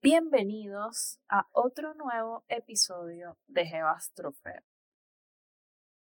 Bienvenidos 0.00 1.18
a 1.28 1.46
otro 1.52 1.94
nuevo 1.94 2.44
episodio 2.48 3.38
de 3.46 3.66
Jebastrofe. 3.66 4.60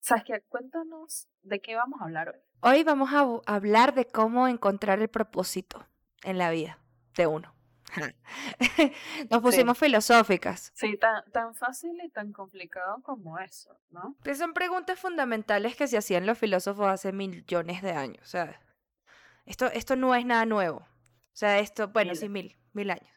Saskia, 0.01 0.41
cuéntanos 0.49 1.29
de 1.41 1.61
qué 1.61 1.75
vamos 1.75 2.01
a 2.01 2.03
hablar 2.03 2.29
hoy. 2.29 2.41
Hoy 2.59 2.83
vamos 2.83 3.11
a 3.13 3.41
hablar 3.45 3.93
de 3.93 4.05
cómo 4.05 4.47
encontrar 4.47 4.99
el 4.99 5.07
propósito 5.07 5.87
en 6.23 6.37
la 6.37 6.51
vida 6.51 6.79
de 7.15 7.27
uno. 7.27 7.55
Nos 9.29 9.41
pusimos 9.41 9.77
filosóficas. 9.77 10.71
Sí, 10.75 10.97
tan, 10.97 11.23
tan 11.31 11.55
fácil 11.55 11.99
y 12.03 12.09
tan 12.09 12.33
complicado 12.33 13.01
como 13.03 13.39
eso, 13.39 13.79
¿no? 13.91 14.15
Que 14.23 14.35
son 14.35 14.53
preguntas 14.53 14.99
fundamentales 14.99 15.75
que 15.75 15.87
se 15.87 15.97
hacían 15.97 16.25
los 16.25 16.37
filósofos 16.37 16.87
hace 16.87 17.11
millones 17.11 17.81
de 17.81 17.91
años. 17.91 18.27
Sea, 18.27 18.59
esto, 19.45 19.67
esto 19.67 19.95
no 19.95 20.15
es 20.15 20.25
nada 20.25 20.45
nuevo. 20.45 20.77
O 20.77 21.35
sea, 21.35 21.59
esto, 21.59 21.87
bueno, 21.89 22.15
sí, 22.15 22.29
mil, 22.29 22.55
mil 22.73 22.89
años. 22.91 23.13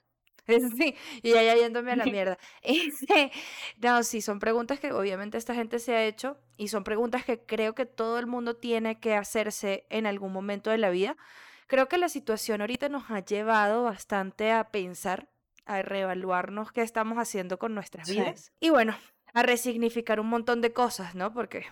Sí, 0.78 0.94
y 1.22 1.32
ya 1.32 1.54
yéndome 1.54 1.92
a 1.92 1.96
la 1.96 2.04
mierda. 2.06 2.38
Este, 2.62 3.32
no, 3.78 4.02
sí, 4.02 4.20
son 4.20 4.38
preguntas 4.38 4.80
que 4.80 4.92
obviamente 4.92 5.38
esta 5.38 5.54
gente 5.54 5.78
se 5.78 5.94
ha 5.94 6.04
hecho 6.04 6.38
y 6.56 6.68
son 6.68 6.84
preguntas 6.84 7.24
que 7.24 7.40
creo 7.44 7.74
que 7.74 7.86
todo 7.86 8.18
el 8.18 8.26
mundo 8.26 8.56
tiene 8.56 9.00
que 9.00 9.14
hacerse 9.14 9.86
en 9.90 10.06
algún 10.06 10.32
momento 10.32 10.70
de 10.70 10.78
la 10.78 10.90
vida. 10.90 11.16
Creo 11.66 11.88
que 11.88 11.98
la 11.98 12.08
situación 12.08 12.60
ahorita 12.60 12.88
nos 12.88 13.10
ha 13.10 13.24
llevado 13.24 13.84
bastante 13.84 14.52
a 14.52 14.70
pensar, 14.70 15.28
a 15.64 15.82
reevaluarnos 15.82 16.70
qué 16.70 16.82
estamos 16.82 17.18
haciendo 17.18 17.58
con 17.58 17.74
nuestras 17.74 18.08
vidas. 18.08 18.52
Y 18.60 18.70
bueno, 18.70 18.96
a 19.34 19.42
resignificar 19.42 20.20
un 20.20 20.28
montón 20.28 20.60
de 20.60 20.72
cosas, 20.72 21.16
¿no? 21.16 21.32
Porque 21.32 21.66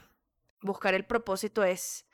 buscar 0.63 0.95
el 0.95 1.05
propósito 1.05 1.63
es, 1.63 2.07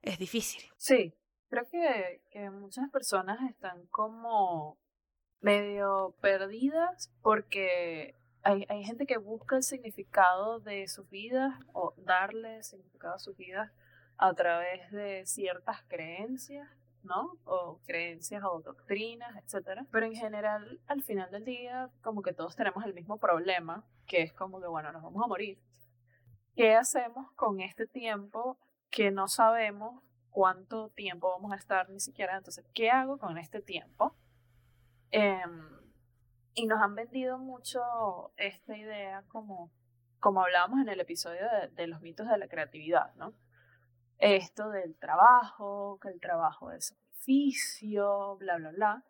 es 0.00 0.18
difícil. 0.18 0.62
Sí, 0.76 1.12
creo 1.54 1.68
que, 1.70 2.20
que 2.30 2.50
muchas 2.50 2.90
personas 2.90 3.38
están 3.48 3.86
como 3.86 4.76
medio 5.40 6.16
perdidas 6.20 7.12
porque 7.22 8.16
hay, 8.42 8.66
hay, 8.68 8.84
gente 8.84 9.06
que 9.06 9.18
busca 9.18 9.56
el 9.56 9.62
significado 9.62 10.58
de 10.58 10.88
sus 10.88 11.08
vidas 11.10 11.54
o 11.72 11.94
darle 11.98 12.62
significado 12.64 13.14
a 13.14 13.18
sus 13.18 13.36
vidas 13.36 13.70
a 14.16 14.34
través 14.34 14.90
de 14.90 15.24
ciertas 15.26 15.82
creencias, 15.86 16.68
¿no? 17.04 17.38
O 17.44 17.78
creencias 17.86 18.42
o 18.42 18.60
doctrinas, 18.60 19.36
etcétera. 19.36 19.86
Pero 19.92 20.06
en 20.06 20.14
general, 20.14 20.80
al 20.88 21.02
final 21.02 21.30
del 21.30 21.44
día, 21.44 21.88
como 22.02 22.22
que 22.22 22.32
todos 22.32 22.56
tenemos 22.56 22.84
el 22.84 22.94
mismo 22.94 23.18
problema, 23.18 23.84
que 24.06 24.22
es 24.22 24.32
como 24.32 24.60
que, 24.60 24.66
bueno, 24.66 24.90
nos 24.92 25.02
vamos 25.02 25.22
a 25.22 25.28
morir. 25.28 25.58
¿Qué 26.56 26.74
hacemos 26.74 27.30
con 27.32 27.60
este 27.60 27.86
tiempo 27.86 28.58
que 28.90 29.10
no 29.10 29.28
sabemos 29.28 30.02
cuánto 30.34 30.90
tiempo 30.90 31.30
vamos 31.30 31.52
a 31.52 31.56
estar 31.56 31.88
ni 31.88 32.00
siquiera? 32.00 32.36
Entonces, 32.36 32.66
¿qué 32.74 32.90
hago 32.90 33.18
con 33.18 33.38
este 33.38 33.62
tiempo? 33.62 34.16
Em, 35.12 35.68
y 36.54 36.66
nos 36.66 36.82
han 36.82 36.96
vendido 36.96 37.38
mucho 37.38 38.32
esta 38.36 38.76
idea 38.76 39.22
como, 39.28 39.70
como 40.18 40.42
hablábamos 40.42 40.80
en 40.80 40.88
el 40.88 40.98
episodio 40.98 41.46
de, 41.70 41.86
los 41.86 42.00
mitos 42.00 42.28
de 42.28 42.36
la 42.36 42.48
creatividad, 42.48 43.14
¿no? 43.14 43.32
Esto 44.18 44.70
del 44.70 44.96
trabajo, 44.98 46.00
que 46.02 46.08
el 46.08 46.20
trabajo 46.20 46.72
es 46.72 46.86
sacrificio, 46.86 48.36
bla, 48.36 48.56
bla, 48.56 48.72
bla. 48.72 49.04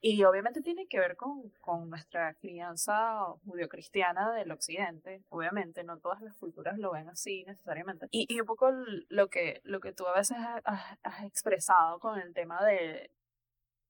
Y 0.00 0.22
obviamente 0.24 0.60
tiene 0.60 0.86
que 0.86 1.00
ver 1.00 1.16
con, 1.16 1.50
con 1.60 1.88
nuestra 1.90 2.34
crianza 2.34 3.18
judio-cristiana 3.44 4.32
del 4.32 4.52
occidente. 4.52 5.24
Obviamente, 5.30 5.84
no 5.84 5.98
todas 5.98 6.20
las 6.20 6.36
culturas 6.36 6.78
lo 6.78 6.92
ven 6.92 7.08
así 7.08 7.44
necesariamente. 7.44 8.06
Y, 8.10 8.32
y 8.32 8.40
un 8.40 8.46
poco 8.46 8.70
lo 9.08 9.28
que, 9.28 9.60
lo 9.64 9.80
que 9.80 9.92
tú 9.92 10.06
a 10.06 10.14
veces 10.14 10.36
has 10.64 11.24
expresado 11.24 11.98
con 11.98 12.20
el 12.20 12.34
tema 12.34 12.64
de, 12.64 13.10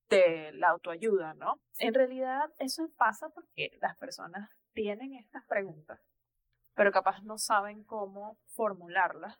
de 0.08 0.52
la 0.54 0.68
autoayuda, 0.68 1.34
¿no? 1.34 1.60
En 1.78 1.94
realidad 1.94 2.52
eso 2.58 2.88
pasa 2.96 3.28
porque 3.30 3.76
las 3.80 3.96
personas 3.96 4.50
tienen 4.72 5.14
estas 5.14 5.44
preguntas, 5.46 6.00
pero 6.74 6.92
capaz 6.92 7.22
no 7.22 7.38
saben 7.38 7.82
cómo 7.84 8.38
formularlas. 8.46 9.38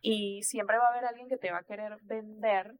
Y 0.00 0.42
siempre 0.42 0.78
va 0.78 0.86
a 0.86 0.90
haber 0.90 1.04
alguien 1.04 1.28
que 1.28 1.36
te 1.36 1.50
va 1.50 1.58
a 1.58 1.64
querer 1.64 1.98
vender 2.02 2.76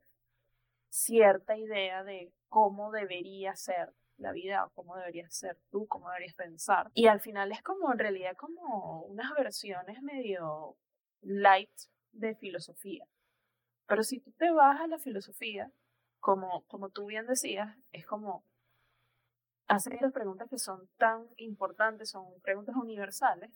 cierta 0.89 1.57
idea 1.57 2.05
de 2.05 2.33
cómo 2.49 2.91
debería 2.91 3.55
ser 3.57 3.93
la 4.19 4.33
vida, 4.33 4.71
cómo 4.75 4.97
deberías 4.97 5.35
ser 5.35 5.59
tú, 5.71 5.87
cómo 5.87 6.09
deberías 6.09 6.35
pensar. 6.35 6.91
Y 6.95 7.07
al 7.07 7.21
final 7.21 7.53
es 7.53 7.63
como, 7.63 7.93
en 7.93 7.99
realidad, 7.99 8.37
como 8.37 9.03
unas 9.03 9.33
versiones 9.35 10.03
medio 10.03 10.77
light 11.21 11.71
de 12.13 12.35
filosofía. 12.35 13.07
Pero 13.87 14.03
si 14.03 14.21
tú 14.21 14.33
te 14.33 14.51
vas 14.51 14.81
a 14.81 14.87
la 14.87 14.99
filosofía, 14.99 15.71
como, 16.19 16.65
como 16.67 16.89
tú 16.89 17.07
bien 17.07 17.27
decías, 17.27 17.77
es 17.93 18.07
como 18.07 18.45
hacer 19.69 19.95
estas 19.95 20.13
preguntas 20.13 20.49
que 20.49 20.59
son 20.59 20.89
tan 20.97 21.29
importantes, 21.37 22.11
son 22.11 22.41
preguntas 22.41 22.75
universales, 22.77 23.51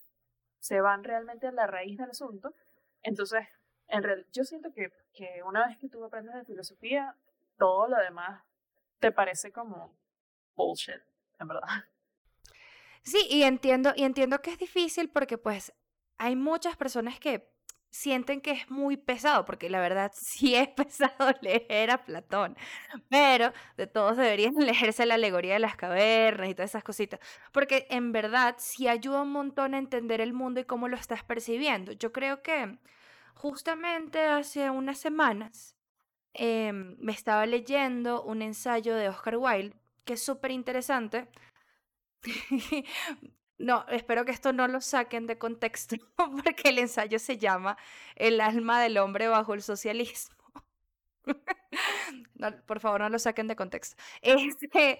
se 0.59 0.81
van 0.81 1.05
realmente 1.05 1.47
a 1.47 1.53
la 1.53 1.67
raíz 1.67 1.99
del 1.99 2.11
asunto. 2.11 2.55
Entonces, 3.03 3.47
en 3.89 4.03
real, 4.03 4.27
yo 4.33 4.45
siento 4.45 4.73
que, 4.73 4.93
que 5.12 5.43
una 5.45 5.67
vez 5.67 5.79
que 5.79 5.89
tú 5.89 6.05
aprendes 6.05 6.34
de 6.34 6.45
filosofía, 6.45 7.17
todo 7.56 7.89
lo 7.89 7.97
demás 7.97 8.45
te 9.00 9.12
parece 9.12 9.53
como 9.53 9.97
bullshit, 10.56 11.03
en 11.38 11.49
verdad. 11.49 11.69
Sí, 13.03 13.27
y 13.31 13.44
entiendo, 13.44 13.93
y 13.97 14.05
entiendo 14.05 14.43
que 14.43 14.50
es 14.50 14.59
difícil 14.59 15.09
porque 15.09 15.38
pues 15.38 15.72
hay 16.19 16.37
muchas 16.37 16.77
personas 16.77 17.19
que 17.19 17.50
sienten 17.91 18.41
que 18.41 18.53
es 18.53 18.71
muy 18.71 18.97
pesado, 18.97 19.44
porque 19.44 19.69
la 19.71 19.81
verdad 19.81 20.12
sí 20.15 20.55
es 20.55 20.69
pesado 20.69 21.33
leer 21.41 21.91
a 21.91 22.05
Platón, 22.05 22.56
pero 23.09 23.53
de 23.77 23.87
todos 23.87 24.16
deberían 24.16 24.55
leerse 24.55 25.06
la 25.06 25.15
alegoría 25.15 25.55
de 25.55 25.61
las 25.61 25.77
cavernas 25.77 26.50
y 26.50 26.55
todas 26.55 26.71
esas 26.71 26.84
cositas, 26.84 27.21
porque 27.53 27.87
en 27.91 28.12
verdad 28.12 28.56
sí 28.59 28.88
ayuda 28.88 29.22
un 29.22 29.32
montón 29.32 29.75
a 29.75 29.78
entender 29.78 30.21
el 30.21 30.32
mundo 30.32 30.61
y 30.61 30.65
cómo 30.65 30.88
lo 30.88 30.97
estás 30.97 31.25
percibiendo. 31.25 31.93
Yo 31.93 32.12
creo 32.12 32.43
que 32.43 32.78
justamente 33.34 34.21
hace 34.21 34.71
unas 34.71 34.99
semanas 34.99 35.77
em, 36.35 36.97
me 36.99 37.13
estaba 37.13 37.47
leyendo 37.47 38.23
un 38.23 38.43
ensayo 38.43 38.95
de 38.97 39.09
Oscar 39.09 39.37
Wilde, 39.37 39.77
que 40.05 40.15
es 40.15 40.23
súper 40.23 40.51
interesante. 40.51 41.29
No, 43.61 43.85
espero 43.91 44.25
que 44.25 44.31
esto 44.31 44.55
no 44.55 44.69
lo 44.69 44.81
saquen 44.81 45.27
de 45.27 45.37
contexto, 45.37 45.97
porque 46.17 46.71
el 46.71 46.79
ensayo 46.79 47.19
se 47.19 47.37
llama 47.37 47.77
El 48.17 48.41
alma 48.41 48.81
del 48.81 48.97
hombre 48.97 49.29
bajo 49.29 49.53
el 49.53 49.61
socialismo. 49.63 50.35
por 52.67 52.81
favor, 52.81 53.03
no 53.03 53.11
lo 53.11 53.19
saquen 53.19 53.49
de 53.49 53.57
contexto. 53.57 54.03
Este, 54.23 54.99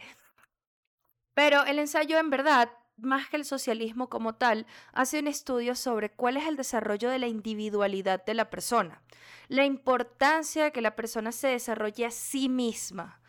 pero 1.33 1.65
el 1.65 1.79
ensayo 1.79 2.19
en 2.19 2.29
verdad, 2.29 2.71
más 3.03 3.29
que 3.29 3.37
el 3.37 3.45
socialismo 3.45 4.09
como 4.09 4.35
tal, 4.35 4.67
hace 4.93 5.21
un 5.21 5.27
estudio 5.27 5.75
sobre 5.75 6.11
cuál 6.11 6.37
es 6.37 6.47
el 6.47 6.57
desarrollo 6.57 7.11
de 7.11 7.19
la 7.19 7.29
individualidad 7.29 8.25
de 8.25 8.35
la 8.35 8.51
persona, 8.51 9.03
la 9.49 9.65
importancia 9.65 10.65
de 10.65 10.73
que 10.73 10.81
la 10.81 10.97
persona 10.97 11.33
se 11.33 11.49
desarrolle 11.49 12.07
a 12.07 12.11
sí 12.11 12.49
misma 12.49 13.21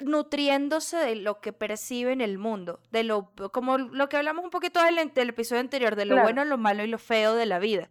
nutriéndose 0.00 0.96
de 0.96 1.16
lo 1.16 1.40
que 1.40 1.52
percibe 1.52 2.12
en 2.12 2.20
el 2.20 2.38
mundo, 2.38 2.80
de 2.90 3.04
lo 3.04 3.32
como 3.52 3.78
lo 3.78 4.08
que 4.08 4.16
hablamos 4.16 4.44
un 4.44 4.50
poquito 4.50 4.82
del, 4.82 4.98
episodio 4.98 5.60
anterior, 5.60 5.94
de 5.94 6.06
lo 6.06 6.20
bueno, 6.22 6.44
lo 6.44 6.58
malo 6.58 6.82
y 6.82 6.88
lo 6.88 6.98
feo 6.98 7.34
de 7.34 7.46
la 7.46 7.58
vida. 7.58 7.90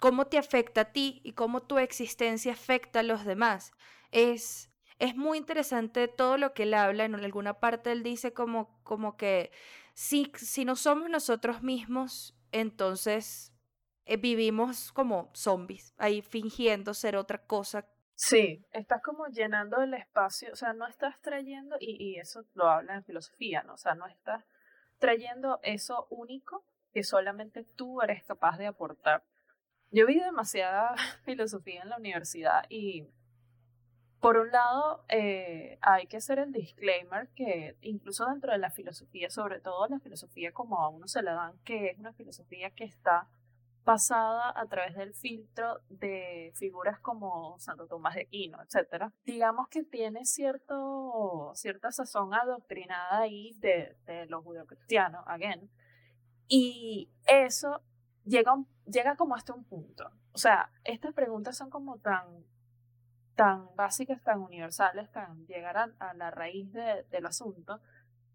Cómo 0.00 0.26
te 0.26 0.38
afecta 0.38 0.82
a 0.82 0.92
ti 0.92 1.20
y 1.24 1.32
cómo 1.32 1.62
tu 1.62 1.78
existencia 1.78 2.52
afecta 2.52 3.00
a 3.00 3.02
los 3.02 3.24
demás. 3.24 3.72
Es, 4.12 4.69
es 5.00 5.16
muy 5.16 5.38
interesante 5.38 6.06
todo 6.08 6.36
lo 6.36 6.54
que 6.54 6.62
él 6.62 6.74
habla. 6.74 7.04
En 7.04 7.14
alguna 7.16 7.54
parte 7.54 7.90
él 7.92 8.02
dice 8.02 8.32
como, 8.32 8.80
como 8.84 9.16
que 9.16 9.50
si, 9.94 10.30
si 10.36 10.64
no 10.64 10.76
somos 10.76 11.10
nosotros 11.10 11.62
mismos, 11.62 12.36
entonces 12.52 13.52
eh, 14.04 14.16
vivimos 14.16 14.92
como 14.92 15.30
zombies, 15.34 15.94
ahí 15.98 16.22
fingiendo 16.22 16.94
ser 16.94 17.16
otra 17.16 17.38
cosa 17.46 17.86
Sí, 18.22 18.62
estás 18.72 19.00
como 19.02 19.28
llenando 19.28 19.80
el 19.80 19.94
espacio, 19.94 20.52
o 20.52 20.54
sea, 20.54 20.74
no 20.74 20.86
estás 20.86 21.18
trayendo, 21.22 21.76
y, 21.80 21.96
y 22.04 22.18
eso 22.18 22.44
lo 22.52 22.68
habla 22.68 22.96
en 22.96 23.02
filosofía, 23.02 23.62
¿no? 23.62 23.72
O 23.72 23.78
sea, 23.78 23.94
no 23.94 24.06
estás 24.06 24.44
trayendo 24.98 25.58
eso 25.62 26.06
único 26.10 26.62
que 26.92 27.02
solamente 27.02 27.64
tú 27.64 28.02
eres 28.02 28.22
capaz 28.24 28.58
de 28.58 28.66
aportar. 28.66 29.24
Yo 29.90 30.06
vi 30.06 30.20
demasiada 30.20 30.94
filosofía 31.24 31.80
en 31.80 31.88
la 31.88 31.96
universidad 31.96 32.66
y 32.68 33.06
por 34.20 34.36
un 34.36 34.50
lado 34.50 35.04
eh, 35.08 35.78
hay 35.80 36.06
que 36.06 36.18
hacer 36.18 36.38
el 36.38 36.52
disclaimer 36.52 37.28
que 37.30 37.76
incluso 37.80 38.26
dentro 38.26 38.52
de 38.52 38.58
la 38.58 38.70
filosofía, 38.70 39.30
sobre 39.30 39.60
todo 39.60 39.86
la 39.88 39.98
filosofía 39.98 40.52
como 40.52 40.80
a 40.80 40.88
uno 40.88 41.08
se 41.08 41.22
la 41.22 41.32
dan, 41.32 41.58
que 41.64 41.88
es 41.88 41.98
una 41.98 42.12
filosofía 42.12 42.70
que 42.70 42.84
está 42.84 43.28
pasada 43.84 44.52
a 44.54 44.66
través 44.66 44.94
del 44.94 45.14
filtro 45.14 45.80
de 45.88 46.52
figuras 46.54 47.00
como 47.00 47.58
Santo 47.58 47.86
Tomás 47.86 48.14
de 48.14 48.22
Aquino, 48.22 48.58
etc. 48.62 49.04
Digamos 49.24 49.68
que 49.68 49.82
tiene 49.82 50.26
cierto, 50.26 51.52
cierta 51.54 51.90
sazón 51.90 52.34
adoctrinada 52.34 53.20
ahí 53.20 53.54
de, 53.58 53.96
de 54.06 54.26
los 54.26 54.44
judeocristianos, 54.44 55.24
again. 55.26 55.70
Y 56.46 57.10
eso 57.26 57.80
llega, 58.24 58.54
llega 58.86 59.16
como 59.16 59.34
hasta 59.34 59.54
un 59.54 59.64
punto. 59.64 60.10
O 60.32 60.38
sea, 60.38 60.70
estas 60.84 61.14
preguntas 61.14 61.56
son 61.56 61.70
como 61.70 61.98
tan, 61.98 62.44
tan 63.40 63.74
básicas, 63.74 64.22
tan 64.22 64.42
universales, 64.42 65.10
tan 65.12 65.46
llegar 65.46 65.78
a, 65.78 66.12
la 66.12 66.30
raíz 66.30 66.70
del 66.74 67.24
asunto, 67.24 67.80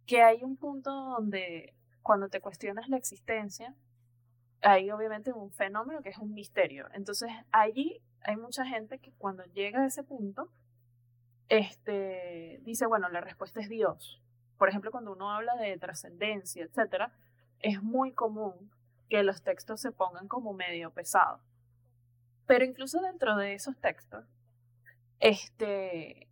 que 0.08 0.24
hay 0.24 0.42
un 0.42 0.58
punto 0.58 0.90
donde 0.90 1.76
cuando 2.02 2.28
te 2.28 2.42
cuestionas 2.42 2.90
la 2.90 2.98
existencia, 2.98 3.76
hay 4.64 4.90
obviamente 4.90 5.32
un 5.32 5.52
fenómeno 5.52 6.02
que 6.02 6.10
es 6.10 6.18
un 6.18 6.34
misterio. 6.34 6.88
Entonces 6.92 7.30
allí 7.52 8.02
hay 8.22 8.36
mucha 8.36 8.66
gente 8.66 8.98
que 8.98 9.12
cuando 9.20 9.44
llega 9.44 9.84
a 9.84 9.86
ese 9.86 10.02
punto, 10.04 10.50
este, 11.50 12.60
dice, 12.64 12.88
bueno, 12.88 13.08
la 13.10 13.22
respuesta 13.22 13.60
es 13.60 13.70
Dios. 13.70 14.24
Por 14.58 14.70
ejemplo, 14.70 14.90
cuando 14.90 15.12
uno 15.12 15.30
habla 15.30 15.56
de 15.56 15.78
trascendencia, 15.78 16.64
etcétera, 16.64 17.14
es 17.60 17.84
muy 17.84 18.12
común 18.12 18.72
que 19.08 19.22
los 19.22 19.44
textos 19.44 19.82
se 19.82 19.92
pongan 19.92 20.28
como 20.28 20.54
medio 20.54 20.90
pesados. 20.90 21.42
Pero 22.48 22.66
incluso 22.66 23.02
dentro 23.02 23.36
de 23.38 23.54
esos 23.54 23.78
textos, 23.78 24.26
este, 25.20 26.30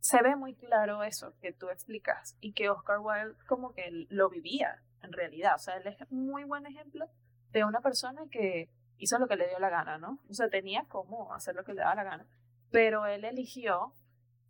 se 0.00 0.22
ve 0.22 0.36
muy 0.36 0.54
claro 0.54 1.02
eso 1.02 1.34
que 1.40 1.52
tú 1.52 1.70
explicas 1.70 2.36
y 2.40 2.52
que 2.52 2.68
Oscar 2.68 2.98
Wilde 3.00 3.36
como 3.46 3.72
que 3.72 4.06
lo 4.10 4.28
vivía 4.28 4.82
en 5.02 5.12
realidad. 5.12 5.54
O 5.56 5.58
sea, 5.58 5.76
él 5.76 5.86
es 5.86 6.10
muy 6.10 6.44
buen 6.44 6.66
ejemplo 6.66 7.06
de 7.52 7.64
una 7.64 7.80
persona 7.80 8.22
que 8.30 8.70
hizo 8.98 9.18
lo 9.18 9.28
que 9.28 9.36
le 9.36 9.48
dio 9.48 9.58
la 9.58 9.70
gana, 9.70 9.98
¿no? 9.98 10.18
O 10.28 10.34
sea, 10.34 10.48
tenía 10.48 10.84
cómo 10.88 11.32
hacer 11.32 11.54
lo 11.54 11.64
que 11.64 11.74
le 11.74 11.80
daba 11.80 11.94
la 11.94 12.04
gana, 12.04 12.26
pero 12.70 13.06
él 13.06 13.24
eligió, 13.24 13.92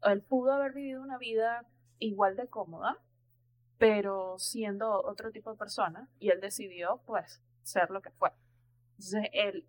él 0.02 0.22
pudo 0.22 0.52
haber 0.52 0.72
vivido 0.72 1.02
una 1.02 1.19
vida 1.19 1.66
igual 1.98 2.36
de 2.36 2.48
cómoda, 2.48 2.98
pero 3.78 4.38
siendo 4.38 5.02
otro 5.02 5.31
tipo 5.31 5.50
de 5.50 5.58
persona, 5.58 6.08
y 6.19 6.31
él 6.31 6.40
decidió, 6.40 7.02
pues, 7.06 7.42
ser 7.62 7.90
lo 7.90 8.00
que 8.02 8.10
fue. 8.10 8.31
Entonces, 8.92 9.28
él, 9.32 9.66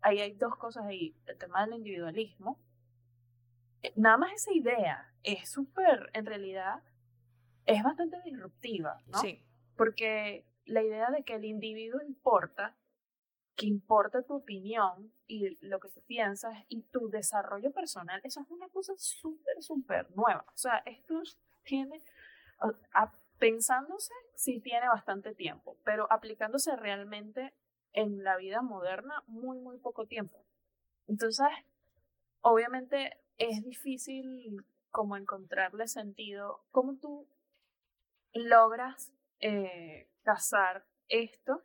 ahí 0.00 0.20
hay 0.20 0.34
dos 0.34 0.56
cosas 0.56 0.84
ahí, 0.86 1.16
el 1.26 1.38
tema 1.38 1.64
del 1.64 1.74
individualismo, 1.76 2.58
eh, 2.58 2.71
nada 3.96 4.16
más 4.16 4.32
esa 4.32 4.52
idea 4.52 5.12
es 5.22 5.48
súper, 5.50 6.10
en 6.14 6.26
realidad, 6.26 6.82
es 7.66 7.82
bastante 7.82 8.20
disruptiva, 8.24 8.98
¿no? 9.06 9.18
Sí. 9.18 9.44
Porque 9.76 10.44
la 10.64 10.82
idea 10.82 11.10
de 11.10 11.22
que 11.24 11.34
el 11.34 11.44
individuo 11.44 12.00
importa, 12.02 12.76
que 13.56 13.66
importa 13.66 14.22
tu 14.22 14.34
opinión 14.34 15.12
y 15.26 15.56
lo 15.66 15.78
que 15.80 15.88
tú 15.88 16.02
piensas 16.02 16.56
y 16.68 16.82
tu 16.82 17.08
desarrollo 17.10 17.72
personal, 17.72 18.20
eso 18.24 18.40
es 18.40 18.50
una 18.50 18.68
cosa 18.68 18.94
súper, 18.96 19.62
súper 19.62 20.10
nueva. 20.16 20.44
O 20.48 20.56
sea, 20.56 20.82
esto 20.86 21.22
tiene, 21.62 22.02
pensándose, 23.38 24.14
sí 24.34 24.60
tiene 24.60 24.88
bastante 24.88 25.34
tiempo, 25.34 25.76
pero 25.84 26.10
aplicándose 26.10 26.74
realmente 26.76 27.52
en 27.92 28.24
la 28.24 28.36
vida 28.36 28.62
moderna, 28.62 29.22
muy, 29.26 29.58
muy 29.58 29.78
poco 29.78 30.06
tiempo. 30.06 30.44
Entonces, 31.06 31.46
obviamente 32.40 33.21
es 33.38 33.62
difícil 33.62 34.64
como 34.90 35.16
encontrarle 35.16 35.88
sentido. 35.88 36.64
¿Cómo 36.70 36.96
tú 36.96 37.26
logras 38.34 39.12
eh, 39.40 40.08
casar 40.22 40.84
esto, 41.08 41.62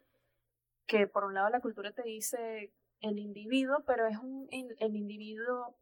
que 0.85 1.07
por 1.07 1.25
un 1.25 1.33
lado 1.33 1.49
la 1.49 1.61
cultura 1.61 1.91
te 1.91 2.03
dice 2.03 2.73
el 3.01 3.19
individuo, 3.19 3.83
pero 3.85 4.07
es 4.07 4.17
un, 4.17 4.47
el 4.51 4.95
individuo 4.95 5.77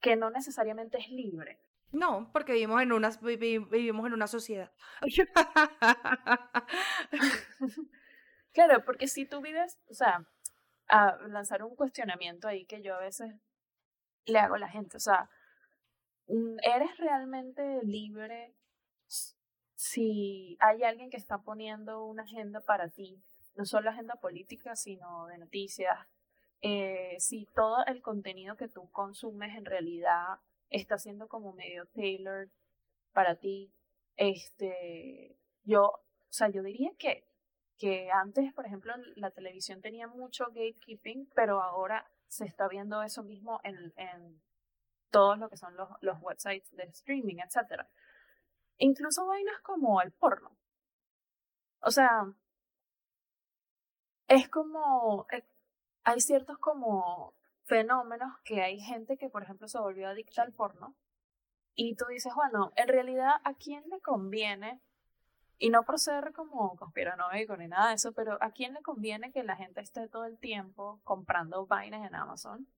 que 0.00 0.16
no 0.16 0.30
necesariamente 0.30 0.98
es 0.98 1.08
libre. 1.08 1.60
No, 1.92 2.30
porque 2.32 2.52
vivimos 2.52 2.82
en 2.82 2.92
una, 2.92 3.10
vivimos 3.20 4.06
en 4.06 4.12
una 4.12 4.26
sociedad. 4.26 4.72
claro, 8.52 8.84
porque 8.84 9.06
si 9.06 9.26
tú 9.26 9.40
vives, 9.40 9.78
o 9.88 9.94
sea, 9.94 10.26
a 10.88 11.16
lanzar 11.28 11.62
un 11.62 11.76
cuestionamiento 11.76 12.48
ahí 12.48 12.66
que 12.66 12.82
yo 12.82 12.94
a 12.94 13.00
veces 13.00 13.32
le 14.26 14.38
hago 14.38 14.56
a 14.56 14.58
la 14.58 14.68
gente, 14.68 14.96
o 14.96 15.00
sea, 15.00 15.30
mm, 16.28 16.56
¿eres 16.62 16.96
realmente 16.98 17.80
libre 17.84 18.54
si 19.76 20.56
hay 20.60 20.82
alguien 20.82 21.10
que 21.10 21.16
está 21.16 21.38
poniendo 21.38 22.04
una 22.04 22.24
agenda 22.24 22.60
para 22.60 22.88
ti, 22.88 23.22
no 23.54 23.64
solo 23.64 23.90
agenda 23.90 24.16
política, 24.16 24.74
sino 24.74 25.26
de 25.26 25.38
noticias, 25.38 25.96
eh, 26.62 27.16
si 27.18 27.46
todo 27.54 27.84
el 27.86 28.02
contenido 28.02 28.56
que 28.56 28.68
tú 28.68 28.90
consumes 28.90 29.56
en 29.56 29.66
realidad 29.66 30.40
está 30.70 30.98
siendo 30.98 31.28
como 31.28 31.52
medio 31.52 31.86
tailored 31.86 32.48
para 33.12 33.36
ti, 33.36 33.72
este, 34.16 35.36
yo, 35.64 35.84
o 35.84 36.02
sea, 36.30 36.48
yo 36.48 36.62
diría 36.62 36.90
que, 36.98 37.28
que 37.78 38.10
antes, 38.10 38.52
por 38.54 38.66
ejemplo, 38.66 38.94
la 39.14 39.30
televisión 39.30 39.82
tenía 39.82 40.08
mucho 40.08 40.46
gatekeeping, 40.46 41.28
pero 41.34 41.62
ahora 41.62 42.10
se 42.28 42.44
está 42.44 42.68
viendo 42.68 43.02
eso 43.02 43.22
mismo 43.22 43.60
en, 43.64 43.92
en 43.96 44.40
todos 45.10 45.38
lo 45.38 45.48
que 45.48 45.56
son 45.56 45.76
los, 45.76 45.88
los 46.00 46.20
websites 46.20 46.70
de 46.76 46.84
streaming, 46.84 47.36
etcétera. 47.44 47.88
Incluso 48.78 49.26
vainas 49.26 49.60
como 49.62 50.00
el 50.02 50.12
porno. 50.12 50.56
O 51.80 51.90
sea, 51.90 52.26
es 54.28 54.48
como, 54.48 55.26
eh, 55.32 55.44
hay 56.04 56.20
ciertos 56.20 56.58
como 56.58 57.34
fenómenos 57.64 58.38
que 58.44 58.62
hay 58.62 58.80
gente 58.80 59.16
que, 59.16 59.28
por 59.28 59.42
ejemplo, 59.42 59.68
se 59.68 59.78
volvió 59.78 60.08
adicta 60.08 60.42
al 60.42 60.52
porno. 60.52 60.96
Y 61.74 61.96
tú 61.96 62.06
dices, 62.06 62.32
bueno, 62.34 62.72
en 62.76 62.88
realidad, 62.88 63.32
¿a 63.44 63.54
quién 63.54 63.84
le 63.90 64.00
conviene? 64.00 64.80
Y 65.58 65.70
no 65.70 65.84
por 65.84 65.98
ser 65.98 66.32
como 66.32 66.76
conspiranoico 66.76 67.56
ni 67.56 67.66
nada 67.68 67.88
de 67.88 67.94
eso, 67.94 68.12
pero 68.12 68.36
¿a 68.42 68.50
quién 68.50 68.74
le 68.74 68.82
conviene 68.82 69.32
que 69.32 69.42
la 69.42 69.56
gente 69.56 69.80
esté 69.80 70.08
todo 70.08 70.26
el 70.26 70.38
tiempo 70.38 71.00
comprando 71.04 71.66
vainas 71.66 72.06
en 72.06 72.14
Amazon? 72.14 72.68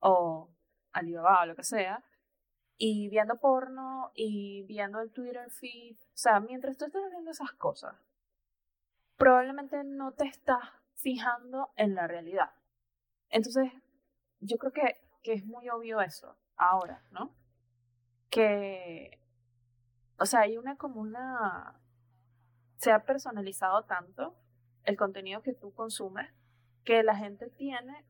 O 0.00 0.50
Alibaba 0.92 1.42
o 1.42 1.46
lo 1.46 1.56
que 1.56 1.64
sea 1.64 2.04
y 2.78 3.08
viendo 3.08 3.38
porno 3.38 4.10
y 4.14 4.62
viendo 4.64 5.00
el 5.00 5.12
Twitter 5.12 5.50
feed. 5.50 5.96
O 5.96 6.16
sea, 6.16 6.40
mientras 6.40 6.76
tú 6.76 6.84
estás 6.84 7.02
haciendo 7.06 7.30
esas 7.30 7.52
cosas, 7.52 7.94
probablemente 9.16 9.82
no 9.84 10.12
te 10.12 10.24
estás 10.24 10.62
fijando 10.94 11.70
en 11.76 11.94
la 11.94 12.06
realidad. 12.06 12.52
Entonces, 13.30 13.72
yo 14.40 14.58
creo 14.58 14.72
que, 14.72 15.00
que 15.22 15.32
es 15.32 15.44
muy 15.44 15.68
obvio 15.68 16.00
eso 16.00 16.36
ahora, 16.56 17.02
¿no? 17.10 17.34
Que, 18.30 19.18
o 20.18 20.26
sea, 20.26 20.40
hay 20.40 20.58
una 20.58 20.76
como 20.76 21.00
una, 21.00 21.80
se 22.86 22.92
ha 22.92 23.00
personalizado 23.00 23.82
tanto 23.82 24.36
el 24.84 24.96
contenido 24.96 25.42
que 25.42 25.52
tú 25.52 25.74
consumes 25.74 26.30
que 26.84 27.02
la 27.02 27.16
gente 27.16 27.50
tiene 27.50 28.06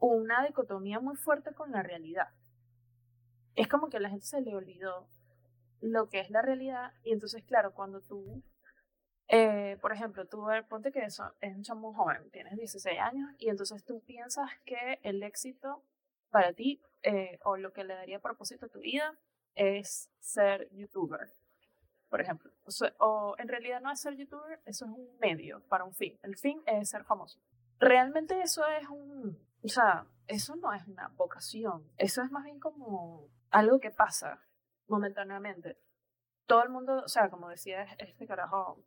una 0.00 0.44
dicotomía 0.44 0.98
muy 0.98 1.14
fuerte 1.14 1.54
con 1.54 1.70
la 1.70 1.80
realidad 1.80 2.30
es 3.54 3.68
como 3.68 3.90
que 3.90 3.98
a 3.98 4.00
la 4.00 4.10
gente 4.10 4.26
se 4.26 4.40
le 4.40 4.56
olvidó 4.56 5.06
lo 5.80 6.08
que 6.08 6.18
es 6.18 6.30
la 6.30 6.42
realidad 6.42 6.94
y 7.04 7.12
entonces, 7.12 7.44
claro, 7.44 7.74
cuando 7.74 8.00
tú, 8.00 8.42
eh, 9.28 9.78
por 9.80 9.92
ejemplo, 9.92 10.26
tú 10.26 10.46
ponte 10.68 10.90
que 10.90 11.04
eso 11.04 11.32
es 11.40 11.54
un 11.54 11.62
chamo 11.62 11.94
joven, 11.94 12.28
tienes 12.32 12.56
16 12.56 12.98
años 12.98 13.30
y 13.38 13.50
entonces 13.50 13.84
tú 13.84 14.02
piensas 14.04 14.50
que 14.64 14.98
el 15.04 15.22
éxito 15.22 15.84
para 16.30 16.52
ti 16.54 16.82
eh, 17.04 17.38
o 17.44 17.56
lo 17.56 17.72
que 17.72 17.84
le 17.84 17.94
daría 17.94 18.18
propósito 18.18 18.66
a 18.66 18.68
tu 18.68 18.80
vida 18.80 19.16
es 19.54 20.10
ser 20.18 20.68
youtuber, 20.72 21.30
por 22.08 22.20
ejemplo. 22.20 22.53
O, 22.66 23.04
o 23.06 23.34
en 23.38 23.48
realidad 23.48 23.80
no 23.80 23.90
es 23.90 24.00
ser 24.00 24.16
youtuber, 24.16 24.60
eso 24.64 24.84
es 24.84 24.90
un 24.90 25.08
medio 25.20 25.60
para 25.68 25.84
un 25.84 25.94
fin. 25.94 26.18
El 26.22 26.36
fin 26.36 26.62
es 26.66 26.90
ser 26.90 27.04
famoso. 27.04 27.40
Realmente 27.78 28.40
eso 28.40 28.66
es 28.66 28.88
un, 28.88 29.38
o 29.62 29.68
sea, 29.68 30.06
eso 30.26 30.56
no 30.56 30.72
es 30.72 30.86
una 30.86 31.08
vocación, 31.08 31.90
eso 31.96 32.22
es 32.22 32.30
más 32.30 32.44
bien 32.44 32.60
como 32.60 33.28
algo 33.50 33.80
que 33.80 33.90
pasa 33.90 34.40
momentáneamente. 34.88 35.78
Todo 36.46 36.62
el 36.62 36.70
mundo, 36.70 37.02
o 37.04 37.08
sea, 37.08 37.30
como 37.30 37.48
decía 37.48 37.82
este 37.98 38.26
carajo, 38.26 38.84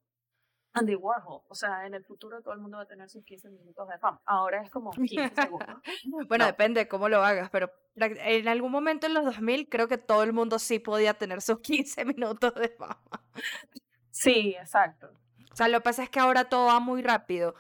Andy 0.73 0.95
Warhol, 0.95 1.41
o 1.47 1.55
sea, 1.55 1.87
en 1.87 1.95
el 1.95 2.03
futuro 2.05 2.41
todo 2.41 2.53
el 2.53 2.59
mundo 2.59 2.77
va 2.77 2.83
a 2.83 2.87
tener 2.87 3.09
sus 3.09 3.23
15 3.23 3.49
minutos 3.49 3.87
de 3.87 3.97
fama. 3.97 4.21
Ahora 4.25 4.61
es 4.61 4.69
como 4.69 4.91
15 4.91 5.41
segundos. 5.41 5.81
bueno, 6.27 6.45
depende 6.45 6.81
de 6.81 6.87
cómo 6.87 7.09
lo 7.09 7.23
hagas, 7.23 7.49
pero 7.49 7.71
en 7.97 8.47
algún 8.47 8.71
momento 8.71 9.07
en 9.07 9.13
los 9.13 9.25
2000 9.25 9.69
creo 9.69 9.87
que 9.87 9.97
todo 9.97 10.23
el 10.23 10.33
mundo 10.33 10.59
sí 10.59 10.79
podía 10.79 11.13
tener 11.15 11.41
sus 11.41 11.59
15 11.61 12.05
minutos 12.05 12.53
de 12.55 12.69
fama. 12.69 13.01
Sí, 14.11 14.55
exacto. 14.59 15.11
O 15.51 15.55
sea, 15.55 15.67
lo 15.67 15.79
que 15.79 15.83
pasa 15.83 16.03
es 16.03 16.09
que 16.09 16.19
ahora 16.19 16.45
todo 16.49 16.67
va 16.67 16.79
muy 16.79 17.01
rápido. 17.01 17.55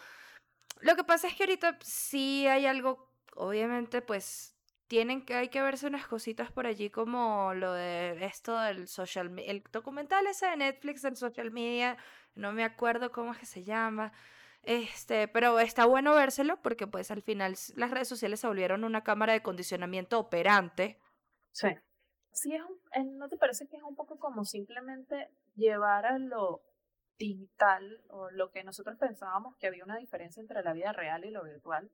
Lo 0.81 0.95
que 0.95 1.03
pasa 1.03 1.27
es 1.27 1.35
que 1.35 1.43
ahorita 1.43 1.77
sí 1.81 2.47
hay 2.47 2.65
algo, 2.65 3.11
obviamente, 3.35 4.01
pues 4.01 4.55
tienen 4.87 5.23
que, 5.25 5.35
hay 5.35 5.49
que 5.49 5.61
verse 5.61 5.87
unas 5.87 6.07
cositas 6.07 6.51
por 6.51 6.65
allí 6.65 6.89
como 6.89 7.53
lo 7.53 7.73
de 7.73 8.23
esto 8.25 8.57
del 8.59 8.87
social 8.87 9.29
media, 9.29 9.51
el 9.51 9.63
documental 9.71 10.27
ese 10.27 10.47
de 10.47 10.57
Netflix 10.57 11.01
del 11.01 11.17
social 11.17 11.51
media, 11.51 11.97
no 12.35 12.53
me 12.53 12.63
acuerdo 12.63 13.11
cómo 13.11 13.33
es 13.33 13.39
que 13.39 13.45
se 13.45 13.63
llama, 13.63 14.13
este, 14.67 15.29
pero 15.29 15.59
está 15.59 15.85
bueno 15.85 16.13
vérselo 16.13 16.61
porque 16.61 16.87
pues 16.87 17.09
al 17.09 17.21
final 17.21 17.55
las 17.75 17.89
redes 17.89 18.09
sociales 18.09 18.41
se 18.41 18.47
volvieron 18.47 18.83
una 18.83 19.01
cámara 19.01 19.31
de 19.31 19.41
condicionamiento 19.41 20.19
operante. 20.19 20.99
Sí. 21.53 21.69
Sí, 22.33 22.53
es 22.53 23.05
¿no 23.05 23.29
te 23.29 23.37
parece 23.37 23.67
que 23.67 23.77
es 23.77 23.83
un 23.83 23.95
poco 23.95 24.19
como 24.19 24.43
simplemente 24.43 25.31
llevar 25.55 26.05
a 26.05 26.19
lo 26.19 26.61
digital 27.17 28.03
o 28.09 28.29
lo 28.29 28.51
que 28.51 28.65
nosotros 28.65 28.97
pensábamos 28.97 29.55
que 29.55 29.67
había 29.67 29.85
una 29.85 29.97
diferencia 29.97 30.41
entre 30.41 30.61
la 30.61 30.73
vida 30.73 30.91
real 30.91 31.23
y 31.23 31.31
lo 31.31 31.43
virtual, 31.45 31.89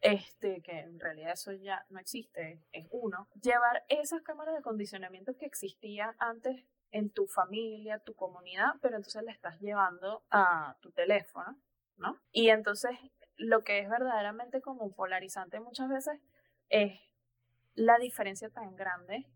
este, 0.00 0.62
que 0.62 0.80
en 0.80 0.98
realidad 0.98 1.34
eso 1.34 1.52
ya 1.52 1.84
no 1.90 2.00
existe, 2.00 2.64
es 2.72 2.88
uno, 2.90 3.28
llevar 3.40 3.84
esas 3.90 4.22
cámaras 4.22 4.56
de 4.56 4.62
condicionamiento 4.62 5.36
que 5.36 5.44
existían 5.44 6.16
antes 6.18 6.64
en 6.90 7.10
tu 7.10 7.28
familia, 7.28 7.98
tu 7.98 8.14
comunidad, 8.14 8.72
pero 8.80 8.96
entonces 8.96 9.22
la 9.22 9.32
estás 9.32 9.60
llevando 9.60 10.24
a 10.30 10.76
tu 10.80 10.90
teléfono, 10.90 11.60
Y 12.32 12.50
entonces 12.50 12.90
lo 13.36 13.62
que 13.62 13.78
es 13.78 13.88
verdaderamente 13.88 14.60
como 14.60 14.92
polarizante 14.92 15.60
muchas 15.60 15.88
veces 15.88 16.20
es 16.68 17.00
la 17.74 17.98
diferencia 17.98 18.50
tan 18.50 18.76
grande 18.76 19.26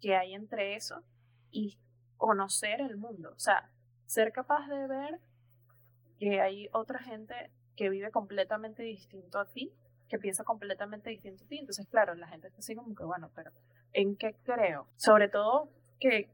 que 0.00 0.16
hay 0.16 0.34
entre 0.34 0.74
eso 0.74 1.02
y 1.50 1.78
conocer 2.16 2.80
el 2.80 2.96
mundo, 2.96 3.32
o 3.34 3.38
sea, 3.38 3.70
ser 4.06 4.32
capaz 4.32 4.66
de 4.68 4.86
ver 4.86 5.20
que 6.18 6.40
hay 6.40 6.68
otra 6.72 6.98
gente 7.00 7.50
que 7.76 7.88
vive 7.88 8.10
completamente 8.10 8.82
distinto 8.82 9.38
a 9.38 9.50
ti, 9.50 9.72
que 10.08 10.18
piensa 10.18 10.44
completamente 10.44 11.10
distinto 11.10 11.44
a 11.44 11.48
ti. 11.48 11.58
Entonces, 11.58 11.86
claro, 11.88 12.14
la 12.14 12.28
gente 12.28 12.48
está 12.48 12.58
así 12.58 12.74
como 12.74 12.94
que, 12.94 13.04
bueno, 13.04 13.30
pero 13.34 13.50
¿en 13.92 14.16
qué 14.16 14.36
creo? 14.44 14.86
Sobre 14.96 15.28
todo 15.28 15.70
que, 15.98 16.30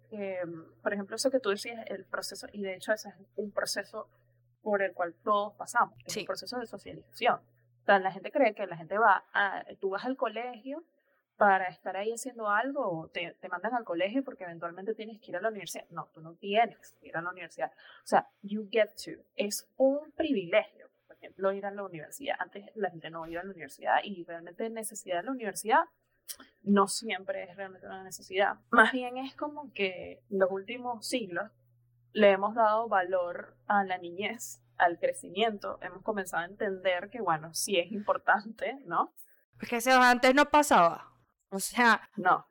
por 0.83 0.93
ejemplo, 0.93 1.17
eso 1.17 1.31
que 1.31 1.41
tú 1.41 1.51
decías, 1.51 1.85
el 1.87 2.05
proceso, 2.05 2.47
y 2.53 2.63
de 2.63 2.75
hecho 2.75 2.93
ese 2.93 3.11
es 3.11 3.15
un 3.37 3.53
proceso 3.53 4.09
por 4.69 4.83
el 4.83 4.93
cual 4.93 5.15
todos 5.25 5.55
pasamos, 5.55 5.95
es 6.05 6.15
un 6.15 6.27
proceso 6.27 6.59
de 6.59 6.67
socialización. 6.67 7.37
O 7.37 7.85
sea, 7.87 7.99
la 8.01 8.13
gente 8.13 8.31
cree 8.31 8.55
que 8.55 8.67
la 8.67 8.77
gente 8.77 8.99
va 8.99 9.25
a, 9.33 9.65
tú 9.81 9.89
vas 9.89 10.05
al 10.05 10.15
colegio 10.15 10.85
para 11.39 11.69
estar 11.69 11.97
ahí 11.97 12.13
haciendo 12.13 12.51
algo 12.51 12.87
o 12.87 13.09
te, 13.09 13.35
te 13.41 13.49
mandan 13.49 13.73
al 13.73 13.85
colegio 13.85 14.23
porque 14.23 14.45
eventualmente 14.45 14.95
tienes 14.95 15.23
que 15.23 15.31
ir 15.31 15.39
a 15.39 15.41
la 15.41 15.49
universidad. 15.49 15.87
No, 15.89 16.11
tú 16.13 16.21
no 16.21 16.35
tienes 16.35 16.99
que 17.01 17.09
ir 17.09 17.17
a 17.17 17.23
la 17.23 17.31
universidad. 17.31 17.73
O 17.73 18.07
sea, 18.07 18.29
you 18.43 18.69
get 18.71 18.91
to. 19.07 19.23
Es 19.37 19.67
un 19.79 20.13
privilegio, 20.13 20.91
por 21.07 21.17
ejemplo, 21.17 21.51
ir 21.53 21.65
a 21.65 21.71
la 21.71 21.83
universidad. 21.83 22.37
Antes 22.39 22.67
la 22.75 22.91
gente 22.91 23.09
no 23.09 23.27
iba 23.27 23.41
a 23.41 23.45
la 23.45 23.53
universidad 23.53 24.01
y 24.05 24.23
realmente 24.25 24.69
necesidad 24.69 25.17
de 25.17 25.23
la 25.23 25.31
universidad 25.31 25.85
no 26.61 26.89
siempre 26.89 27.45
es 27.45 27.57
realmente 27.57 27.87
una 27.87 28.05
necesidad. 28.05 28.59
Más 28.69 28.93
bien 28.93 29.17
es 29.17 29.35
como 29.35 29.73
que 29.73 30.21
los 30.29 30.51
últimos 30.51 31.09
siglos 31.09 31.51
le 32.13 32.31
hemos 32.31 32.55
dado 32.55 32.89
valor 32.89 33.57
a 33.67 33.85
la 33.85 33.99
niñez, 33.99 34.63
al 34.77 34.99
crecimiento. 34.99 35.79
Hemos 35.83 36.03
comenzado 36.03 36.43
a 36.43 36.47
entender 36.47 37.11
que, 37.11 37.21
bueno, 37.21 37.53
sí 37.55 37.79
es 37.79 37.93
importante, 37.93 38.79
¿no? 38.87 39.15
Porque 39.59 39.77
eso 39.77 39.91
antes 40.01 40.35
no 40.35 40.47
pasaba. 40.47 41.13
O 41.51 41.59
sea, 41.59 42.09
no. 42.17 42.47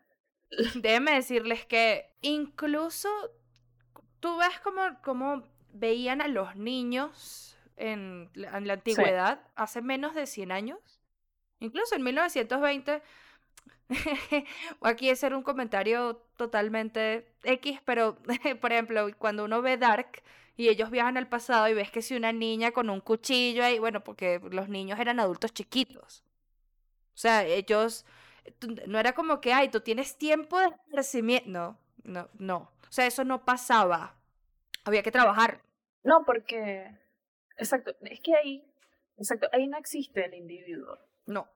Déjenme 0.76 1.14
decirles 1.14 1.66
que 1.66 2.16
incluso 2.22 3.10
tú 4.20 4.38
ves 4.38 4.60
como, 4.62 4.82
como 5.04 5.44
veían 5.74 6.22
a 6.22 6.28
los 6.28 6.56
niños 6.56 7.58
en, 7.76 8.30
la 8.34 8.74
antigüedad, 8.74 9.42
hace 9.56 9.82
menos 9.82 10.16
de 10.16 10.26
100 10.26 10.52
años. 10.52 11.02
Incluso 11.60 11.96
en 11.96 12.04
1920 12.04 13.02
aquí 14.82 15.10
hacer 15.10 15.34
un 15.34 15.44
comentario 15.44 16.18
totalmente 16.36 17.28
X, 17.44 17.80
pero 17.86 18.18
por 18.62 18.72
ejemplo, 18.72 19.08
cuando 19.18 19.46
uno 19.46 19.62
ve 19.62 19.78
Dark 19.78 20.24
y 20.56 20.70
ellos 20.70 20.90
viajan 20.90 21.18
al 21.18 21.28
pasado 21.28 21.68
y 21.68 21.74
ves 21.74 21.92
que 21.92 22.02
si 22.02 22.16
una 22.16 22.32
niña 22.32 22.72
con 22.72 22.90
un 22.90 23.00
cuchillo 23.00 23.64
ahí, 23.64 23.80
bueno, 23.80 24.04
porque 24.04 24.42
los 24.52 24.70
niños 24.70 25.00
eran 25.00 25.20
adultos 25.20 25.54
chiquitos. 25.54 26.24
O 27.14 27.20
sea, 27.20 27.46
ellos 27.46 28.06
no 28.88 29.00
era 29.00 29.14
como 29.14 29.42
que, 29.42 29.54
ay, 29.54 29.70
tú 29.70 29.82
tienes 29.82 30.18
tiempo 30.18 30.60
de 30.60 30.70
crecimiento. 30.92 31.50
No, 31.50 31.78
no, 32.04 32.30
no. 32.38 32.58
O 32.58 32.92
sea, 32.92 33.06
eso 33.06 33.24
no 33.24 33.46
pasaba. 33.46 34.16
Había 34.84 35.04
que 35.04 35.12
trabajar. 35.12 35.62
No, 36.04 36.24
porque, 36.26 36.90
exacto, 37.58 37.96
es 38.02 38.20
que 38.22 38.36
ahí, 38.36 38.64
exacto, 39.18 39.48
ahí 39.52 39.68
no 39.68 39.78
existe 39.78 40.26
el 40.26 40.34
individuo. 40.34 40.98
No. 41.26 41.48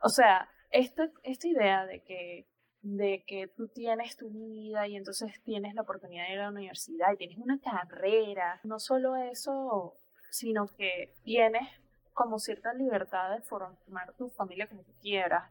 O 0.00 0.08
sea, 0.08 0.48
esta, 0.76 1.10
esta 1.22 1.48
idea 1.48 1.86
de 1.86 2.02
que, 2.02 2.46
de 2.82 3.24
que 3.26 3.48
tú 3.48 3.68
tienes 3.68 4.16
tu 4.16 4.28
vida 4.30 4.86
y 4.86 4.96
entonces 4.96 5.42
tienes 5.42 5.74
la 5.74 5.82
oportunidad 5.82 6.26
de 6.26 6.34
ir 6.34 6.40
a 6.40 6.44
la 6.44 6.50
universidad 6.50 7.12
y 7.12 7.16
tienes 7.16 7.38
una 7.38 7.58
carrera, 7.60 8.60
no 8.64 8.78
solo 8.78 9.16
eso, 9.16 9.96
sino 10.30 10.66
que 10.66 11.14
tienes 11.24 11.66
como 12.12 12.38
cierta 12.38 12.72
libertad 12.74 13.30
de 13.34 13.42
formar 13.42 14.12
tu 14.16 14.28
familia 14.30 14.68
como 14.68 14.82
tú 14.82 14.92
quieras 15.00 15.50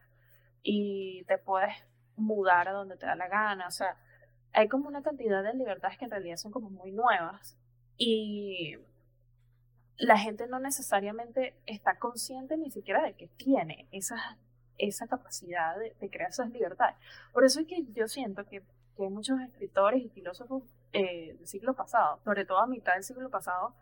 y 0.62 1.24
te 1.24 1.38
puedes 1.38 1.74
mudar 2.16 2.68
a 2.68 2.72
donde 2.72 2.96
te 2.96 3.06
da 3.06 3.14
la 3.14 3.28
gana, 3.28 3.66
o 3.66 3.70
sea, 3.70 3.96
hay 4.52 4.68
como 4.68 4.88
una 4.88 5.02
cantidad 5.02 5.42
de 5.42 5.54
libertades 5.54 5.98
que 5.98 6.06
en 6.06 6.10
realidad 6.10 6.36
son 6.36 6.52
como 6.52 6.70
muy 6.70 6.92
nuevas 6.92 7.58
y 7.98 8.76
la 9.98 10.18
gente 10.18 10.46
no 10.46 10.60
necesariamente 10.60 11.56
está 11.66 11.98
consciente 11.98 12.56
ni 12.56 12.70
siquiera 12.70 13.02
de 13.02 13.14
que 13.14 13.28
tiene 13.28 13.86
esas 13.92 14.20
esa 14.78 15.06
capacidad 15.06 15.78
de, 15.78 15.94
crear 16.10 16.30
esas 16.30 16.50
libertades. 16.50 16.96
Por 17.32 17.44
eso 17.44 17.60
es 17.60 17.66
que 17.66 17.84
yo 17.92 18.08
siento 18.08 18.44
que, 18.46 18.62
que 18.96 19.08
muchos 19.08 19.40
escritores 19.40 20.02
y 20.02 20.08
filósofos 20.08 20.62
eh, 20.92 21.34
del 21.38 21.46
siglo 21.46 21.74
pasado, 21.74 22.20
sobre 22.24 22.44
todo 22.44 22.58
a 22.58 22.66
mitad 22.66 22.94
del 22.94 23.02
siglo 23.02 23.30
pasado, 23.30 23.74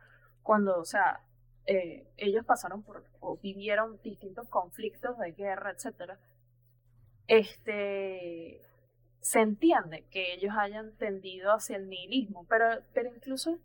cuando, 0.42 0.78
o 0.78 0.84
sea, 0.84 1.20
eh, 1.66 2.06
ellos 2.16 2.44
pasaron 2.44 2.82
por 2.82 3.04
o 3.20 3.38
vivieron 3.38 4.00
distintos 4.02 4.48
conflictos 4.48 5.18
de 5.18 5.32
guerra, 5.32 5.70
etcétera, 5.70 6.18
este, 7.26 8.60
se 9.20 9.40
entiende 9.40 10.04
que 10.10 10.34
ellos 10.34 10.52
hayan 10.58 10.92
tendido 10.96 11.52
hacia 11.52 11.76
el 11.76 11.88
nihilismo, 11.88 12.46
pero, 12.48 12.82
pero 12.92 13.08
incluso 13.14 13.58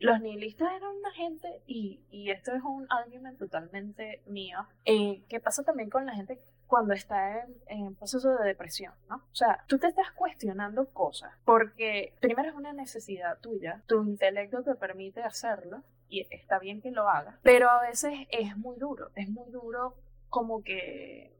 los 0.00 0.20
nihilistas 0.20 0.72
eran 0.72 0.96
una 0.96 1.12
gente, 1.12 1.62
y, 1.66 2.00
y 2.10 2.30
esto 2.30 2.52
es 2.52 2.62
un 2.62 2.86
argumento 2.90 3.44
totalmente 3.44 4.22
mío, 4.26 4.58
eh, 4.84 5.22
que 5.28 5.38
pasa 5.40 5.62
también 5.62 5.88
con 5.88 6.04
la 6.04 6.14
gente 6.14 6.40
cuando 6.74 6.92
está 6.92 7.44
en, 7.44 7.54
en, 7.68 7.94
proceso 7.94 8.34
de 8.34 8.44
depresión, 8.44 8.92
¿no? 9.08 9.18
O 9.30 9.34
sea, 9.34 9.64
tú 9.68 9.78
te 9.78 9.86
estás 9.86 10.10
cuestionando 10.10 10.92
cosas 10.92 11.32
porque 11.44 12.16
primero 12.20 12.48
es 12.48 12.56
una 12.56 12.72
necesidad 12.72 13.38
tuya, 13.38 13.84
tu 13.86 14.02
intelecto 14.02 14.64
te 14.64 14.74
permite 14.74 15.22
hacerlo 15.22 15.84
y 16.08 16.26
está 16.34 16.58
bien 16.58 16.82
que 16.82 16.90
lo 16.90 17.08
hagas, 17.08 17.38
pero 17.44 17.70
a 17.70 17.80
veces 17.80 18.26
es 18.28 18.56
muy 18.56 18.76
duro, 18.76 19.12
es 19.14 19.28
muy 19.28 19.48
duro 19.52 19.94
como 20.28 20.64
que 20.64 21.38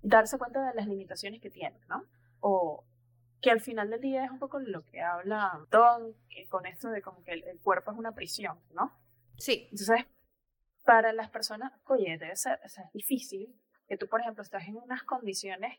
darse 0.00 0.38
cuenta 0.38 0.64
de 0.64 0.74
las 0.74 0.86
limitaciones 0.86 1.40
que 1.40 1.50
tienes, 1.50 1.84
¿no? 1.88 2.04
O 2.38 2.84
que 3.40 3.50
al 3.50 3.60
final 3.60 3.90
del 3.90 4.00
día 4.00 4.26
es 4.26 4.30
un 4.30 4.38
poco 4.38 4.60
lo 4.60 4.84
que 4.84 5.00
habla 5.00 5.58
Don 5.72 6.14
con 6.48 6.66
esto 6.66 6.90
de 6.90 7.02
como 7.02 7.24
que 7.24 7.32
el, 7.32 7.58
cuerpo 7.64 7.90
es 7.90 7.98
una 7.98 8.12
prisión, 8.12 8.60
¿no? 8.70 8.96
Sí. 9.38 9.66
Entonces, 9.72 10.06
para 10.84 11.12
las 11.12 11.30
personas, 11.30 11.72
oye, 11.86 12.16
debe 12.16 12.36
ser, 12.36 12.60
o 12.64 12.68
sea, 12.68 12.84
es 12.84 12.92
difícil 12.92 13.60
que 13.86 13.96
tú, 13.96 14.08
por 14.08 14.20
ejemplo, 14.20 14.42
estás 14.42 14.66
en 14.68 14.76
unas 14.76 15.02
condiciones 15.02 15.78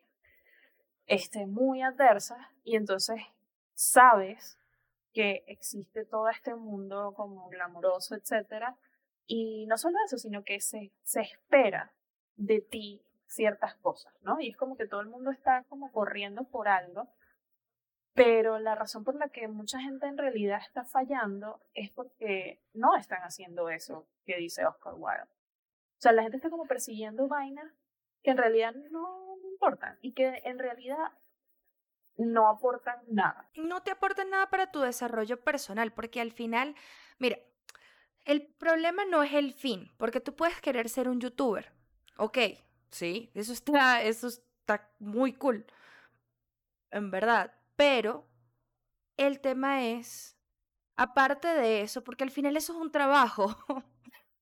este, 1.06 1.46
muy 1.46 1.82
adversas 1.82 2.40
y 2.64 2.76
entonces 2.76 3.22
sabes 3.74 4.58
que 5.14 5.44
existe 5.48 6.06
todo 6.06 6.30
este 6.30 6.54
mundo 6.56 7.14
como 7.16 7.50
glamuroso, 7.50 8.16
etcétera, 8.16 8.78
y 9.26 9.66
no 9.68 9.78
solo 9.78 9.98
eso, 10.06 10.18
sino 10.18 10.44
que 10.44 10.60
se, 10.62 10.92
se 11.04 11.22
espera 11.22 11.92
de 12.36 12.62
ti 12.62 13.04
ciertas 13.26 13.76
cosas, 13.76 14.14
¿no? 14.22 14.40
Y 14.40 14.50
es 14.50 14.58
como 14.58 14.78
que 14.78 14.88
todo 14.88 15.02
el 15.02 15.08
mundo 15.08 15.32
está 15.32 15.64
como 15.64 15.92
corriendo 15.92 16.46
por 16.46 16.68
algo, 16.68 17.10
pero 18.14 18.58
la 18.58 18.76
razón 18.76 19.04
por 19.04 19.16
la 19.16 19.30
que 19.30 19.48
mucha 19.48 19.80
gente 19.80 20.08
en 20.08 20.18
realidad 20.18 20.60
está 20.62 20.86
fallando 20.86 21.62
es 21.74 21.92
porque 21.92 22.62
no 22.74 22.96
están 22.96 23.22
haciendo 23.22 23.70
eso 23.70 24.08
que 24.26 24.38
dice 24.38 24.66
Oscar 24.66 24.94
Wilde. 24.96 25.24
O 25.24 26.00
sea, 26.00 26.14
la 26.14 26.24
gente 26.24 26.38
está 26.38 26.50
como 26.50 26.66
persiguiendo 26.66 27.28
vainas 27.28 27.72
que 28.24 28.32
en 28.32 28.38
realidad 28.38 28.74
no 28.92 29.38
importan 29.52 29.98
y 30.02 30.14
que 30.14 30.42
en 30.44 30.60
realidad 30.60 30.98
no 32.18 32.48
aportan 32.48 33.00
nada. 33.08 33.50
No 33.56 33.84
te 33.84 33.92
aportan 33.92 34.30
nada 34.30 34.50
para 34.50 34.72
tu 34.72 34.82
desarrollo 34.82 35.40
personal, 35.40 35.94
porque 35.94 36.20
al 36.20 36.32
final, 36.32 36.76
mira, 37.20 37.38
el 38.26 38.46
problema 38.46 39.06
no 39.06 39.24
es 39.24 39.34
el 39.34 39.54
fin, 39.54 39.92
porque 39.98 40.20
tú 40.20 40.36
puedes 40.36 40.60
querer 40.62 40.90
ser 40.90 41.08
un 41.08 41.22
youtuber, 41.22 41.72
ok, 42.18 42.38
sí, 42.92 43.32
eso 43.34 43.54
está, 43.54 44.02
eso 44.02 44.28
está 44.28 44.90
muy 45.00 45.34
cool, 45.34 45.66
en 46.92 47.12
verdad, 47.12 47.54
pero 47.76 48.28
el 49.16 49.40
tema 49.40 49.86
es, 49.86 50.38
aparte 50.96 51.48
de 51.48 51.82
eso, 51.82 52.04
porque 52.04 52.24
al 52.24 52.32
final 52.32 52.58
eso 52.58 52.74
es 52.74 52.80
un 52.80 52.92
trabajo, 52.92 53.56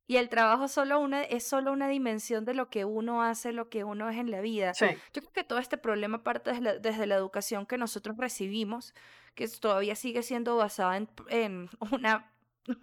Y 0.07 0.17
el 0.17 0.29
trabajo 0.29 0.67
solo 0.67 0.99
una, 0.99 1.23
es 1.23 1.47
solo 1.47 1.71
una 1.71 1.87
dimensión 1.87 2.45
de 2.45 2.53
lo 2.53 2.69
que 2.69 2.85
uno 2.85 3.23
hace, 3.23 3.51
lo 3.51 3.69
que 3.69 3.83
uno 3.83 4.09
es 4.09 4.17
en 4.17 4.29
la 4.29 4.39
vida. 4.41 4.71
Yo 4.73 4.87
creo 5.21 5.31
que 5.31 5.43
todo 5.43 5.57
este 5.57 5.77
problema 5.77 6.23
parte 6.23 6.51
desde 6.51 6.61
la, 6.61 6.77
desde 6.77 7.07
la, 7.07 7.15
educación 7.15 7.65
que 7.65 7.77
nosotros 7.79 8.15
recibimos, 8.17 8.93
que 9.33 9.47
todavía 9.47 9.95
sigue 9.95 10.21
siendo 10.21 10.57
basada 10.57 10.97
en, 10.97 11.09
en 11.29 11.69
una, 11.91 12.31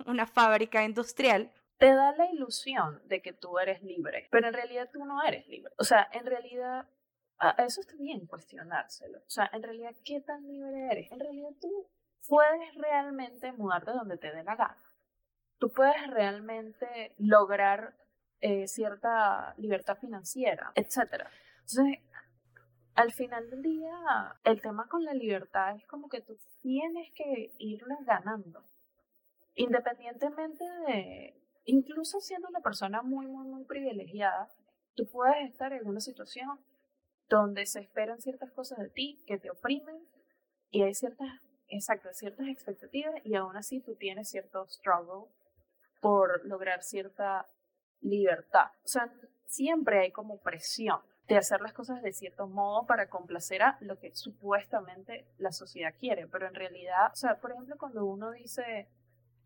una 0.06 0.26
fábrica 0.26 0.82
industrial. 0.84 1.52
Te 1.78 1.94
da 1.94 2.14
la 2.16 2.26
ilusión 2.32 3.00
de 3.06 3.22
que 3.22 3.32
tú 3.32 3.58
eres 3.58 3.82
libre, 3.82 4.28
pero 4.30 4.48
en 4.48 4.54
realidad 4.54 4.90
tú 4.92 5.04
no 5.04 5.22
eres 5.22 5.46
libre. 5.46 5.72
O 5.78 5.84
sea, 5.84 6.08
en 6.12 6.26
realidad, 6.26 6.88
eso 7.58 7.80
está 7.80 7.94
bien 7.98 8.26
cuestionárselo. 8.26 9.18
O 9.18 9.30
sea, 9.30 9.48
en 9.52 9.62
realidad, 9.62 9.94
¿qué 10.04 10.20
tan 10.20 10.46
libre 10.46 10.88
eres? 10.90 11.12
En 11.12 11.20
realidad 11.20 11.50
tú 11.60 11.88
puedes 12.28 12.74
realmente 12.74 13.52
mudarte 13.52 13.92
donde 13.92 14.16
te 14.16 14.32
dé 14.32 14.44
la 14.44 14.56
gana. 14.56 14.91
Tú 15.62 15.70
puedes 15.70 16.08
realmente 16.08 17.14
lograr 17.18 17.94
eh, 18.40 18.66
cierta 18.66 19.54
libertad 19.58 19.96
financiera, 19.96 20.72
etc. 20.74 21.28
Entonces, 21.60 22.00
al 22.96 23.12
final 23.12 23.48
del 23.48 23.62
día, 23.62 23.94
el 24.42 24.60
tema 24.60 24.88
con 24.88 25.04
la 25.04 25.14
libertad 25.14 25.76
es 25.76 25.86
como 25.86 26.08
que 26.08 26.20
tú 26.20 26.36
tienes 26.62 27.12
que 27.14 27.54
irla 27.58 27.96
ganando. 28.04 28.64
Independientemente 29.54 30.64
de, 30.88 31.40
incluso 31.64 32.18
siendo 32.18 32.48
una 32.48 32.58
persona 32.58 33.02
muy, 33.02 33.28
muy, 33.28 33.46
muy 33.46 33.64
privilegiada, 33.64 34.50
tú 34.96 35.08
puedes 35.12 35.48
estar 35.48 35.72
en 35.72 35.86
una 35.86 36.00
situación 36.00 36.58
donde 37.28 37.66
se 37.66 37.78
esperan 37.78 38.20
ciertas 38.20 38.50
cosas 38.50 38.80
de 38.80 38.90
ti 38.90 39.22
que 39.28 39.38
te 39.38 39.48
oprimen 39.48 40.08
y 40.70 40.82
hay 40.82 40.94
ciertas, 40.94 41.28
exacto, 41.68 42.08
ciertas 42.14 42.48
expectativas 42.48 43.14
y 43.22 43.36
aún 43.36 43.56
así 43.56 43.80
tú 43.80 43.94
tienes 43.94 44.28
cierto 44.28 44.66
struggle 44.66 45.30
por 46.02 46.44
lograr 46.44 46.82
cierta 46.82 47.46
libertad. 48.00 48.72
O 48.84 48.88
sea, 48.88 49.10
siempre 49.46 50.00
hay 50.00 50.10
como 50.10 50.42
presión 50.42 51.00
de 51.28 51.36
hacer 51.36 51.60
las 51.60 51.72
cosas 51.72 52.02
de 52.02 52.12
cierto 52.12 52.48
modo 52.48 52.86
para 52.86 53.08
complacer 53.08 53.62
a 53.62 53.78
lo 53.80 54.00
que 54.00 54.12
supuestamente 54.12 55.24
la 55.38 55.52
sociedad 55.52 55.94
quiere, 55.96 56.26
pero 56.26 56.48
en 56.48 56.54
realidad, 56.54 57.12
o 57.12 57.14
sea, 57.14 57.40
por 57.40 57.52
ejemplo, 57.52 57.78
cuando 57.78 58.04
uno 58.04 58.32
dice 58.32 58.88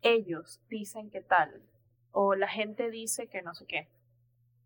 ellos 0.01 0.59
dicen 0.67 1.11
que 1.11 1.21
tal 1.21 1.61
o 2.11 2.33
la 2.33 2.47
gente 2.47 2.89
dice 2.89 3.27
que 3.27 3.43
no 3.43 3.53
sé 3.53 3.67
qué, 3.67 3.87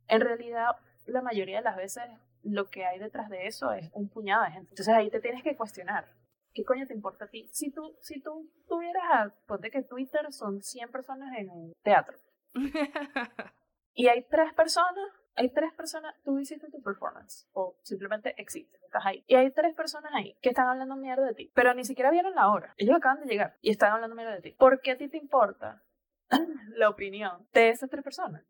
en 0.08 0.22
realidad 0.22 0.78
la 1.06 1.22
mayoría 1.22 1.58
de 1.58 1.64
las 1.64 1.76
veces 1.76 2.04
lo 2.44 2.70
que 2.70 2.86
hay 2.86 3.00
detrás 3.00 3.30
de 3.30 3.48
eso 3.48 3.74
es 3.74 3.90
un 3.92 4.08
puñado 4.08 4.46
de 4.46 4.52
gente. 4.52 4.70
Entonces 4.70 4.94
ahí 4.94 5.10
te 5.10 5.20
tienes 5.20 5.44
que 5.44 5.58
cuestionar. 5.58 6.08
¿Qué 6.54 6.64
coño 6.64 6.86
te 6.86 6.94
importa 6.94 7.26
a 7.26 7.28
ti? 7.30 7.48
Si 7.52 7.72
tú, 7.72 7.96
si 8.02 8.22
tú 8.22 8.50
tuvieras 8.68 9.04
a, 9.10 9.34
ponte 9.48 9.72
que 9.72 9.84
Twitter 9.84 10.32
son 10.32 10.62
100 10.62 10.92
personas 10.92 11.38
en 11.38 11.50
un 11.50 11.74
teatro. 11.84 12.18
y 13.94 14.08
hay 14.08 14.24
tres 14.30 14.54
personas, 14.54 15.10
hay 15.36 15.50
tres 15.50 15.74
personas, 15.74 16.14
tú 16.24 16.38
hiciste 16.40 16.70
tu 16.70 16.82
performance 16.82 17.48
o 17.54 17.78
simplemente 17.84 18.34
existes, 18.38 18.82
estás 18.84 19.06
ahí. 19.06 19.24
Y 19.28 19.36
hay 19.36 19.52
tres 19.52 19.74
personas 19.76 20.12
ahí 20.14 20.36
que 20.42 20.50
están 20.50 20.68
hablando 20.68 20.96
mierda 20.96 21.26
de 21.26 21.34
ti, 21.34 21.52
pero 21.56 21.74
ni 21.74 21.86
siquiera 21.86 22.12
vieron 22.12 22.36
la 22.36 22.50
hora. 22.50 22.74
Ellos 22.78 22.96
acaban 22.96 23.22
de 23.22 23.28
llegar 23.28 23.58
y 23.62 23.72
están 23.72 23.94
hablando 23.94 24.16
mierda 24.16 24.36
de 24.36 24.42
ti. 24.42 24.52
¿Por 24.52 24.82
qué 24.82 24.92
a 24.92 24.98
ti 24.98 25.08
te 25.08 25.18
importa 25.18 25.84
la 26.76 26.90
opinión 26.90 27.48
de 27.54 27.70
esas 27.70 27.90
tres 27.90 28.04
personas? 28.04 28.44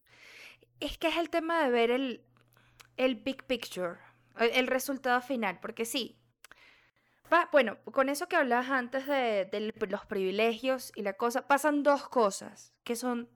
Es 0.80 0.98
que 0.98 1.10
es 1.10 1.18
el 1.18 1.30
tema 1.30 1.64
de 1.64 1.70
ver 1.70 1.92
el, 1.92 2.26
el 2.98 3.16
big 3.16 3.44
picture, 3.46 4.00
el, 4.40 4.68
resultado 4.68 5.22
final, 5.22 5.60
porque 5.62 5.86
sí. 5.86 6.18
Bueno, 7.52 7.78
con 7.92 8.10
eso 8.10 8.28
que 8.28 8.36
hablabas 8.36 8.70
antes 8.70 9.08
de, 9.08 9.46
de, 9.46 9.74
los 9.88 10.06
privilegios 10.06 10.92
y 10.96 11.02
la 11.02 11.14
cosa, 11.14 11.48
pasan 11.48 11.84
dos 11.84 12.10
cosas 12.10 12.74
que 12.84 12.96
son 12.96 13.30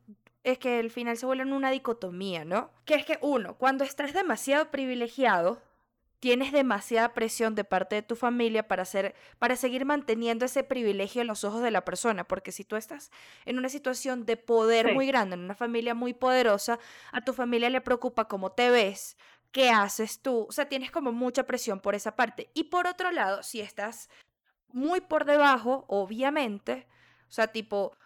es 0.43 0.59
que 0.59 0.79
al 0.79 0.91
final 0.91 1.17
se 1.17 1.25
vuelven 1.25 1.53
una 1.53 1.71
dicotomía, 1.71 2.45
¿no? 2.45 2.71
Que 2.85 2.93
es 2.93 3.05
que 3.05 3.17
uno, 3.21 3.57
cuando 3.57 3.83
estás 3.83 4.13
demasiado 4.13 4.69
privilegiado, 4.69 5.59
tienes 6.19 6.51
demasiada 6.51 7.13
presión 7.13 7.55
de 7.55 7.63
parte 7.63 7.95
de 7.95 8.01
tu 8.01 8.15
familia 8.15 8.67
para, 8.67 8.83
hacer, 8.83 9.15
para 9.39 9.55
seguir 9.55 9.85
manteniendo 9.85 10.45
ese 10.45 10.63
privilegio 10.63 11.21
en 11.21 11.27
los 11.27 11.43
ojos 11.43 11.61
de 11.61 11.71
la 11.71 11.85
persona, 11.85 12.27
porque 12.27 12.51
si 12.51 12.63
tú 12.63 12.75
estás 12.75 13.11
en 13.45 13.57
una 13.57 13.69
situación 13.69 14.25
de 14.25 14.37
poder 14.37 14.93
muy 14.93 15.07
grande, 15.07 15.35
en 15.35 15.41
una 15.41 15.55
familia 15.55 15.93
muy 15.93 16.13
poderosa, 16.13 16.79
a 17.11 17.21
tu 17.21 17.33
familia 17.33 17.69
le 17.69 17.81
preocupa 17.81 18.27
cómo 18.27 18.51
te 18.51 18.69
ves, 18.69 19.17
qué 19.51 19.69
haces 19.69 20.21
tú, 20.21 20.45
o 20.49 20.51
sea, 20.51 20.67
tienes 20.67 20.91
como 20.91 21.11
mucha 21.11 21.43
presión 21.43 21.79
por 21.79 21.95
esa 21.95 22.15
parte. 22.15 22.49
Y 22.53 22.65
por 22.65 22.87
otro 22.87 23.11
lado, 23.11 23.43
si 23.43 23.61
estás 23.61 24.09
muy 24.67 25.01
por 25.01 25.25
debajo, 25.25 25.85
obviamente, 25.87 26.87
o 27.29 27.31
sea, 27.31 27.47
tipo, 27.47 27.97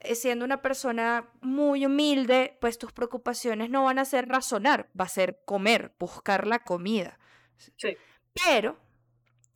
eh, 0.00 0.14
siendo 0.14 0.44
una 0.44 0.62
persona 0.62 1.28
muy 1.40 1.86
humilde, 1.86 2.56
pues 2.60 2.78
tus 2.78 2.92
preocupaciones 2.92 3.70
no 3.70 3.84
van 3.84 3.98
a 3.98 4.04
ser 4.04 4.28
razonar, 4.28 4.88
va 4.98 5.04
a 5.04 5.08
ser 5.08 5.42
comer, 5.44 5.94
buscar 5.98 6.46
la 6.46 6.60
comida. 6.60 7.18
Sí. 7.76 7.96
Pero, 8.44 8.78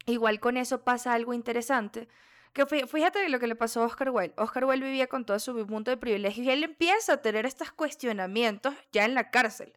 igual 0.07 0.40
con 0.40 0.57
eso 0.57 0.85
pasa 0.85 1.14
algo 1.14 1.35
interesante, 1.35 2.09
que 2.53 2.64
fíjate 2.87 3.29
lo 3.29 3.38
que 3.38 3.46
le 3.46 3.55
pasó 3.55 3.83
a 3.83 3.87
Oscar 3.87 4.11
Wilde. 4.11 4.35
Oscar 4.38 4.64
Wilde 4.64 4.87
vivía 4.87 5.09
con 5.09 5.27
todo 5.27 5.38
su 5.38 5.55
mundo 5.66 5.90
de 5.90 5.96
privilegios 5.96 6.46
y 6.46 6.51
él 6.51 6.64
empieza 6.64 7.14
a 7.14 7.22
tener 7.22 7.44
estos 7.44 7.70
cuestionamientos 7.70 8.75
ya 8.92 9.05
en 9.05 9.14
la 9.14 9.31
cárcel, 9.31 9.75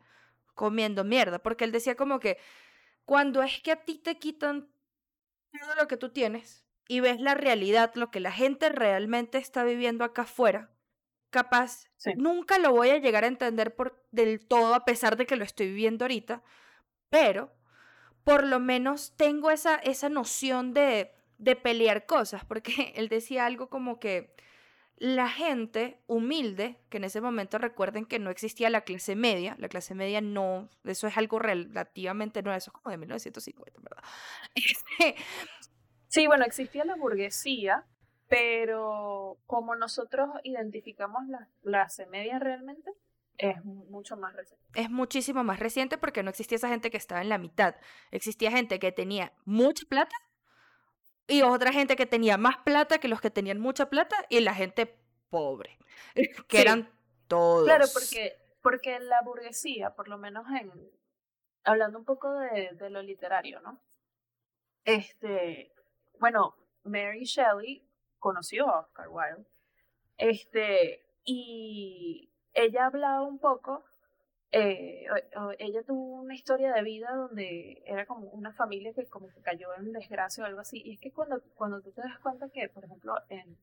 comiendo 0.59 1.05
mierda, 1.05 1.39
porque 1.39 1.63
él 1.63 1.71
decía 1.71 1.95
como 1.95 2.19
que 2.19 2.37
cuando 3.05 3.41
es 3.41 3.61
que 3.61 3.71
a 3.71 3.77
ti 3.85 3.97
te 3.97 4.19
quitan 4.19 4.67
todo 5.57 5.73
lo 5.75 5.87
que 5.87 5.95
tú 5.95 6.09
tienes, 6.09 6.65
y 6.85 6.99
ves 6.99 7.21
la 7.21 7.33
realidad, 7.33 7.93
lo 7.95 8.11
que 8.11 8.19
la 8.19 8.33
gente 8.33 8.67
realmente 8.67 9.37
está 9.37 9.63
viviendo 9.63 10.03
acá 10.03 10.23
afuera, 10.23 10.69
capaz 11.29 11.85
nunca 12.17 12.59
lo 12.59 12.73
voy 12.73 12.89
a 12.89 12.97
llegar 12.97 13.23
a 13.23 13.27
entender 13.27 13.73
por, 13.73 14.05
del 14.11 14.45
todo 14.45 14.75
a 14.75 14.83
pesar 14.83 15.15
de 15.15 15.25
que 15.25 15.37
lo 15.37 15.45
estoy 15.45 15.67
viviendo 15.67 16.03
ahorita, 16.03 16.43
pero 17.09 17.53
por 18.25 18.43
lo 18.43 18.59
menos 18.59 19.15
tengo 19.15 19.49
esa, 19.49 19.75
esa 19.77 20.09
noción 20.09 20.73
de, 20.73 21.13
de 21.37 21.55
pelear 21.55 22.05
cosas, 22.05 22.43
porque 22.43 22.91
él 22.97 23.07
decía 23.07 23.45
algo 23.45 23.69
como 23.69 23.97
que 24.01 24.35
la 24.99 25.29
gente 25.29 26.01
humilde, 26.07 26.77
que 26.89 26.97
en 26.97 27.05
ese 27.05 27.21
momento 27.21 27.57
recuerden 27.57 28.05
que 28.05 28.19
no 28.19 28.29
existía 28.29 28.69
la 28.69 28.81
clase 28.81 29.15
media, 29.15 29.55
la 29.57 29.69
clase 29.69 29.95
media 29.95 30.21
no, 30.21 30.69
eso 30.83 31.07
es 31.07 31.17
algo 31.17 31.39
relativamente 31.39 32.43
nuevo, 32.43 32.57
eso 32.57 32.71
es 32.71 32.73
como 32.73 32.91
de 32.91 32.97
1950, 32.97 33.79
¿verdad? 33.81 34.03
Este, 34.55 35.15
Sí, 36.09 36.25
bueno, 36.25 36.43
existía 36.43 36.85
la 36.85 36.95
burguesía, 36.95 37.85
pero 38.27 39.37
como 39.45 39.75
nosotros 39.75 40.29
identificamos 40.43 41.27
la 41.27 41.47
clase 41.61 42.07
media 42.07 42.39
realmente, 42.39 42.91
es 43.37 43.63
mucho 43.63 44.17
más 44.17 44.35
reciente. 44.35 44.65
Es 44.73 44.89
muchísimo 44.89 45.43
más 45.43 45.59
reciente 45.59 45.99
porque 45.99 46.23
no 46.23 46.31
existía 46.31 46.57
esa 46.57 46.67
gente 46.67 46.89
que 46.89 46.97
estaba 46.97 47.21
en 47.21 47.29
la 47.29 47.37
mitad. 47.37 47.75
Existía 48.09 48.51
gente 48.51 48.79
que 48.79 48.91
tenía 48.91 49.33
mucha 49.45 49.85
plata 49.87 50.15
y 51.29 51.41
otra 51.41 51.71
gente 51.71 51.95
que 51.95 52.05
tenía 52.05 52.37
más 52.37 52.57
plata 52.57 52.99
que 52.99 53.07
los 53.07 53.21
que 53.21 53.29
tenían 53.29 53.59
mucha 53.59 53.89
plata 53.89 54.15
y 54.29 54.39
la 54.39 54.53
gente 54.53 54.97
pobre, 55.29 55.77
que 56.47 56.61
eran 56.61 56.91
todos. 57.27 57.65
Claro, 57.65 57.85
porque, 57.93 58.35
porque 58.61 58.99
la 58.99 59.21
burguesía, 59.21 59.95
por 59.95 60.07
lo 60.07 60.17
menos 60.17 60.45
en, 60.59 60.71
hablando 61.63 61.99
un 61.99 62.05
poco 62.05 62.33
de, 62.33 62.71
de 62.73 62.89
lo 62.89 63.01
literario, 63.01 63.61
¿no? 63.61 63.79
Este, 64.83 65.71
bueno, 66.19 66.55
Mary 66.83 67.25
Shelley 67.25 67.87
conoció 68.17 68.67
a 68.67 68.81
Oscar 68.81 69.07
Wilde, 69.09 69.45
este, 70.17 71.05
y 71.23 72.33
ella 72.53 72.87
hablaba 72.87 73.21
un 73.21 73.39
poco, 73.39 73.85
eh, 74.51 75.05
ella 75.59 75.83
tuvo 75.83 76.21
una 76.21 76.33
historia 76.33 76.73
de 76.73 76.81
vida 76.81 77.13
donde 77.13 77.83
era 77.85 78.05
como 78.05 78.29
una 78.29 78.51
familia 78.53 78.93
que 78.93 79.05
como 79.07 79.29
que 79.29 79.41
cayó 79.41 79.73
en 79.75 79.91
desgracia 79.91 80.43
o 80.43 80.47
algo 80.47 80.61
así, 80.61 80.81
y 80.83 80.93
es 80.93 80.99
que 80.99 81.11
cuando, 81.11 81.41
cuando 81.55 81.81
tú 81.81 81.91
te 81.91 82.01
das 82.01 82.19
cuenta 82.19 82.49
que, 82.49 82.69
por 82.69 82.85
ejemplo, 82.85 83.13
en, 83.29 83.57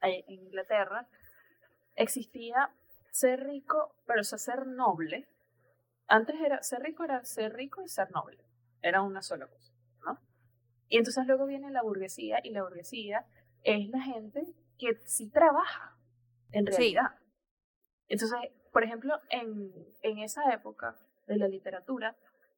en 0.00 0.30
Inglaterra 0.30 1.06
existía 1.94 2.70
ser 3.10 3.44
rico, 3.44 3.94
pero 4.06 4.24
ser 4.24 4.66
noble, 4.66 5.28
antes 6.06 6.40
era 6.40 6.62
ser 6.62 6.82
rico 6.82 7.04
era 7.04 7.24
ser 7.24 7.54
rico 7.54 7.82
y 7.82 7.88
ser 7.88 8.10
noble, 8.10 8.38
era 8.80 9.02
una 9.02 9.22
sola 9.22 9.46
cosa. 9.46 9.72
Y 10.92 10.98
entonces 10.98 11.26
luego 11.26 11.46
viene 11.46 11.70
la 11.70 11.82
burguesía 11.82 12.40
y 12.44 12.50
la 12.50 12.62
burguesía 12.64 13.24
es 13.62 13.88
la 13.88 14.02
gente 14.02 14.42
que 14.76 14.94
sí 15.06 15.30
trabaja, 15.30 15.96
en 16.50 16.66
realidad. 16.66 17.18
Entonces, 18.08 18.38
por 18.72 18.84
ejemplo, 18.84 19.20
en, 19.28 19.72
en 20.02 20.18
esa 20.18 20.52
época 20.52 20.96
de 21.26 21.36
la 21.36 21.48
literatura, 21.48 22.16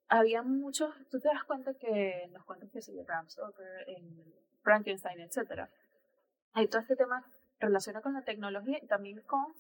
había 0.09 0.43
muchos, 0.43 0.95
tú 1.11 1.21
te 1.21 1.29
das 1.29 1.45
cuenta 1.45 1.75
que 1.75 2.23
en 2.23 2.33
los 2.33 2.45
cuentos 2.45 2.71
que 2.71 2.81
de 2.93 3.03
Bram 3.03 3.29
Stoker, 3.29 3.89
en 3.89 4.25
Frankenstein, 4.63 5.21
etc., 5.21 5.69
hay 6.53 6.69
todo 6.69 6.81
este 6.81 6.97
tema 6.97 7.25
relacionado 7.59 8.03
con 8.03 8.15
la 8.15 8.23
tecnología 8.23 8.79
y 8.81 8.87
también 8.87 9.21
con, 9.23 9.55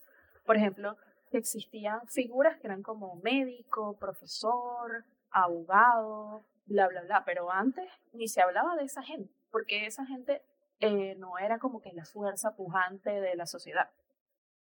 por 0.46 0.56
ejemplo, 0.56 0.96
que 1.30 1.38
existían 1.38 2.06
figuras 2.06 2.58
que 2.60 2.68
eran 2.68 2.82
como 2.82 3.16
médico, 3.16 3.96
profesor, 3.98 5.04
abogado, 5.30 6.44
bla, 6.66 6.86
bla, 6.86 7.02
bla. 7.02 7.24
Pero 7.24 7.50
antes 7.50 7.90
ni 8.12 8.28
se 8.28 8.40
hablaba 8.40 8.76
de 8.76 8.84
esa 8.84 9.02
gente, 9.02 9.34
porque 9.50 9.86
esa 9.86 10.06
gente 10.06 10.42
eh, 10.80 11.16
no 11.16 11.38
era 11.38 11.58
como 11.58 11.80
que 11.80 11.92
la 11.92 12.04
fuerza 12.04 12.54
pujante 12.54 13.10
de 13.20 13.34
la 13.34 13.46
sociedad. 13.46 13.90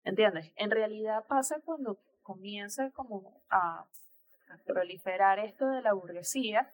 ¿Entiendes? 0.05 0.53
En 0.57 0.71
realidad 0.71 1.25
pasa 1.27 1.61
cuando 1.65 1.99
comienza 2.23 2.91
como 2.91 3.43
a, 3.51 3.85
proliferar 4.67 5.39
esto 5.39 5.67
de 5.69 5.83
la 5.83 5.93
burguesía, 5.93 6.71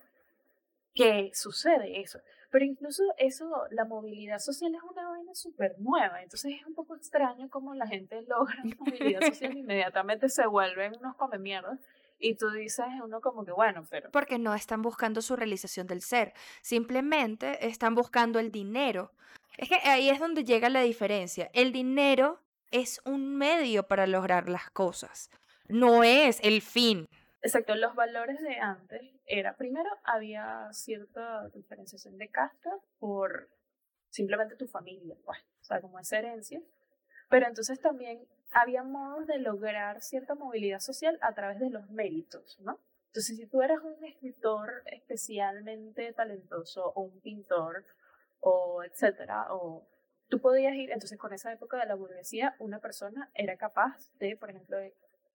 que 0.95 1.31
sucede 1.33 2.01
eso. 2.01 2.21
Pero 2.51 2.65
incluso 2.65 3.03
eso, 3.19 3.51
la 3.71 3.85
movilidad 3.85 4.39
social 4.39 4.75
es 4.75 4.83
una 4.83 5.09
vaina 5.09 5.35
súper 5.35 5.77
nueva. 5.79 6.23
Entonces 6.23 6.55
es 6.61 6.67
un 6.67 6.75
poco 6.75 6.95
extraño 6.97 7.49
cómo 7.51 7.75
la 7.75 7.87
gente 7.87 8.23
logra 8.23 8.57
movilidad 8.79 9.23
social 9.23 9.57
inmediatamente 9.57 10.29
se 10.29 10.47
vuelven 10.47 10.97
unos 10.99 11.17
come 11.17 11.39
mierdas 11.39 11.81
y 12.19 12.37
tú 12.37 12.51
dices 12.51 12.87
uno 13.03 13.21
como 13.21 13.45
que, 13.45 13.53
bueno, 13.53 13.85
pero... 13.91 14.11
Porque 14.11 14.39
no 14.39 14.55
están 14.55 14.83
buscando 14.83 15.21
su 15.21 15.37
realización 15.37 15.87
del 15.87 16.01
ser, 16.01 16.33
simplemente 16.63 17.67
están 17.67 17.95
buscando 17.95 18.39
el 18.39 18.51
dinero. 18.51 19.13
Es 19.59 19.69
que 19.69 19.77
ahí 19.89 20.09
es 20.09 20.19
donde 20.19 20.45
llega 20.45 20.69
la 20.69 20.81
diferencia. 20.81 21.51
El 21.53 21.73
dinero 21.73 22.41
es 22.71 23.01
un 23.05 23.37
medio 23.37 23.87
para 23.87 24.07
lograr 24.07 24.49
las 24.49 24.71
cosas, 24.71 25.31
no 25.69 26.05
es 26.05 26.41
el 26.43 26.63
fin. 26.63 27.07
Exacto, 27.43 27.75
los 27.75 27.95
valores 27.95 28.41
de 28.41 28.57
antes 28.57 29.03
era, 29.27 29.57
primero, 29.57 29.91
había 30.05 30.69
cierta 30.73 31.49
diferenciación 31.51 32.17
de 32.17 32.31
casta 32.31 32.71
por 32.99 33.51
simplemente 34.09 34.57
tu 34.57 34.67
familia, 34.67 35.17
pues, 35.25 35.39
o 35.61 35.65
sea, 35.65 35.81
como 35.81 35.99
esa 35.99 36.19
herencia. 36.19 36.63
Pero 37.29 37.47
entonces 37.47 37.81
también 37.81 38.27
había 38.53 38.83
modos 38.83 39.27
de 39.27 39.39
lograr 39.39 40.01
cierta 40.01 40.35
movilidad 40.35 40.81
social 40.81 41.19
a 41.21 41.35
través 41.35 41.59
de 41.59 41.71
los 41.71 41.91
méritos, 41.91 42.59
¿no? 42.61 42.79
Entonces, 43.09 43.37
si 43.37 43.47
tú 43.47 43.63
eras 43.63 43.79
un 43.83 44.05
escritor 44.05 44.83
especialmente 44.87 46.13
talentoso 46.15 46.93
o 46.95 47.03
un 47.03 47.21
pintor 47.21 47.85
o 48.41 48.83
etcétera, 48.85 49.55
o 49.55 49.87
tú 50.35 50.41
podías 50.41 50.75
ir, 50.75 50.91
entonces 50.91 51.17
con 51.17 51.33
esa 51.33 51.53
época 51.53 51.77
de 51.77 51.87
la 51.87 51.95
burguesía, 51.95 52.57
una 52.59 52.81
persona 52.81 53.31
era 53.35 53.57
capaz 53.57 54.11
de, 54.19 54.37
por 54.37 54.51
ejemplo, 54.51 54.77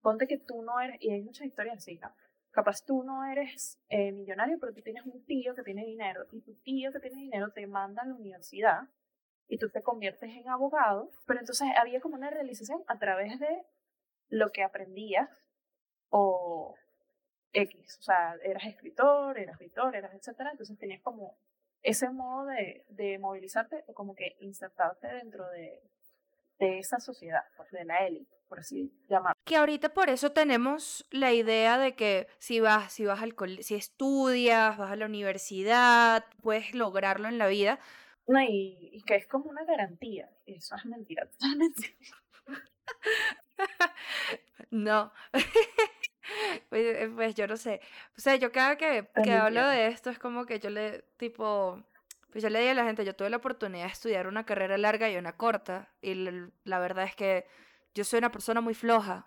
ponte 0.02 0.28
que 0.28 0.38
tú 0.38 0.62
no 0.62 0.78
eres, 0.82 0.98
y 1.00 1.12
hay 1.12 1.22
muchas 1.22 1.48
historias 1.48 1.78
así, 1.78 1.98
¿no? 2.00 2.14
Capaz 2.52 2.84
tú 2.84 3.04
no 3.04 3.24
eres 3.24 3.80
eh, 3.88 4.12
millonario, 4.12 4.58
pero 4.60 4.74
tú 4.74 4.82
tienes 4.82 5.06
un 5.06 5.24
tío 5.24 5.56
que 5.56 5.64
tiene 5.64 5.86
dinero, 5.86 6.26
y 6.34 6.42
tu 6.42 6.54
tío 6.64 6.92
que 6.92 7.00
tiene 7.00 7.16
dinero 7.16 7.50
te 7.52 7.66
manda 7.66 8.02
a 8.02 8.08
la 8.08 8.14
universidad 8.14 8.90
y 9.48 9.58
tú 9.58 9.70
te 9.70 9.82
conviertes 9.82 10.32
en 10.36 10.50
abogado, 10.50 11.12
pero 11.26 11.40
entonces 11.40 11.70
había 11.78 12.02
como 12.02 12.16
una 12.16 12.30
realización 12.30 12.84
a 12.88 13.00
través 13.00 13.40
de 13.40 13.66
lo 14.28 14.52
que 14.52 14.64
aprendías 14.64 15.30
o 16.10 16.76
X, 17.54 18.00
o 18.00 18.04
sea, 18.04 18.36
eras 18.44 18.66
escritor, 18.66 19.40
eras 19.40 19.54
escritor, 19.54 19.96
eras 19.96 20.14
etcétera, 20.14 20.52
entonces 20.52 20.78
tenías 20.78 21.02
como 21.02 21.38
ese 21.84 22.10
modo 22.10 22.48
de, 22.48 22.86
de 22.90 23.20
movilizarte 23.20 23.84
o 23.88 23.94
como 23.94 24.16
que 24.16 24.36
insertarte 24.40 25.08
dentro 25.08 25.48
de, 25.50 25.82
de 26.60 26.80
esa 26.80 27.00
sociedad, 27.00 27.44
pues 27.58 27.72
de 27.72 27.86
la 27.86 28.06
élite, 28.06 28.36
por 28.48 28.60
así 28.60 28.92
llamarlo. 29.10 29.40
Que 29.46 29.56
ahorita 29.56 29.94
por 29.94 30.10
eso 30.10 30.32
tenemos 30.32 31.06
la 31.12 31.34
idea 31.34 31.78
de 31.78 31.96
que 31.96 32.28
si 32.38 32.60
vas, 32.60 32.94
si 32.94 33.06
vas 33.06 33.22
al 33.22 33.36
si 33.62 33.76
estudias, 33.76 34.78
vas 34.78 34.92
a 34.92 34.96
la 34.96 35.06
universidad, 35.06 36.26
puedes 36.42 36.74
lograrlo 36.74 37.28
en 37.28 37.38
la 37.38 37.48
vida, 37.48 37.80
no, 38.30 38.40
y, 38.44 39.04
que 39.08 39.16
es 39.16 39.26
como 39.26 39.50
una 39.50 39.66
garantía. 39.66 40.30
Eso 40.46 40.76
es 40.76 40.86
mentira, 40.86 41.26
totalmente. 41.32 41.98
no. 44.70 45.12
Pues, 46.70 47.10
pues, 47.16 47.36
yo 47.36 47.48
no 47.48 47.58
sé. 47.58 47.82
O 48.18 48.22
sea, 48.22 48.36
yo 48.36 48.52
cada 48.52 48.76
que, 48.78 49.08
que 49.24 49.34
hablo 49.34 49.68
de 49.68 49.88
esto 49.88 50.10
es 50.10 50.20
como 50.20 50.46
que 50.46 50.60
yo 50.60 50.70
le, 50.70 51.04
tipo, 51.18 51.84
pues 52.32 52.44
yo 52.44 52.50
le 52.50 52.60
digo 52.60 52.72
a 52.72 52.76
la 52.76 52.86
gente, 52.86 53.06
yo 53.06 53.16
tuve 53.16 53.30
la 53.30 53.38
oportunidad 53.38 53.86
de 53.86 53.92
estudiar 53.92 54.28
una 54.28 54.46
carrera 54.46 54.78
larga 54.78 55.10
y 55.10 55.18
una 55.18 55.34
corta. 55.34 55.90
Y 56.02 56.14
la, 56.64 56.80
verdad 56.80 57.06
es 57.06 57.16
que 57.16 57.48
yo 57.96 58.04
soy 58.04 58.20
una 58.20 58.32
persona 58.32 58.62
muy 58.62 58.76
floja. 58.76 59.26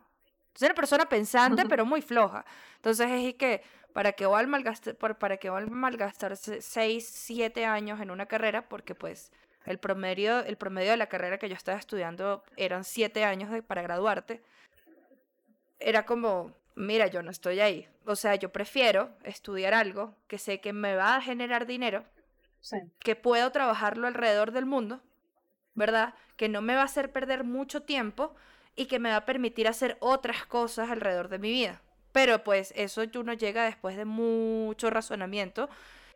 Soy 0.55 0.67
una 0.67 0.75
persona 0.75 1.07
pensante, 1.07 1.65
pero 1.69 1.85
muy 1.85 2.03
floja. 2.03 2.45
Entonces 2.77 3.09
es 3.11 3.35
que 3.35 3.63
¿para 3.93 4.13
qué 4.13 4.27
voy 4.27 4.43
a 4.43 4.47
malgastar, 4.47 4.97
para 4.97 5.37
que 5.37 5.51
voy 5.51 5.63
a 5.63 5.67
malgastar 5.67 6.37
6, 6.37 7.07
7 7.07 7.65
años 7.65 8.01
en 8.01 8.11
una 8.11 8.27
carrera? 8.27 8.69
Porque 8.69 8.95
pues 8.95 9.33
el 9.65 9.79
promedio, 9.79 10.41
el 10.41 10.57
promedio 10.57 10.93
de 10.93 10.97
la 10.97 11.09
carrera 11.09 11.39
que 11.39 11.49
yo 11.49 11.55
estaba 11.55 11.79
estudiando 11.79 12.43
eran 12.57 12.85
7 12.85 13.25
años 13.25 13.51
de, 13.51 13.63
para 13.63 13.83
graduarte. 13.83 14.43
Era 15.79 16.07
como, 16.07 16.53
mira, 16.75 17.07
yo 17.07 17.23
no 17.23 17.31
estoy 17.31 17.61
ahí. 17.61 17.89
O 18.05 18.17
sea, 18.17 18.35
yo 18.35 18.53
prefiero 18.53 19.11
estudiar 19.25 19.75
algo 19.75 20.15
que 20.27 20.39
sé 20.39 20.61
que 20.61 20.73
me 20.73 20.97
va 20.97 21.17
a 21.17 21.21
generar 21.21 21.67
dinero, 21.67 22.05
que 22.99 23.17
puedo 23.17 23.51
trabajarlo 23.51 24.07
alrededor 24.07 24.53
del 24.53 24.67
mundo, 24.67 25.01
¿verdad? 25.75 26.15
Que 26.37 26.49
no 26.49 26.63
me 26.63 26.75
va 26.75 26.83
a 26.83 26.87
hacer 26.87 27.13
perder 27.13 27.45
mucho 27.45 27.83
tiempo 27.83 28.35
y 28.75 28.87
que 28.87 28.99
me 28.99 29.11
va 29.11 29.17
a 29.17 29.27
permitir 29.27 29.69
hacer 29.69 29.97
otras 30.01 30.47
cosas 30.47 30.91
alrededor 30.91 31.29
de 31.29 31.39
mi 31.39 31.51
vida. 31.51 31.83
Pero 32.13 32.45
pues 32.45 32.73
eso 32.77 33.03
uno 33.15 33.33
llega 33.33 33.65
después 33.65 33.97
de 33.97 34.05
mucho 34.05 34.91
razonamiento 34.91 35.69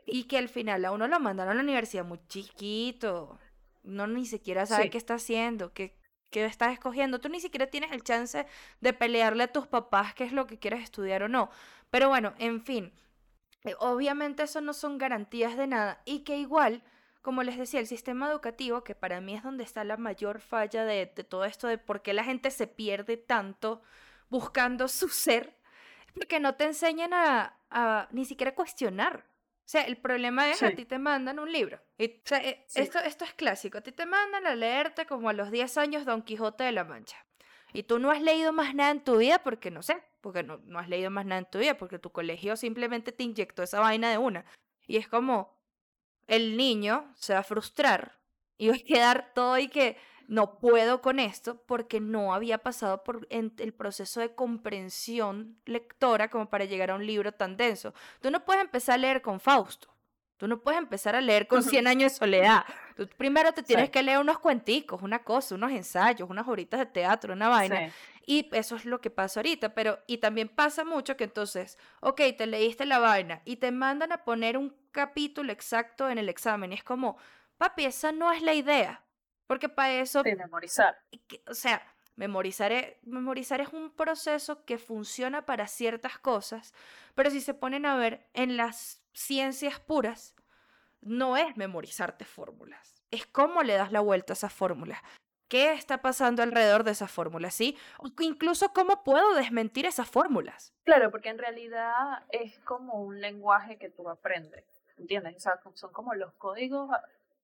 y 0.05 0.25
que 0.25 0.39
al 0.39 0.49
final 0.49 0.85
a 0.85 0.93
uno 0.93 1.09
lo 1.09 1.19
mandaron 1.21 1.53
a 1.53 1.57
la 1.57 1.63
universidad 1.63 2.05
muy 2.05 2.21
chiquito. 2.29 3.39
No 3.83 4.07
ni 4.07 4.27
siquiera 4.27 4.67
sabe 4.67 4.91
qué 4.91 4.99
está 4.99 5.15
haciendo, 5.15 5.73
qué, 5.73 5.97
qué 6.31 6.45
estás 6.45 6.73
escogiendo. 6.73 7.21
Tú 7.21 7.29
ni 7.29 7.41
siquiera 7.41 7.67
tienes 7.67 7.93
el 7.93 8.03
chance 8.03 8.47
de 8.81 8.93
pelearle 8.93 9.45
a 9.45 9.53
tus 9.53 9.67
papás 9.67 10.15
qué 10.15 10.25
es 10.25 10.33
lo 10.33 10.47
que 10.47 10.59
quieres 10.59 10.83
estudiar 10.83 11.23
o 11.23 11.29
no. 11.29 11.51
Pero 11.91 12.09
bueno, 12.09 12.35
en 12.39 12.63
fin, 12.63 12.93
eh, 13.65 13.75
obviamente 13.79 14.43
eso 14.43 14.61
no 14.61 14.73
son 14.73 14.99
garantías 14.99 15.57
de 15.57 15.67
nada 15.67 16.03
y 16.05 16.21
que 16.21 16.37
igual, 16.37 16.83
como 17.23 17.43
les 17.43 17.59
decía, 17.59 17.81
el 17.81 17.87
sistema 17.87 18.31
educativo, 18.31 18.85
que 18.85 18.95
para 18.95 19.21
mí 19.21 19.35
es 19.35 19.43
donde 19.43 19.65
está 19.65 19.85
la 19.85 19.97
mayor 19.97 20.41
falla 20.41 20.85
de, 20.85 21.13
de 21.15 21.25
todo 21.25 21.45
esto 21.45 21.67
de 21.69 21.79
por 21.79 22.03
qué 22.03 22.13
la 22.13 22.25
gente 22.25 22.51
se 22.51 22.67
pierde 22.67 23.17
tanto 23.17 23.83
buscando 24.29 24.89
su 24.89 25.09
ser, 25.09 25.57
porque 26.15 26.41
no 26.41 26.55
te 26.55 26.65
enseñan 26.65 27.13
a, 27.13 28.09
ni 28.11 28.25
siquiera 28.25 28.55
cuestionar. 28.55 29.25
O 29.67 29.69
sea, 29.69 29.83
el 29.83 29.97
problema 29.97 30.49
es 30.49 30.61
que 30.61 30.67
a 30.67 30.75
ti 30.77 30.85
te 30.85 30.97
mandan 30.97 31.41
un 31.41 31.51
libro. 31.51 31.81
Y, 31.99 32.07
o 32.07 32.21
sea, 32.23 32.39
eh, 32.39 32.65
esto, 32.77 33.01
esto 33.01 33.25
es 33.25 33.35
clásico. 33.35 33.79
A 33.79 33.81
ti 33.81 33.91
te 33.91 34.07
mandan 34.07 34.47
a 34.47 34.55
leerte 34.55 35.07
como 35.07 35.29
a 35.29 35.33
los 35.33 35.51
10 35.51 35.77
años 35.79 36.05
Don 36.05 36.23
Quijote 36.23 36.63
de 36.63 36.71
la 36.71 36.85
Mancha. 36.85 37.17
Y 37.73 37.83
tú 37.83 37.99
no 37.99 38.13
has 38.13 38.23
leído 38.23 38.53
más 38.53 38.77
nada 38.77 38.93
en 38.93 39.03
tu 39.03 39.17
vida 39.17 39.41
porque 39.41 39.73
no 39.73 39.83
sé, 39.83 40.01
porque 40.21 40.45
no, 40.45 40.59
no 40.59 40.79
has 40.79 40.89
leído 40.89 41.11
más 41.11 41.27
nada 41.27 41.41
en 41.41 41.51
tu 41.51 41.59
vida, 41.59 41.77
porque 41.77 41.99
tu 41.99 42.13
colegio 42.13 42.55
simplemente 42.57 43.11
te 43.11 43.25
inyectó 43.25 43.65
esa 43.65 43.81
vaina 43.81 44.09
de 44.09 44.19
una. 44.19 44.45
Y 44.87 44.99
es 44.99 45.09
como, 45.09 45.61
el 46.29 46.57
niño 46.57 47.13
se 47.17 47.35
va 47.35 47.41
a 47.41 47.43
frustrar 47.43 48.21
y 48.57 48.69
va 48.69 48.77
a 48.77 48.79
quedar 48.79 49.33
todo 49.35 49.59
y 49.59 49.67
que 49.67 49.97
no 50.29 50.59
puedo 50.59 51.01
con 51.01 51.19
esto 51.19 51.63
porque 51.67 52.01
no 52.01 52.35
había 52.35 52.59
pasado 52.59 53.05
por 53.05 53.27
el 53.31 53.73
proceso 53.73 54.21
de 54.21 54.35
comprensión 54.35 55.59
lectora 55.65 56.31
como 56.31 56.49
para 56.49 56.65
llegar 56.65 56.91
a 56.91 56.95
un 56.95 57.07
libro 57.07 57.33
tan 57.33 57.57
denso. 57.57 57.95
Tú 58.21 58.31
no 58.31 58.45
puedes 58.45 58.63
empezar 58.63 58.97
a 58.97 58.99
leer 58.99 59.23
con 59.23 59.41
Fausto. 59.41 59.97
Tú 60.37 60.47
no 60.49 60.61
puedes 60.61 60.79
empezar 60.79 61.17
a 61.17 61.21
leer 61.21 61.47
con 61.47 61.63
Cien 61.63 61.87
años 61.87 62.13
de 62.13 62.19
soledad. 62.19 62.65
Tú 62.95 63.09
primero 63.17 63.53
te 63.53 63.63
tienes 63.63 63.89
que 63.89 64.03
leer 64.03 64.19
unos 64.19 64.39
cuenticos, 64.39 65.01
una 65.01 65.23
cosa, 65.25 65.55
unos 65.55 65.73
ensayos, 65.73 66.29
unas 66.29 66.47
horitas 66.47 66.79
de 66.79 66.87
teatro, 66.87 67.33
una 67.33 67.49
vaina. 67.49 67.91
Y 68.27 68.49
eso 68.53 68.77
es 68.77 68.85
lo 68.85 69.01
que 69.01 69.09
pasa 69.09 69.41
ahorita. 69.41 69.75
Pero, 69.75 69.99
y 70.07 70.19
también 70.19 70.49
pasa 70.49 70.85
mucho 70.85 71.17
que 71.17 71.25
entonces, 71.25 71.79
ok, 72.01 72.21
te 72.37 72.47
leíste 72.47 72.85
la 72.85 72.99
vaina 72.99 73.41
y 73.47 73.57
te 73.57 73.71
mandan 73.71 74.13
a 74.13 74.25
poner 74.25 74.59
un 74.59 74.77
capítulo 74.91 75.53
exacto 75.53 76.11
en 76.11 76.19
el 76.19 76.29
examen. 76.29 76.73
Y 76.73 76.75
es 76.75 76.85
como, 76.85 77.17
papi, 77.57 77.87
esa 77.87 78.13
no 78.13 78.31
es 78.31 78.43
la 78.43 78.53
idea. 78.53 79.06
Porque 79.47 79.69
para 79.69 79.93
eso... 79.95 80.23
De 80.23 80.37
memorizar. 80.37 80.99
O 81.49 81.55
sea, 81.55 81.83
memorizar 82.17 82.73
es, 82.73 82.97
memorizar 83.03 83.61
es 83.61 83.69
un 83.73 83.91
proceso 83.91 84.65
que 84.65 84.79
funciona 84.79 85.47
para 85.47 85.69
ciertas 85.69 86.19
cosas, 86.19 86.75
pero 87.15 87.31
si 87.31 87.41
se 87.41 87.55
ponen 87.55 87.87
a 87.87 87.97
ver 87.97 88.27
en 88.35 88.57
las 88.57 89.03
ciencias 89.13 89.79
puras, 89.79 90.35
no 91.01 91.37
es 91.37 91.57
memorizarte 91.57 92.25
fórmulas, 92.25 93.03
es 93.11 93.27
cómo 93.27 93.63
le 93.63 93.75
das 93.75 93.93
la 93.93 94.01
vuelta 94.01 94.33
a 94.33 94.35
esas 94.35 94.53
fórmulas. 94.53 95.01
¿Qué 95.49 95.75
está 95.75 96.03
pasando 96.03 96.43
alrededor 96.43 96.83
de 96.83 96.91
esas 96.91 97.09
fórmulas? 97.09 97.55
¿Sí? 97.55 97.79
O 97.99 98.09
incluso 98.19 98.73
cómo 98.73 99.05
puedo 99.05 99.35
desmentir 99.35 99.87
esas 99.87 100.09
fórmulas. 100.09 100.75
Claro, 100.83 101.13
porque 101.13 101.29
en 101.29 101.39
realidad 101.39 102.25
es 102.31 102.59
como 102.61 102.95
un 102.95 103.21
lenguaje 103.21 103.79
que 103.79 103.89
tú 103.89 104.09
aprendes, 104.09 104.65
¿entiendes? 104.97 105.37
O 105.37 105.39
sea, 105.39 105.61
son 105.75 105.93
como 105.93 106.15
los 106.15 106.33
códigos 106.33 106.91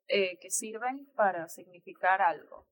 eh, 0.09 0.39
que 0.39 0.51
sirven 0.51 1.07
para 1.15 1.49
significar 1.49 2.23
algo, 2.23 2.67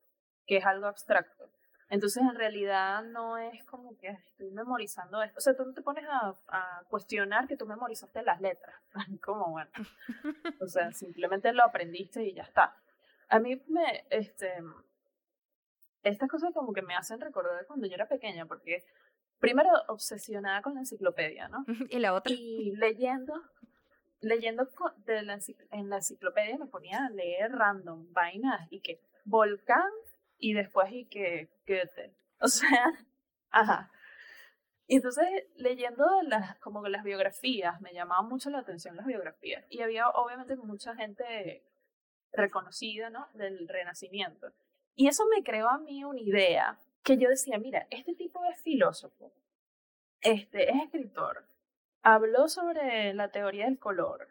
que 0.47 0.59
es 0.59 0.67
algo 0.67 0.87
abstracto. 0.87 1.51
Entonces, 1.89 2.23
en 2.23 2.37
realidad 2.37 3.03
no 3.03 3.37
es 3.37 3.65
como 3.65 3.97
que 3.99 4.09
estoy 4.09 4.53
memorizando 4.53 5.23
esto. 5.23 5.39
O 5.39 5.41
sea, 5.41 5.57
tú 5.57 5.65
no 5.65 5.75
te 5.75 5.83
pones 5.83 6.05
a, 6.09 6.37
a 6.47 6.85
cuestionar 6.89 7.49
que 7.49 7.57
tú 7.57 7.67
memorizaste 7.67 8.23
las 8.23 8.41
letras. 8.41 8.77
como, 9.25 9.51
bueno. 9.51 9.71
O 10.61 10.69
sea, 10.69 10.93
simplemente 10.93 11.53
lo 11.53 11.65
aprendiste 11.65 12.23
y 12.23 12.35
ya 12.35 12.45
está. 12.45 12.77
A 13.29 13.41
mí 13.41 13.61
me, 13.67 14.05
este, 14.11 14.53
estas 16.03 16.29
cosas 16.29 16.53
como 16.55 16.73
que 16.73 16.83
me 16.83 16.95
hacen 16.95 17.21
recordar 17.21 17.67
cuando 17.67 17.87
yo 17.87 17.95
era 17.95 18.09
pequeña, 18.09 18.47
porque 18.47 18.85
primero 19.39 19.71
obsesionada 19.89 20.63
con 20.63 20.75
la 20.75 20.81
enciclopedia, 20.81 21.49
¿no? 21.49 21.65
Y 21.91 21.99
la 21.99 22.15
otra. 22.15 22.33
Y 22.33 22.77
leyendo, 22.77 23.35
leyendo 24.21 24.69
de 25.07 25.23
la, 25.23 25.39
en 25.71 25.89
la 25.89 25.97
enciclopedia 25.97 26.59
me 26.59 26.67
ponía 26.67 27.05
a 27.05 27.11
leer 27.11 27.53
random 27.53 28.13
vainas 28.13 28.67
y 28.71 28.81
que 28.81 29.01
volcán 29.25 29.91
y 30.39 30.55
después 30.55 30.93
y 30.93 31.07
que 31.07 31.51
Goethe. 31.67 32.15
O 32.41 32.49
sea, 32.49 32.93
ajá. 33.51 33.91
Y 34.87 34.97
entonces 34.97 35.27
leyendo 35.57 36.05
las, 36.23 36.59
como 36.59 36.87
las 36.89 37.05
biografías, 37.05 37.81
me 37.81 37.93
llamaban 37.93 38.29
mucho 38.29 38.51
la 38.51 38.59
atención 38.59 38.97
las 38.97 39.07
biografías. 39.07 39.65
Y 39.69 39.83
había 39.83 40.09
obviamente 40.09 40.57
mucha 40.57 40.97
gente 40.97 41.65
reconocida, 42.33 43.11
¿no? 43.11 43.29
Del 43.35 43.69
Renacimiento. 43.69 44.53
Y 44.95 45.09
eso 45.09 45.25
me 45.35 45.43
creó 45.43 45.69
a 45.69 45.79
mí 45.79 46.05
una 46.05 46.21
idea 46.21 46.79
que 47.03 47.17
yo 47.17 47.29
decía, 47.29 47.59
mira, 47.59 47.87
este 47.91 48.15
tipo 48.15 48.45
es 48.45 48.61
filósofo, 48.63 49.33
este 50.21 50.71
es 50.71 50.83
escritor, 50.85 51.47
habló 52.03 52.49
sobre 52.49 53.15
la 53.15 53.29
teoría 53.29 53.67
del 53.67 53.79
color, 53.79 54.29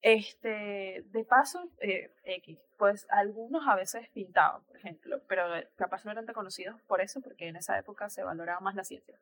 Este, 0.00 1.04
de 1.06 1.24
paso, 1.24 1.70
eh, 1.78 2.10
X, 2.24 2.58
pues 2.76 3.06
algunos 3.08 3.62
a 3.68 3.76
veces 3.76 4.08
pintaban, 4.10 4.64
por 4.64 4.76
ejemplo, 4.76 5.20
pero 5.28 5.44
capaz 5.76 6.04
no 6.04 6.10
eran 6.10 6.26
tan 6.26 6.34
conocidos 6.34 6.80
por 6.88 7.00
eso, 7.00 7.20
porque 7.20 7.46
en 7.46 7.54
esa 7.54 7.78
época 7.78 8.10
se 8.10 8.24
valoraba 8.24 8.58
más 8.60 8.74
la 8.74 8.82
ciencia. 8.82 9.16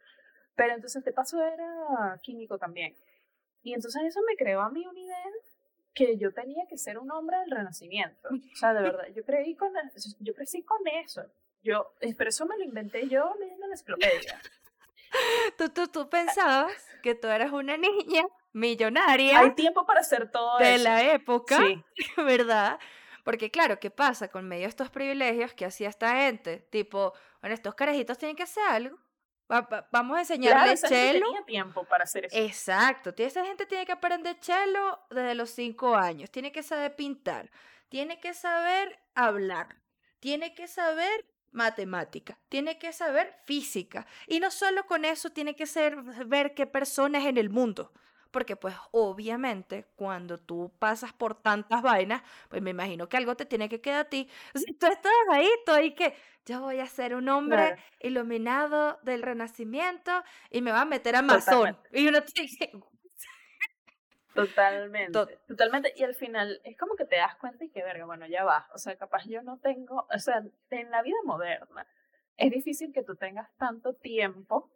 Pero 0.56 0.74
entonces 0.74 1.04
de 1.04 1.12
paso 1.12 1.42
era 1.44 2.18
químico 2.22 2.56
también. 2.56 2.94
Y 3.62 3.74
entonces 3.74 4.02
eso 4.04 4.20
me 4.26 4.36
creó 4.36 4.62
a 4.62 4.70
mí 4.70 4.86
una 4.86 5.00
idea 5.00 5.18
que 5.92 6.16
yo 6.16 6.32
tenía 6.32 6.64
que 6.66 6.78
ser 6.78 6.96
un 6.98 7.10
hombre 7.10 7.36
del 7.40 7.50
renacimiento. 7.50 8.28
O 8.30 8.56
sea, 8.56 8.72
de 8.72 8.82
verdad, 8.82 9.06
yo 9.14 9.22
creí 9.24 9.54
con, 9.54 9.72
yo 10.20 10.34
crecí 10.34 10.62
con 10.62 10.78
eso. 10.86 11.22
Yo, 11.62 11.92
pero 12.16 12.30
eso 12.30 12.46
me 12.46 12.56
lo 12.56 12.64
inventé 12.64 13.06
yo 13.08 13.34
leyendo 13.38 13.66
la 13.66 13.74
enciclopedia. 13.74 14.40
Tú, 15.56 15.68
tú, 15.68 15.88
tú 15.88 16.08
pensabas 16.08 16.72
que 17.02 17.14
tú 17.14 17.28
eras 17.28 17.52
una 17.52 17.76
niña 17.76 18.24
millonaria. 18.52 19.40
Hay 19.40 19.54
tiempo 19.54 19.84
para 19.86 20.00
hacer 20.00 20.30
todo 20.30 20.58
de 20.58 20.76
eso. 20.76 20.84
La 20.84 21.12
época, 21.12 21.58
sí. 21.58 21.84
¿verdad? 22.16 22.78
Porque 23.24 23.50
claro, 23.50 23.78
¿qué 23.78 23.90
pasa 23.90 24.28
con 24.28 24.48
medio 24.48 24.62
de 24.62 24.70
estos 24.70 24.90
privilegios 24.90 25.52
que 25.54 25.64
hacía 25.64 25.88
esta 25.88 26.16
gente? 26.16 26.66
Tipo, 26.70 27.12
bueno, 27.40 27.54
estos 27.54 27.74
carajitos 27.74 28.18
tienen 28.18 28.36
que 28.36 28.44
hacer 28.44 28.62
algo. 28.68 28.98
vamos 29.92 30.16
a 30.16 30.20
enseñarle 30.20 30.76
claro, 30.76 30.88
chelo. 30.88 31.26
tenía 31.26 31.44
tiempo 31.44 31.84
para 31.84 32.04
hacer 32.04 32.26
eso. 32.26 32.36
Exacto. 32.36 33.12
Esa 33.16 33.44
gente 33.44 33.66
tiene 33.66 33.86
que 33.86 33.92
aprender 33.92 34.38
chelo 34.40 35.00
desde 35.10 35.34
los 35.34 35.50
cinco 35.50 35.94
años. 35.94 36.30
Tiene 36.30 36.52
que 36.52 36.62
saber 36.62 36.96
pintar. 36.96 37.50
Tiene 37.88 38.20
que 38.20 38.34
saber 38.34 38.98
hablar. 39.14 39.76
Tiene 40.20 40.54
que 40.54 40.68
saber 40.68 41.26
matemática, 41.52 42.38
tiene 42.48 42.78
que 42.78 42.92
saber 42.92 43.34
física. 43.44 44.06
Y 44.26 44.40
no 44.40 44.50
solo 44.50 44.86
con 44.86 45.04
eso, 45.04 45.30
tiene 45.30 45.54
que 45.56 45.66
ser 45.66 45.96
ver 46.26 46.54
qué 46.54 46.66
personas 46.66 47.24
en 47.26 47.38
el 47.38 47.50
mundo. 47.50 47.92
Porque 48.30 48.54
pues 48.54 48.74
obviamente 48.92 49.88
cuando 49.96 50.38
tú 50.38 50.72
pasas 50.78 51.12
por 51.12 51.34
tantas 51.34 51.82
vainas, 51.82 52.22
pues 52.48 52.62
me 52.62 52.70
imagino 52.70 53.08
que 53.08 53.16
algo 53.16 53.36
te 53.36 53.44
tiene 53.44 53.68
que 53.68 53.80
quedar 53.80 54.00
a 54.00 54.08
ti. 54.08 54.28
Si 54.54 54.72
tú 54.74 54.86
estás 54.86 55.12
ahí, 55.32 55.48
tú 55.66 55.72
ahí 55.72 55.94
que 55.94 56.14
yo 56.46 56.60
voy 56.60 56.78
a 56.80 56.86
ser 56.86 57.14
un 57.14 57.28
hombre 57.28 57.76
iluminado 58.00 58.98
del 59.02 59.22
renacimiento 59.22 60.22
y 60.50 60.62
me 60.62 60.72
va 60.72 60.82
a 60.82 60.84
meter 60.84 61.16
a 61.16 61.22
masón. 61.22 61.76
Y 61.92 62.06
uno 62.08 62.22
te 62.22 62.32
dice, 62.42 62.70
Totalmente, 64.34 65.38
totalmente. 65.48 65.92
Y 65.96 66.04
al 66.04 66.14
final 66.14 66.60
es 66.64 66.76
como 66.78 66.94
que 66.94 67.04
te 67.04 67.16
das 67.16 67.36
cuenta 67.36 67.64
y 67.64 67.70
que 67.70 67.82
verga, 67.82 68.04
bueno, 68.04 68.26
ya 68.26 68.44
va. 68.44 68.68
O 68.74 68.78
sea, 68.78 68.96
capaz 68.96 69.24
yo 69.26 69.42
no 69.42 69.58
tengo, 69.58 70.06
o 70.12 70.18
sea, 70.18 70.42
en 70.70 70.90
la 70.90 71.02
vida 71.02 71.16
moderna 71.24 71.86
es 72.36 72.50
difícil 72.50 72.92
que 72.92 73.02
tú 73.02 73.16
tengas 73.16 73.54
tanto 73.56 73.94
tiempo 73.94 74.70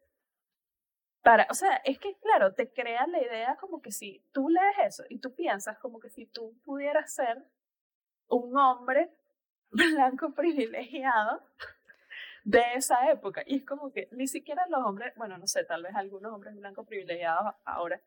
para, 1.23 1.47
o 1.51 1.55
sea, 1.55 1.77
es 1.85 1.99
que 1.99 2.15
claro, 2.19 2.53
te 2.53 2.71
crea 2.71 3.07
la 3.07 3.23
idea 3.23 3.57
como 3.57 3.81
que 3.81 3.91
si 3.91 4.23
tú 4.33 4.51
lees 4.51 4.77
eso 4.87 5.05
y 5.09 5.19
tú 5.19 5.35
piensas 5.35 5.79
como 5.79 5.99
que 5.99 6.11
si 6.11 6.27
tú 6.27 6.55
pudieras 6.65 7.15
ser 7.15 7.43
un 8.29 8.55
hombre 8.59 9.11
blanco 9.71 10.35
privilegiado 10.35 11.43
de 12.45 12.63
esa 12.75 13.11
época. 13.11 13.43
Y 13.47 13.57
es 13.57 13.65
como 13.65 13.91
que 13.91 14.09
ni 14.13 14.27
siquiera 14.27 14.67
los 14.69 14.85
hombres, 14.85 15.15
bueno, 15.17 15.39
no 15.39 15.47
sé, 15.47 15.65
tal 15.65 15.83
vez 15.83 15.95
algunos 15.95 16.33
hombres 16.33 16.55
blancos 16.57 16.87
privilegiados 16.87 17.55
ahora 17.65 18.03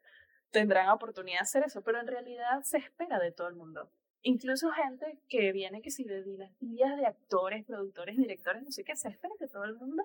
tendrán 0.52 0.90
oportunidad 0.90 1.40
de 1.40 1.44
hacer 1.44 1.64
eso, 1.64 1.82
pero 1.84 2.00
en 2.00 2.08
realidad 2.08 2.62
se 2.64 2.78
espera 2.78 3.20
de 3.20 3.32
todo 3.32 3.48
el 3.48 3.56
mundo. 3.56 3.92
Incluso 4.22 4.72
gente 4.72 5.20
que 5.30 5.52
viene 5.52 5.82
que 5.82 5.92
si 5.92 6.04
de 6.04 6.24
dinastías 6.24 6.98
de 6.98 7.06
actores, 7.06 7.66
productores, 7.66 8.18
directores, 8.18 8.64
no 8.64 8.72
sé 8.72 8.84
qué, 8.84 8.96
se 8.96 9.10
espera 9.10 9.34
que 9.40 9.48
todo 9.48 9.64
el 9.64 9.76
mundo 9.76 10.04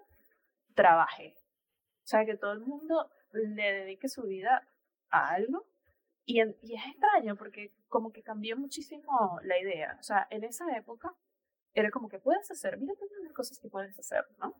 trabaje. 0.74 1.34
O 2.04 2.06
sea, 2.06 2.24
que 2.24 2.36
todo 2.36 2.52
el 2.52 2.60
mundo 2.60 3.10
le 3.32 3.72
dedique 3.72 4.08
su 4.08 4.22
vida 4.22 4.68
a 5.10 5.30
algo. 5.30 5.66
Y, 6.24 6.40
y 6.40 6.76
es 6.76 6.86
extraño 6.86 7.36
porque 7.36 7.72
como 7.88 8.12
que 8.12 8.22
cambió 8.22 8.56
muchísimo 8.56 9.40
la 9.42 9.58
idea. 9.58 9.96
O 9.98 10.02
sea, 10.02 10.26
en 10.30 10.44
esa 10.44 10.70
época 10.76 11.14
era 11.74 11.90
como 11.90 12.08
que 12.08 12.18
puedes 12.18 12.50
hacer, 12.50 12.78
mira 12.78 12.94
todas 12.94 13.12
las 13.24 13.32
cosas 13.32 13.58
que 13.58 13.68
puedes 13.68 13.98
hacer, 13.98 14.24
¿no? 14.38 14.54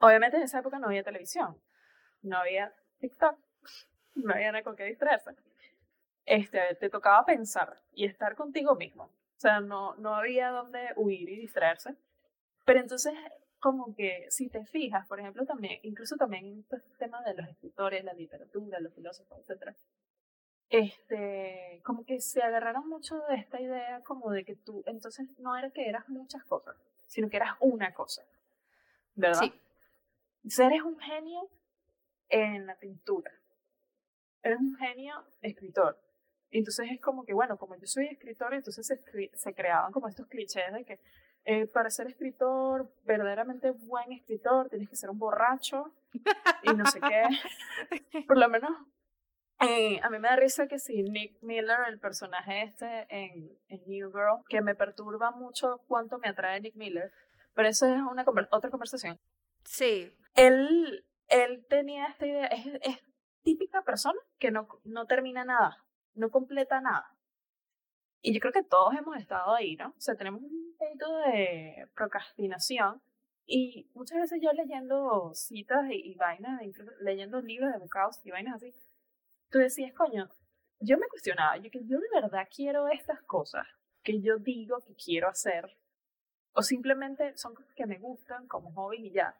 Obviamente 0.00 0.36
en 0.36 0.42
esa 0.42 0.58
época 0.58 0.78
no 0.78 0.86
había 0.86 1.02
televisión, 1.02 1.60
no 2.22 2.38
había 2.38 2.74
TikTok, 2.98 3.38
no 4.14 4.34
había 4.34 4.52
nada 4.52 4.64
con 4.64 4.76
qué 4.76 4.84
distraerse. 4.84 5.34
Este, 6.26 6.74
te 6.76 6.90
tocaba 6.90 7.24
pensar 7.24 7.80
y 7.92 8.04
estar 8.04 8.36
contigo 8.36 8.74
mismo. 8.76 9.04
O 9.04 9.40
sea, 9.40 9.60
no, 9.60 9.94
no 9.96 10.14
había 10.14 10.50
donde 10.50 10.92
huir 10.96 11.28
y 11.28 11.36
distraerse. 11.36 11.96
Pero 12.64 12.80
entonces, 12.80 13.14
como 13.58 13.94
que 13.94 14.26
si 14.28 14.48
te 14.48 14.64
fijas, 14.66 15.06
por 15.06 15.18
ejemplo, 15.18 15.44
también, 15.44 15.80
incluso 15.82 16.16
también 16.16 16.46
en 16.46 16.58
estos 16.60 16.82
temas 16.98 17.24
de 17.24 17.34
los 17.34 17.48
escritores, 17.48 18.04
la 18.04 18.12
literatura, 18.12 18.80
los 18.80 18.94
filósofos, 18.94 19.38
etc. 19.48 19.74
Este, 20.68 21.80
como 21.84 22.04
que 22.04 22.20
se 22.20 22.42
agarraron 22.42 22.88
mucho 22.88 23.18
de 23.28 23.36
esta 23.36 23.60
idea 23.60 24.02
como 24.02 24.30
de 24.30 24.44
que 24.44 24.56
tú, 24.56 24.84
entonces 24.86 25.26
no 25.38 25.56
era 25.56 25.70
que 25.70 25.88
eras 25.88 26.08
muchas 26.08 26.44
cosas, 26.44 26.76
sino 27.06 27.28
que 27.28 27.38
eras 27.38 27.56
una 27.60 27.92
cosa. 27.92 28.22
¿Verdad? 29.14 29.40
Sí. 29.40 29.52
O 30.44 30.62
eres 30.62 30.82
un 30.82 30.98
genio 30.98 31.48
en 32.28 32.66
la 32.66 32.78
pintura 32.78 33.39
eres 34.42 34.58
un 34.58 34.74
genio 34.76 35.14
escritor. 35.40 35.98
Entonces 36.50 36.88
es 36.90 37.00
como 37.00 37.24
que, 37.24 37.32
bueno, 37.32 37.56
como 37.56 37.76
yo 37.76 37.86
soy 37.86 38.06
escritor, 38.06 38.54
entonces 38.54 38.86
se, 38.86 38.98
se 39.32 39.54
creaban 39.54 39.92
como 39.92 40.08
estos 40.08 40.26
clichés 40.26 40.72
de 40.72 40.84
que 40.84 40.98
eh, 41.44 41.66
para 41.66 41.90
ser 41.90 42.06
escritor, 42.06 42.92
verdaderamente 43.04 43.70
buen 43.70 44.12
escritor, 44.12 44.68
tienes 44.68 44.88
que 44.88 44.96
ser 44.96 45.10
un 45.10 45.18
borracho 45.18 45.94
y 46.62 46.74
no 46.74 46.84
sé 46.86 47.00
qué. 47.00 48.22
Por 48.26 48.36
lo 48.36 48.48
menos, 48.48 48.70
eh, 49.60 50.00
a 50.02 50.10
mí 50.10 50.18
me 50.18 50.28
da 50.28 50.36
risa 50.36 50.66
que 50.66 50.78
si 50.78 51.02
Nick 51.02 51.42
Miller, 51.42 51.78
el 51.88 51.98
personaje 51.98 52.62
este 52.62 53.06
en, 53.08 53.58
en, 53.68 53.80
New 53.86 54.10
Girl, 54.10 54.44
que 54.48 54.60
me 54.60 54.74
perturba 54.74 55.30
mucho 55.30 55.80
cuánto 55.86 56.18
me 56.18 56.28
atrae 56.28 56.60
Nick 56.60 56.76
Miller, 56.76 57.10
pero 57.54 57.68
eso 57.68 57.86
es 57.86 58.00
una 58.02 58.24
otra 58.50 58.70
conversación. 58.70 59.18
Sí. 59.64 60.12
Él, 60.34 61.06
él 61.28 61.64
tenía 61.68 62.06
esta 62.06 62.26
idea, 62.26 62.46
es, 62.46 62.66
es 62.82 62.98
típica 63.42 63.82
persona 63.82 64.18
que 64.38 64.50
no, 64.50 64.68
no 64.84 65.06
termina 65.06 65.44
nada, 65.44 65.84
no 66.14 66.30
completa 66.30 66.80
nada. 66.80 67.16
Y 68.22 68.34
yo 68.34 68.40
creo 68.40 68.52
que 68.52 68.62
todos 68.62 68.94
hemos 68.94 69.16
estado 69.16 69.54
ahí, 69.54 69.76
¿no? 69.76 69.88
O 69.88 70.00
sea, 70.00 70.14
tenemos 70.14 70.42
un 70.42 70.76
punto 70.78 71.16
de 71.18 71.88
procrastinación 71.94 73.00
y 73.46 73.90
muchas 73.94 74.20
veces 74.20 74.40
yo 74.42 74.52
leyendo 74.52 75.32
citas 75.34 75.86
y, 75.90 76.14
vainas, 76.14 76.62
incluso 76.62 76.92
leyendo 77.00 77.40
libros 77.40 77.72
de 77.72 77.78
bocados 77.78 78.20
y 78.24 78.30
vainas 78.30 78.56
así, 78.56 78.72
tú 79.50 79.58
decías, 79.58 79.92
coño, 79.94 80.28
yo 80.80 80.98
me 80.98 81.08
cuestionaba, 81.08 81.56
yo 81.56 81.70
que 81.70 81.84
yo 81.84 81.98
de 81.98 82.20
verdad 82.20 82.46
quiero 82.54 82.88
estas 82.88 83.22
cosas 83.22 83.66
que 84.02 84.20
yo 84.20 84.38
digo 84.38 84.78
que 84.86 84.94
quiero 84.94 85.28
hacer, 85.28 85.76
o 86.52 86.62
simplemente 86.62 87.36
son 87.36 87.54
cosas 87.54 87.74
que 87.74 87.86
me 87.86 87.98
gustan 87.98 88.46
como 88.46 88.72
hobby 88.72 89.08
y 89.08 89.12
ya. 89.12 89.36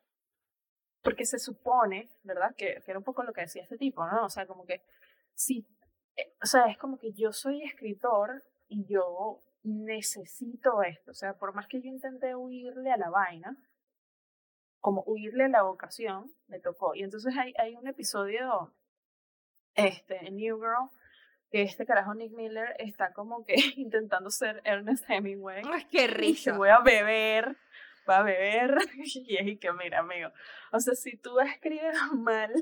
Porque 1.02 1.24
se 1.24 1.38
supone, 1.38 2.10
¿verdad? 2.22 2.54
Que, 2.56 2.80
que, 2.84 2.90
era 2.90 2.98
un 2.98 3.04
poco 3.04 3.22
lo 3.22 3.32
que 3.32 3.42
decía 3.42 3.62
este 3.62 3.78
tipo, 3.78 4.06
¿no? 4.06 4.24
O 4.24 4.30
sea, 4.30 4.46
como 4.46 4.64
que 4.64 4.82
sí, 5.34 5.66
eh, 6.16 6.34
o 6.42 6.46
sea, 6.46 6.66
es 6.66 6.78
como 6.78 6.98
que 6.98 7.12
yo 7.12 7.32
soy 7.32 7.62
escritor 7.62 8.44
y 8.68 8.86
yo 8.86 9.40
necesito 9.62 10.82
esto. 10.82 11.10
O 11.10 11.14
sea, 11.14 11.34
por 11.34 11.54
más 11.54 11.66
que 11.66 11.80
yo 11.80 11.88
intenté 11.88 12.34
huirle 12.34 12.90
a 12.90 12.96
la 12.96 13.10
vaina, 13.10 13.56
como 14.80 15.02
huirle 15.02 15.44
a 15.44 15.48
la 15.48 15.62
vocación, 15.62 16.32
me 16.48 16.60
tocó. 16.60 16.94
Y 16.94 17.02
entonces 17.02 17.34
hay, 17.36 17.52
hay 17.58 17.74
un 17.76 17.86
episodio 17.86 18.74
este, 19.74 20.26
en 20.26 20.36
New 20.36 20.56
Girl 20.56 20.90
que 21.50 21.62
este 21.62 21.84
carajo 21.84 22.14
Nick 22.14 22.32
Miller 22.32 22.76
está 22.78 23.12
como 23.12 23.44
que 23.44 23.54
intentando 23.76 24.30
ser 24.30 24.60
Ernest 24.64 25.04
Hemingway. 25.08 25.62
¡Ay, 25.70 25.86
qué 25.90 26.06
risa! 26.06 26.56
voy 26.56 26.68
a 26.68 26.80
beber 26.80 27.56
va 28.08 28.18
a 28.18 28.22
beber 28.22 28.76
y 29.04 29.36
es 29.36 29.58
que 29.58 29.72
mira 29.72 30.00
amigo, 30.00 30.30
o 30.72 30.80
sea, 30.80 30.94
si 30.94 31.16
tú 31.16 31.38
escribes 31.40 31.94
mal, 32.12 32.52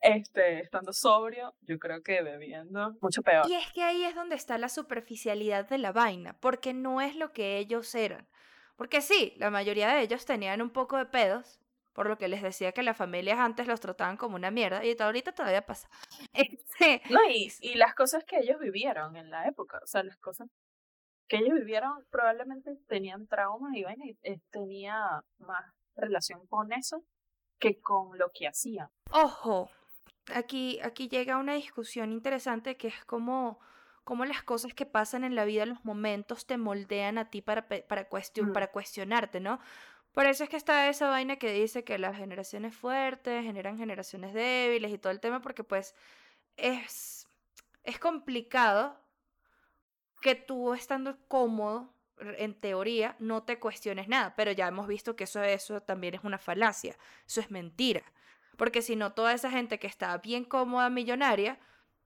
este, 0.00 0.60
estando 0.60 0.92
sobrio, 0.92 1.54
yo 1.62 1.78
creo 1.78 2.02
que 2.02 2.22
bebiendo 2.22 2.96
mucho 3.00 3.22
peor. 3.22 3.48
Y 3.48 3.54
es 3.54 3.72
que 3.72 3.82
ahí 3.82 4.04
es 4.04 4.14
donde 4.14 4.36
está 4.36 4.58
la 4.58 4.68
superficialidad 4.68 5.68
de 5.68 5.78
la 5.78 5.92
vaina, 5.92 6.36
porque 6.40 6.72
no 6.72 7.00
es 7.00 7.16
lo 7.16 7.32
que 7.32 7.58
ellos 7.58 7.94
eran. 7.94 8.28
Porque 8.76 9.00
sí, 9.00 9.34
la 9.38 9.50
mayoría 9.50 9.88
de 9.88 10.02
ellos 10.02 10.24
tenían 10.24 10.62
un 10.62 10.70
poco 10.70 10.96
de 10.96 11.06
pedos, 11.06 11.58
por 11.92 12.06
lo 12.06 12.16
que 12.16 12.28
les 12.28 12.42
decía 12.42 12.70
que 12.70 12.84
las 12.84 12.96
familias 12.96 13.40
antes 13.40 13.66
los 13.66 13.80
trataban 13.80 14.16
como 14.16 14.36
una 14.36 14.52
mierda, 14.52 14.84
y 14.84 14.96
ahorita 14.98 15.32
todavía 15.32 15.66
pasa. 15.66 15.88
Este, 16.32 17.02
no, 17.10 17.18
y, 17.28 17.52
y 17.60 17.74
las 17.74 17.94
cosas 17.94 18.22
que 18.24 18.38
ellos 18.38 18.60
vivieron 18.60 19.16
en 19.16 19.30
la 19.30 19.48
época, 19.48 19.80
o 19.82 19.86
sea, 19.86 20.04
las 20.04 20.16
cosas 20.18 20.48
que 21.28 21.38
ellos 21.38 21.54
vivieron 21.54 22.04
probablemente 22.10 22.76
tenían 22.88 23.26
traumas 23.26 23.74
y 23.74 23.82
bueno, 23.82 24.04
eh, 24.22 24.40
tenía 24.50 25.22
más 25.38 25.64
relación 25.94 26.46
con 26.46 26.72
eso 26.72 27.04
que 27.58 27.80
con 27.80 28.18
lo 28.18 28.30
que 28.32 28.48
hacían. 28.48 28.88
Ojo, 29.10 29.70
aquí, 30.34 30.80
aquí 30.82 31.08
llega 31.08 31.38
una 31.38 31.54
discusión 31.54 32.12
interesante 32.12 32.76
que 32.76 32.88
es 32.88 33.04
como, 33.04 33.60
como 34.04 34.24
las 34.24 34.42
cosas 34.42 34.74
que 34.74 34.86
pasan 34.86 35.24
en 35.24 35.34
la 35.34 35.44
vida, 35.44 35.66
los 35.66 35.84
momentos 35.84 36.46
te 36.46 36.56
moldean 36.56 37.18
a 37.18 37.30
ti 37.30 37.42
para, 37.42 37.68
para, 37.68 38.08
cuestion, 38.08 38.52
para 38.52 38.70
cuestionarte, 38.70 39.40
¿no? 39.40 39.60
Por 40.12 40.26
eso 40.26 40.44
es 40.44 40.50
que 40.50 40.56
está 40.56 40.88
esa 40.88 41.08
vaina 41.08 41.36
que 41.36 41.52
dice 41.52 41.84
que 41.84 41.98
las 41.98 42.16
generaciones 42.16 42.74
fuertes 42.74 43.44
generan 43.44 43.76
generaciones 43.76 44.32
débiles 44.32 44.90
y 44.92 44.98
todo 44.98 45.12
el 45.12 45.20
tema, 45.20 45.40
porque 45.40 45.64
pues 45.64 45.94
es 46.56 47.28
es 47.88 47.98
complicado 47.98 49.00
que 50.20 50.34
tú 50.34 50.74
estando 50.74 51.16
cómodo, 51.28 51.92
en 52.20 52.54
teoría, 52.54 53.16
no 53.18 53.44
te 53.44 53.58
cuestiones 53.58 54.08
nada, 54.08 54.34
pero 54.36 54.50
ya 54.52 54.68
hemos 54.68 54.86
visto 54.88 55.14
que 55.16 55.24
eso, 55.24 55.42
eso 55.42 55.80
también 55.82 56.14
es 56.14 56.24
una 56.24 56.38
falacia, 56.38 56.96
eso 57.26 57.40
es 57.40 57.50
mentira. 57.50 58.02
Porque 58.56 58.82
si 58.82 58.96
no, 58.96 59.12
toda 59.12 59.32
esa 59.32 59.50
gente 59.50 59.78
que 59.78 59.86
estaba 59.86 60.18
bien 60.18 60.44
cómoda, 60.44 60.90
millonaria, 60.90 61.60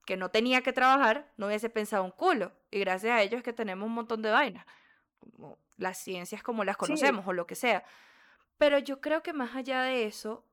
que 0.05 0.17
no 0.17 0.31
tenía 0.31 0.61
que 0.63 0.73
trabajar, 0.73 1.33
no 1.37 1.47
hubiese 1.47 1.71
pensado 1.71 2.05
un 2.05 2.11
culo. 2.11 2.53
Y 2.71 2.81
gracias 2.81 3.13
a 3.13 3.23
ellos 3.23 3.39
es 3.39 3.43
que 3.43 3.53
tenemos 3.53 3.87
un 3.87 3.95
montón 3.95 4.21
de 4.21 4.31
vainas, 4.31 4.67
las 5.79 5.99
ciencias 5.99 6.43
como 6.43 6.65
las 6.65 6.77
conocemos 6.77 7.27
o 7.27 7.33
lo 7.33 7.47
que 7.47 7.55
sea. 7.55 7.85
Pero 8.59 8.79
yo 8.79 9.01
creo 9.01 9.23
que 9.23 9.33
más 9.33 9.57
allá 9.57 9.83
de 9.83 10.05
eso, 10.05 10.45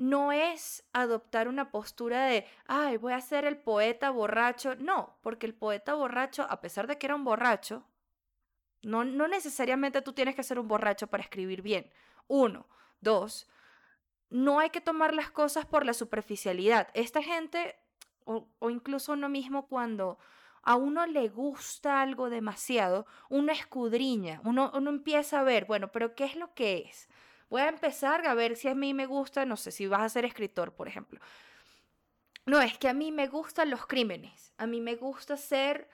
no 0.00 0.32
es 0.32 0.82
adoptar 0.94 1.46
una 1.46 1.70
postura 1.70 2.24
de, 2.24 2.46
ay, 2.66 2.96
voy 2.96 3.12
a 3.12 3.20
ser 3.20 3.44
el 3.44 3.58
poeta 3.58 4.08
borracho. 4.08 4.74
No, 4.76 5.18
porque 5.20 5.44
el 5.44 5.52
poeta 5.52 5.92
borracho, 5.92 6.46
a 6.48 6.62
pesar 6.62 6.86
de 6.86 6.96
que 6.96 7.06
era 7.06 7.14
un 7.14 7.24
borracho, 7.24 7.84
no, 8.80 9.04
no 9.04 9.28
necesariamente 9.28 10.00
tú 10.00 10.14
tienes 10.14 10.34
que 10.34 10.42
ser 10.42 10.58
un 10.58 10.68
borracho 10.68 11.08
para 11.08 11.22
escribir 11.22 11.60
bien. 11.60 11.92
Uno. 12.28 12.66
Dos, 13.02 13.46
no 14.30 14.58
hay 14.58 14.70
que 14.70 14.80
tomar 14.80 15.14
las 15.14 15.30
cosas 15.30 15.66
por 15.66 15.84
la 15.84 15.92
superficialidad. 15.92 16.88
Esta 16.94 17.22
gente, 17.22 17.76
o, 18.24 18.48
incluso 18.70 19.12
uno 19.12 19.28
mismo 19.28 19.66
cuando 19.66 20.18
a 20.62 20.76
uno 20.76 21.06
le 21.06 21.28
gusta 21.28 22.00
algo 22.00 22.30
demasiado, 22.30 23.06
uno 23.28 23.52
escudriña, 23.52 24.40
uno, 24.44 24.70
uno 24.74 24.88
empieza 24.88 25.40
a 25.40 25.44
ver, 25.44 25.66
bueno, 25.66 25.92
pero 25.92 26.14
¿qué 26.14 26.24
es 26.24 26.36
lo 26.36 26.54
que 26.54 26.86
es? 26.88 27.08
Voy 27.50 27.62
a 27.62 27.68
empezar 27.68 28.26
a 28.26 28.34
ver 28.34 28.56
si 28.56 28.68
a 28.68 28.74
mí 28.74 28.94
me 28.94 29.06
gusta, 29.06 29.44
no 29.44 29.56
sé, 29.56 29.72
si 29.72 29.86
vas 29.86 30.02
a 30.02 30.08
ser 30.08 30.24
escritor, 30.24 30.72
por 30.72 30.88
ejemplo. 30.88 31.20
No, 32.46 32.60
es 32.60 32.78
que 32.78 32.88
a 32.88 32.94
mí 32.94 33.12
me 33.12 33.26
gustan 33.26 33.70
los 33.70 33.86
crímenes, 33.86 34.54
a 34.56 34.66
mí 34.66 34.80
me 34.80 34.94
gusta 34.94 35.36
ser 35.36 35.88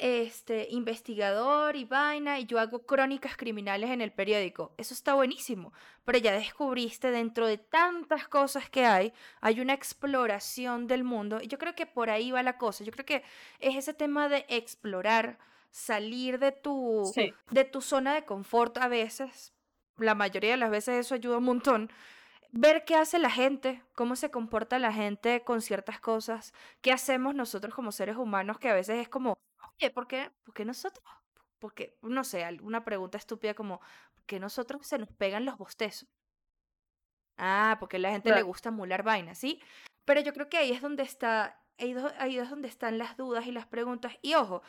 este 0.00 0.66
investigador 0.70 1.76
y 1.76 1.84
vaina 1.84 2.38
y 2.38 2.46
yo 2.46 2.58
hago 2.58 2.86
crónicas 2.86 3.36
criminales 3.36 3.90
en 3.90 4.00
el 4.00 4.12
periódico. 4.12 4.74
Eso 4.78 4.94
está 4.94 5.12
buenísimo, 5.14 5.72
pero 6.04 6.18
ya 6.18 6.32
descubriste 6.32 7.10
dentro 7.10 7.46
de 7.46 7.58
tantas 7.58 8.26
cosas 8.26 8.70
que 8.70 8.86
hay, 8.86 9.12
hay 9.42 9.60
una 9.60 9.74
exploración 9.74 10.86
del 10.86 11.04
mundo 11.04 11.40
y 11.42 11.48
yo 11.48 11.58
creo 11.58 11.74
que 11.74 11.84
por 11.86 12.08
ahí 12.08 12.30
va 12.30 12.42
la 12.42 12.56
cosa. 12.56 12.82
Yo 12.84 12.92
creo 12.92 13.04
que 13.04 13.22
es 13.58 13.76
ese 13.76 13.92
tema 13.92 14.30
de 14.30 14.46
explorar, 14.48 15.38
salir 15.70 16.38
de 16.38 16.52
tu 16.52 17.12
de 17.50 17.64
tu 17.64 17.80
zona 17.82 18.14
de 18.14 18.24
confort 18.24 18.78
a 18.78 18.88
veces 18.88 19.52
la 20.00 20.14
mayoría 20.14 20.52
de 20.52 20.56
las 20.56 20.70
veces 20.70 21.06
eso 21.06 21.14
ayuda 21.14 21.38
un 21.38 21.44
montón. 21.44 21.90
Ver 22.52 22.84
qué 22.84 22.96
hace 22.96 23.18
la 23.18 23.30
gente, 23.30 23.82
cómo 23.94 24.16
se 24.16 24.30
comporta 24.30 24.78
la 24.78 24.92
gente 24.92 25.44
con 25.44 25.62
ciertas 25.62 26.00
cosas, 26.00 26.52
qué 26.80 26.92
hacemos 26.92 27.34
nosotros 27.34 27.74
como 27.74 27.92
seres 27.92 28.16
humanos, 28.16 28.58
que 28.58 28.68
a 28.68 28.74
veces 28.74 28.98
es 28.98 29.08
como, 29.08 29.38
oye, 29.76 29.90
¿por 29.90 30.08
qué, 30.08 30.30
¿por 30.42 30.52
qué 30.54 30.64
nosotros? 30.64 31.04
Porque, 31.60 31.96
no 32.02 32.24
sé, 32.24 32.42
alguna 32.42 32.84
pregunta 32.84 33.18
estúpida 33.18 33.54
como, 33.54 33.80
¿por 34.14 34.24
qué 34.24 34.40
nosotros 34.40 34.84
se 34.86 34.98
nos 34.98 35.10
pegan 35.10 35.44
los 35.44 35.58
bostezos? 35.58 36.08
Ah, 37.36 37.76
porque 37.78 37.96
a 37.96 38.00
la 38.00 38.10
gente 38.10 38.34
le 38.34 38.42
gusta 38.42 38.70
mular 38.70 39.02
vainas, 39.02 39.38
¿sí? 39.38 39.62
Pero 40.04 40.20
yo 40.20 40.32
creo 40.32 40.48
que 40.48 40.58
ahí 40.58 40.72
es 40.72 40.82
donde 40.82 41.04
está, 41.04 41.62
ahí 41.78 42.38
es 42.38 42.50
donde 42.50 42.68
están 42.68 42.98
las 42.98 43.16
dudas 43.16 43.46
y 43.46 43.52
las 43.52 43.66
preguntas. 43.66 44.12
Y 44.22 44.34
ojo, 44.34 44.62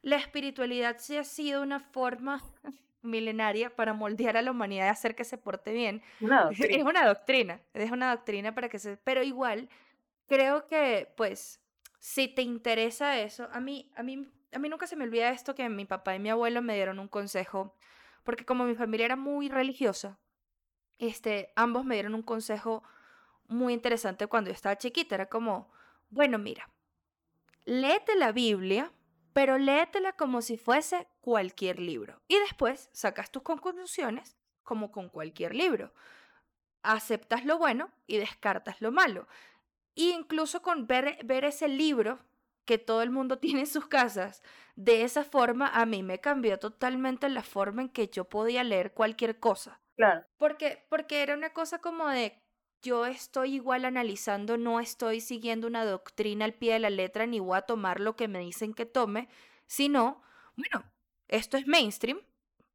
la 0.00 0.16
espiritualidad 0.16 0.96
sí 0.98 1.16
ha 1.16 1.24
sido 1.24 1.62
una 1.62 1.80
forma 1.80 2.42
milenaria 3.04 3.74
para 3.74 3.92
moldear 3.92 4.36
a 4.36 4.42
la 4.42 4.50
humanidad 4.50 4.86
y 4.86 4.88
hacer 4.88 5.14
que 5.14 5.24
se 5.24 5.38
porte 5.38 5.72
bien. 5.72 6.02
Es 6.50 6.82
una 6.82 7.06
doctrina, 7.06 7.60
es 7.72 7.90
una 7.90 8.10
doctrina 8.10 8.54
para 8.54 8.68
que 8.68 8.78
se... 8.78 8.96
Pero 8.96 9.22
igual, 9.22 9.68
creo 10.26 10.66
que, 10.66 11.12
pues, 11.16 11.60
si 11.98 12.28
te 12.28 12.42
interesa 12.42 13.18
eso, 13.20 13.48
a 13.52 13.60
mí, 13.60 13.90
a 13.94 14.02
mí, 14.02 14.28
a 14.52 14.58
mí 14.58 14.68
nunca 14.68 14.86
se 14.86 14.96
me 14.96 15.04
olvida 15.04 15.30
esto 15.30 15.54
que 15.54 15.68
mi 15.68 15.84
papá 15.84 16.14
y 16.14 16.18
mi 16.18 16.30
abuelo 16.30 16.62
me 16.62 16.74
dieron 16.74 16.98
un 16.98 17.08
consejo, 17.08 17.74
porque 18.24 18.44
como 18.44 18.64
mi 18.64 18.74
familia 18.74 19.06
era 19.06 19.16
muy 19.16 19.48
religiosa, 19.48 20.18
este, 20.98 21.52
ambos 21.56 21.84
me 21.84 21.94
dieron 21.94 22.14
un 22.14 22.22
consejo 22.22 22.82
muy 23.48 23.72
interesante 23.72 24.26
cuando 24.26 24.50
yo 24.50 24.54
estaba 24.54 24.76
chiquita. 24.76 25.14
Era 25.14 25.26
como, 25.26 25.70
bueno, 26.10 26.38
mira, 26.38 26.68
léete 27.64 28.16
la 28.16 28.32
Biblia 28.32 28.92
pero 29.34 29.58
léetela 29.58 30.12
como 30.12 30.40
si 30.40 30.56
fuese 30.56 31.08
cualquier 31.20 31.80
libro. 31.80 32.22
Y 32.28 32.38
después 32.38 32.88
sacas 32.92 33.30
tus 33.30 33.42
conclusiones 33.42 34.38
como 34.62 34.92
con 34.92 35.10
cualquier 35.10 35.54
libro. 35.54 35.92
Aceptas 36.82 37.44
lo 37.44 37.58
bueno 37.58 37.90
y 38.06 38.16
descartas 38.16 38.80
lo 38.80 38.92
malo. 38.92 39.26
E 39.96 40.04
incluso 40.04 40.62
con 40.62 40.86
ver, 40.86 41.18
ver 41.24 41.44
ese 41.44 41.68
libro 41.68 42.20
que 42.64 42.78
todo 42.78 43.02
el 43.02 43.10
mundo 43.10 43.38
tiene 43.40 43.60
en 43.60 43.66
sus 43.66 43.86
casas, 43.86 44.42
de 44.76 45.02
esa 45.02 45.24
forma 45.24 45.68
a 45.68 45.84
mí 45.84 46.02
me 46.04 46.20
cambió 46.20 46.58
totalmente 46.58 47.28
la 47.28 47.42
forma 47.42 47.82
en 47.82 47.88
que 47.88 48.06
yo 48.08 48.24
podía 48.24 48.62
leer 48.62 48.94
cualquier 48.94 49.40
cosa. 49.40 49.80
Claro. 49.96 50.24
Porque, 50.36 50.86
porque 50.88 51.22
era 51.22 51.34
una 51.34 51.52
cosa 51.52 51.80
como 51.80 52.08
de 52.08 52.40
yo 52.84 53.06
estoy 53.06 53.54
igual 53.54 53.86
analizando, 53.86 54.56
no 54.58 54.78
estoy 54.78 55.20
siguiendo 55.20 55.66
una 55.66 55.84
doctrina 55.84 56.44
al 56.44 56.52
pie 56.52 56.74
de 56.74 56.78
la 56.80 56.90
letra 56.90 57.26
ni 57.26 57.40
voy 57.40 57.56
a 57.56 57.62
tomar 57.62 57.98
lo 57.98 58.14
que 58.14 58.28
me 58.28 58.40
dicen 58.40 58.74
que 58.74 58.86
tome, 58.86 59.28
sino, 59.66 60.22
bueno, 60.54 60.84
esto 61.28 61.56
es 61.56 61.66
mainstream, 61.66 62.20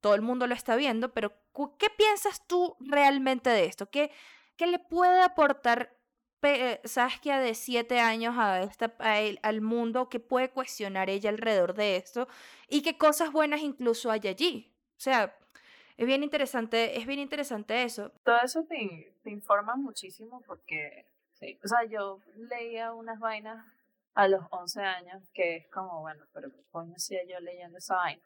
todo 0.02 0.16
el 0.16 0.22
mundo 0.22 0.48
lo 0.48 0.56
está 0.56 0.76
viendo, 0.76 1.14
pero 1.14 1.32
¿qué 1.78 1.90
piensas 1.96 2.46
tú 2.48 2.76
realmente 2.80 3.50
de 3.52 3.66
esto? 3.66 3.90
¿Qué, 3.90 4.12
qué 4.56 4.66
le 4.68 4.80
puede 4.80 5.22
aportar 5.22 5.96
Saskia 6.86 7.38
de 7.40 7.54
siete 7.54 8.00
años 8.00 8.36
a 8.38 8.62
esta, 8.64 8.96
al 9.44 9.62
mundo? 9.62 10.10
¿Qué 10.10 10.20
puede 10.20 10.50
cuestionar 10.50 11.10
ella 11.10 11.30
alrededor 11.30 11.74
de 11.76 11.98
esto? 11.98 12.28
¿Y 12.68 12.82
qué 12.82 12.98
cosas 12.98 13.32
buenas 13.32 13.62
incluso 13.62 14.10
hay 14.10 14.22
allí? 14.28 14.74
O 14.98 15.02
sea, 15.02 15.38
es 16.00 16.06
bien 16.06 16.24
interesante, 16.24 16.98
es 16.98 17.06
bien 17.06 17.20
interesante 17.20 17.84
eso. 17.84 18.14
Todo 18.24 18.38
eso 18.42 18.64
te, 18.64 19.14
te 19.22 19.32
informa 19.32 19.76
muchísimo 19.76 20.42
porque, 20.48 21.06
sí, 21.34 21.60
o 21.62 21.68
sea, 21.68 21.84
yo 21.84 22.22
leía 22.38 22.94
unas 22.94 23.20
vainas 23.20 23.68
a 24.14 24.30
los 24.30 24.46
11 24.50 24.82
años 24.82 25.30
que 25.34 25.58
es 25.58 25.68
como, 25.68 26.00
bueno, 26.00 26.24
pero 26.34 26.52
coño 26.72 26.94
hacía 26.96 27.20
yo 27.26 27.42
leyendo 27.42 27.80
esa 27.80 27.98
vaina. 27.98 28.24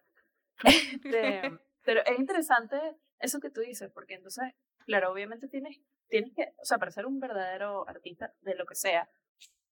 Este, 0.63 1.41
pero 1.83 2.01
es 2.05 2.19
interesante 2.19 2.77
eso 3.17 3.39
que 3.39 3.49
tú 3.49 3.61
dices, 3.61 3.89
porque 3.91 4.13
entonces, 4.13 4.53
claro, 4.85 5.11
obviamente 5.11 5.47
tienes, 5.47 5.79
tienes 6.09 6.31
que, 6.35 6.53
o 6.61 6.65
sea, 6.65 6.77
para 6.77 6.91
ser 6.91 7.07
un 7.07 7.19
verdadero 7.19 7.89
artista 7.89 8.35
de 8.41 8.53
lo 8.53 8.67
que 8.67 8.75
sea, 8.75 9.09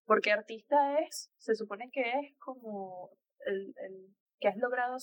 porque 0.06 0.32
artista 0.32 0.98
es, 1.02 1.32
se 1.38 1.54
supone 1.54 1.92
que 1.92 2.02
es 2.02 2.36
como 2.40 3.12
el, 3.46 3.76
el 3.78 4.16
que 4.40 4.48
has 4.48 4.58
logrado 4.58 4.98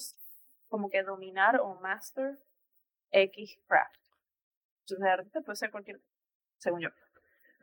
como 0.67 0.91
que 0.91 1.05
dominar 1.05 1.61
o 1.61 1.77
master 1.77 2.41
X 3.11 3.59
craft. 3.67 3.95
Entonces, 4.83 5.07
artista 5.07 5.41
puede 5.43 5.57
ser 5.57 5.71
cualquier, 5.71 6.01
según 6.59 6.81
yo. 6.81 6.89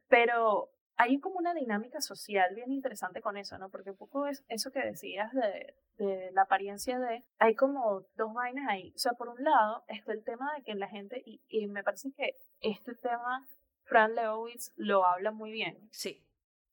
Pero 0.07 0.69
hay 0.97 1.19
como 1.19 1.37
una 1.37 1.53
dinámica 1.53 1.99
social 2.01 2.53
bien 2.55 2.71
interesante 2.71 3.21
con 3.21 3.37
eso, 3.37 3.57
¿no? 3.57 3.69
Porque 3.69 3.91
un 3.91 3.97
poco 3.97 4.27
es 4.27 4.43
eso 4.47 4.71
que 4.71 4.79
decías 4.79 5.33
de, 5.33 5.75
de 5.97 6.31
la 6.31 6.43
apariencia 6.43 6.99
de, 6.99 7.25
hay 7.39 7.55
como 7.55 8.05
dos 8.15 8.33
vainas 8.33 8.67
ahí. 8.69 8.93
O 8.95 8.99
sea, 8.99 9.13
por 9.13 9.29
un 9.29 9.43
lado 9.43 9.83
está 9.87 10.13
el 10.13 10.23
tema 10.23 10.53
de 10.55 10.63
que 10.63 10.75
la 10.75 10.87
gente, 10.87 11.21
y, 11.25 11.41
y 11.47 11.67
me 11.67 11.83
parece 11.83 12.11
que 12.13 12.35
este 12.61 12.95
tema 12.95 13.45
Fran 13.83 14.15
Lewis 14.15 14.73
lo 14.75 15.05
habla 15.05 15.31
muy 15.31 15.51
bien. 15.51 15.89
Sí. 15.91 16.23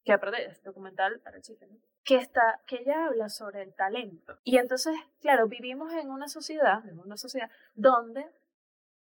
Que 0.03 0.13
aparte 0.13 0.45
es 0.45 0.63
documental 0.63 1.19
para 1.21 1.37
el 1.37 1.43
chiste, 1.43 1.67
que, 2.03 2.15
está, 2.15 2.61
que 2.67 2.81
ella 2.81 3.05
habla 3.05 3.29
sobre 3.29 3.61
el 3.61 3.73
talento. 3.73 4.37
Y 4.43 4.57
entonces, 4.57 4.95
claro, 5.21 5.47
vivimos 5.47 5.93
en 5.93 6.09
una 6.09 6.27
sociedad, 6.27 6.85
en 6.87 6.99
una 6.99 7.15
sociedad 7.17 7.49
donde 7.73 8.29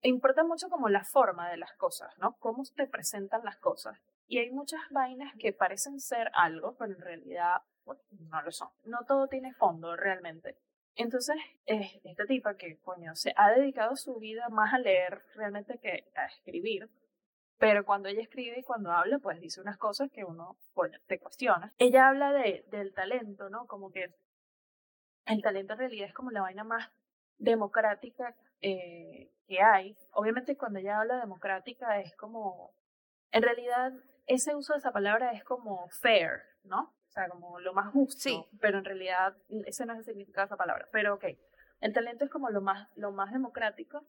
importa 0.09 0.45
mucho 0.45 0.69
como 0.69 0.89
la 0.89 1.05
forma 1.05 1.51
de 1.51 1.57
las 1.57 1.73
cosas, 1.75 2.13
¿no? 2.19 2.37
Cómo 2.39 2.63
te 2.77 2.87
presentan 2.87 3.45
las 3.45 3.57
cosas. 3.59 3.99
Y 4.27 4.39
hay 4.39 4.51
muchas 4.51 4.81
vainas 4.91 5.33
que 5.39 5.53
parecen 5.53 6.01
ser 6.01 6.31
algo, 6.35 6.77
pero 6.77 6.93
en 6.93 7.01
realidad 7.01 7.63
no 7.87 8.43
lo 8.43 8.51
son. 8.51 8.69
No 8.85 9.05
todo 9.07 9.29
tiene 9.29 9.53
fondo 9.55 9.97
realmente. 9.97 10.57
Entonces, 10.97 11.37
esta 11.67 12.25
tipa 12.25 12.57
que, 12.57 12.79
coño, 12.79 13.15
se 13.15 13.33
ha 13.37 13.51
dedicado 13.51 13.97
su 13.97 14.17
vida 14.19 14.49
más 14.49 14.73
a 14.73 14.79
leer 14.79 15.23
realmente 15.35 15.79
que 15.79 16.11
a 16.15 16.27
escribir, 16.27 16.89
pero 17.59 17.85
cuando 17.85 18.09
ella 18.09 18.23
escribe 18.23 18.61
y 18.61 18.63
cuando 18.63 18.93
habla, 18.93 19.19
pues 19.19 19.41
dice 19.41 19.61
unas 19.61 19.79
cosas 19.79 20.11
que 20.11 20.25
uno, 20.25 20.57
coño, 20.73 20.99
te 21.07 21.19
cuestiona. 21.19 21.75
Ella 21.79 22.09
habla 22.09 22.33
de, 22.33 22.65
del 22.71 22.93
talento, 22.95 23.49
¿no? 23.49 23.67
Como 23.67 23.91
que 23.91 24.15
el 25.27 25.43
talento 25.43 25.73
en 25.73 25.79
realidad 25.81 26.09
es 26.09 26.15
como 26.15 26.31
la 26.31 26.43
vaina 26.43 26.65
más 26.65 26.91
democrática 27.39 28.37
eh, 28.65 29.31
que 29.47 29.61
hay. 29.61 29.97
Obviamente 30.13 30.57
cuando 30.57 30.79
ella 30.79 31.01
habla 31.01 31.19
democrática 31.19 32.01
es 32.01 32.17
como, 32.17 32.75
en 33.31 33.43
realidad 33.43 33.93
ese 34.27 34.55
uso 34.55 34.73
de 34.73 34.79
esa 34.79 34.93
palabra 34.93 35.33
es 35.33 35.45
como 35.45 35.87
fair, 36.01 36.41
¿no? 36.63 36.95
O 37.07 37.11
sea, 37.11 37.29
como 37.29 37.61
lo 37.61 37.75
más 37.75 37.93
justo, 37.93 38.21
sí. 38.21 38.45
pero 38.61 38.79
en 38.79 38.85
realidad 38.85 39.37
ese 39.67 39.85
no 39.85 39.93
es 39.93 40.01
el 40.01 40.05
significado 40.05 40.47
de 40.47 40.47
esa 40.47 40.57
palabra. 40.57 40.89
Pero 40.93 41.15
ok, 41.15 41.25
el 41.81 41.93
talento 41.93 42.25
es 42.25 42.31
como 42.31 42.49
lo 42.49 42.63
más, 42.63 42.89
lo 42.97 43.13
más 43.13 43.33
democrático 43.33 44.07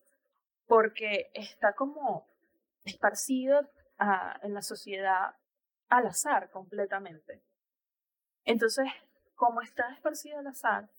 porque 0.67 1.29
está 1.33 1.73
como 1.73 2.27
esparcido 2.85 3.69
a, 3.97 4.39
en 4.41 4.53
la 4.53 4.61
sociedad 4.61 5.35
al 5.89 6.07
azar 6.07 6.49
completamente. 6.49 7.43
Entonces, 8.45 8.85
como 9.35 9.61
está 9.61 9.91
esparcido 9.93 10.39
el 10.39 10.47
azar, 10.47 10.89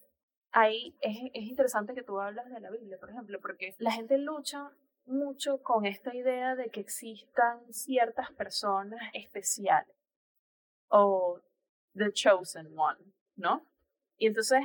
ahí 0.51 0.95
es, 1.01 1.17
es 1.33 1.43
interesante 1.43 1.93
que 1.93 2.03
tú 2.03 2.19
hablas 2.19 2.49
de 2.49 2.59
la 2.59 2.71
Biblia, 2.71 2.97
por 2.99 3.09
ejemplo, 3.09 3.39
porque 3.41 3.75
la 3.79 3.91
gente 3.91 4.17
lucha 4.17 4.71
mucho 5.05 5.63
con 5.63 5.85
esta 5.85 6.13
idea 6.13 6.55
de 6.55 6.69
que 6.69 6.81
existan 6.81 7.61
ciertas 7.71 8.31
personas 8.31 8.99
especiales 9.13 9.95
o 10.89 11.41
the 11.95 12.11
chosen 12.11 12.77
one, 12.77 12.99
¿no? 13.35 13.65
Y 14.17 14.27
entonces 14.27 14.59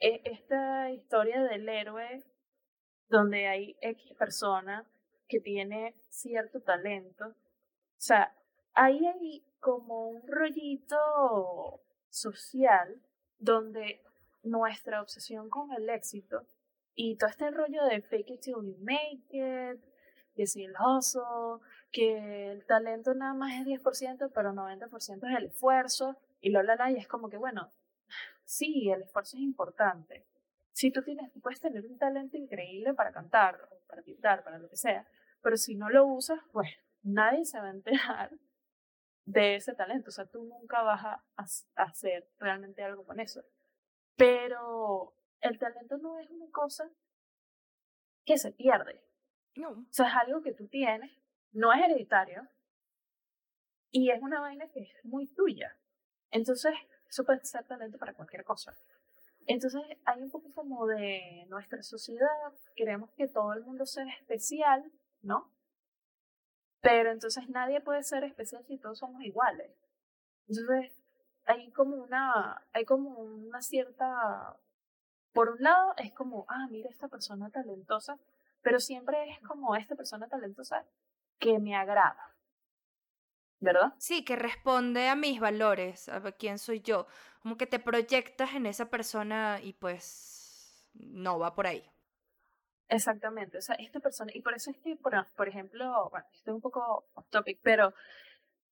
e, 0.00 0.22
esta 0.24 0.90
historia 0.90 1.42
del 1.42 1.68
héroe 1.68 2.24
donde 3.08 3.48
hay 3.48 3.76
X 3.80 4.14
persona 4.16 4.86
que 5.28 5.40
tiene 5.40 5.94
cierto 6.08 6.60
talento, 6.60 7.26
o 7.26 8.00
sea, 8.00 8.34
ahí 8.74 9.04
hay 9.06 9.44
como 9.60 10.08
un 10.08 10.22
rollito 10.26 11.82
social 12.08 13.00
donde 13.38 14.02
nuestra 14.48 15.00
obsesión 15.00 15.48
con 15.48 15.72
el 15.72 15.88
éxito 15.88 16.46
y 16.94 17.16
todo 17.16 17.30
este 17.30 17.50
rollo 17.50 17.84
de 17.84 18.02
fake 18.02 18.30
it 18.30 18.40
till 18.40 18.54
you 18.54 18.76
make 18.80 19.22
it, 19.30 19.80
que 20.34 20.42
el 20.42 20.74
que 21.90 22.52
el 22.52 22.66
talento 22.66 23.14
nada 23.14 23.34
más 23.34 23.52
es 23.54 23.66
10%, 23.66 24.30
pero 24.34 24.52
90% 24.52 25.30
es 25.30 25.36
el 25.36 25.46
esfuerzo, 25.46 26.16
y 26.40 26.50
lo 26.50 26.62
la, 26.62 26.76
la, 26.76 26.90
y 26.90 26.96
es 26.96 27.08
como 27.08 27.28
que, 27.28 27.36
bueno, 27.36 27.72
sí, 28.44 28.90
el 28.90 29.02
esfuerzo 29.02 29.36
es 29.36 29.42
importante. 29.42 30.26
Si 30.72 30.90
tú 30.92 31.02
tienes, 31.02 31.32
tú 31.32 31.40
puedes 31.40 31.60
tener 31.60 31.84
un 31.86 31.98
talento 31.98 32.36
increíble 32.36 32.94
para 32.94 33.12
cantar, 33.12 33.68
para 33.86 34.02
pintar, 34.02 34.44
para 34.44 34.58
lo 34.58 34.68
que 34.68 34.76
sea, 34.76 35.06
pero 35.42 35.56
si 35.56 35.74
no 35.74 35.88
lo 35.88 36.06
usas, 36.06 36.40
pues 36.52 36.68
nadie 37.02 37.44
se 37.44 37.58
va 37.60 37.66
a 37.66 37.70
enterar 37.70 38.30
de 39.24 39.56
ese 39.56 39.74
talento. 39.74 40.10
O 40.10 40.12
sea, 40.12 40.26
tú 40.26 40.44
nunca 40.44 40.82
vas 40.82 41.04
a 41.04 41.22
hacer 41.76 42.28
realmente 42.38 42.82
algo 42.82 43.04
con 43.04 43.20
eso. 43.20 43.44
Pero 44.18 45.14
el 45.40 45.58
talento 45.60 45.96
no 45.98 46.18
es 46.18 46.28
una 46.28 46.50
cosa 46.50 46.90
que 48.24 48.36
se 48.36 48.50
pierde. 48.50 49.00
No. 49.54 49.70
O 49.70 49.86
sea, 49.92 50.08
es 50.08 50.14
algo 50.14 50.42
que 50.42 50.52
tú 50.52 50.66
tienes, 50.66 51.10
no 51.52 51.72
es 51.72 51.80
hereditario 51.80 52.46
y 53.92 54.10
es 54.10 54.20
una 54.20 54.40
vaina 54.40 54.68
que 54.70 54.80
es 54.80 55.04
muy 55.04 55.28
tuya. 55.28 55.74
Entonces, 56.32 56.74
eso 57.08 57.24
puede 57.24 57.44
ser 57.44 57.64
talento 57.66 57.96
para 57.96 58.12
cualquier 58.12 58.44
cosa. 58.44 58.76
Entonces, 59.46 59.80
hay 60.04 60.20
un 60.20 60.30
poco 60.30 60.52
como 60.52 60.86
de 60.86 61.46
nuestra 61.48 61.82
sociedad, 61.84 62.52
queremos 62.74 63.12
que 63.12 63.28
todo 63.28 63.52
el 63.52 63.62
mundo 63.62 63.86
sea 63.86 64.04
especial, 64.20 64.92
¿no? 65.22 65.54
Pero 66.80 67.12
entonces 67.12 67.48
nadie 67.48 67.80
puede 67.80 68.02
ser 68.02 68.24
especial 68.24 68.64
si 68.66 68.78
todos 68.78 68.98
somos 68.98 69.22
iguales. 69.22 69.70
Entonces, 70.48 70.97
hay 71.48 71.70
como 71.70 71.96
una, 71.96 72.62
hay 72.72 72.84
como 72.84 73.10
una 73.10 73.62
cierta, 73.62 74.56
por 75.32 75.48
un 75.48 75.62
lado 75.62 75.94
es 75.96 76.12
como, 76.12 76.44
ah, 76.48 76.68
mira 76.70 76.90
esta 76.90 77.08
persona 77.08 77.50
talentosa, 77.50 78.18
pero 78.62 78.78
siempre 78.78 79.30
es 79.30 79.40
como 79.40 79.74
esta 79.74 79.96
persona 79.96 80.28
talentosa 80.28 80.84
que 81.38 81.58
me 81.58 81.74
agrada. 81.74 82.36
¿Verdad? 83.60 83.94
Sí, 83.98 84.24
que 84.24 84.36
responde 84.36 85.08
a 85.08 85.16
mis 85.16 85.40
valores, 85.40 86.08
a 86.08 86.20
quién 86.32 86.58
soy 86.58 86.80
yo. 86.80 87.06
Como 87.40 87.56
que 87.56 87.66
te 87.66 87.80
proyectas 87.80 88.54
en 88.54 88.66
esa 88.66 88.90
persona 88.90 89.58
y 89.62 89.72
pues 89.72 90.88
no 90.92 91.38
va 91.38 91.54
por 91.54 91.66
ahí. 91.66 91.82
Exactamente, 92.90 93.58
o 93.58 93.62
sea, 93.62 93.74
esta 93.76 94.00
persona, 94.00 94.30
y 94.34 94.40
por 94.40 94.54
eso 94.54 94.70
es 94.70 94.78
que, 94.78 94.96
por, 94.96 95.12
por 95.34 95.48
ejemplo, 95.48 96.08
bueno, 96.10 96.26
estoy 96.32 96.54
un 96.54 96.60
poco 96.60 97.06
off 97.14 97.26
topic, 97.28 97.58
pero 97.62 97.92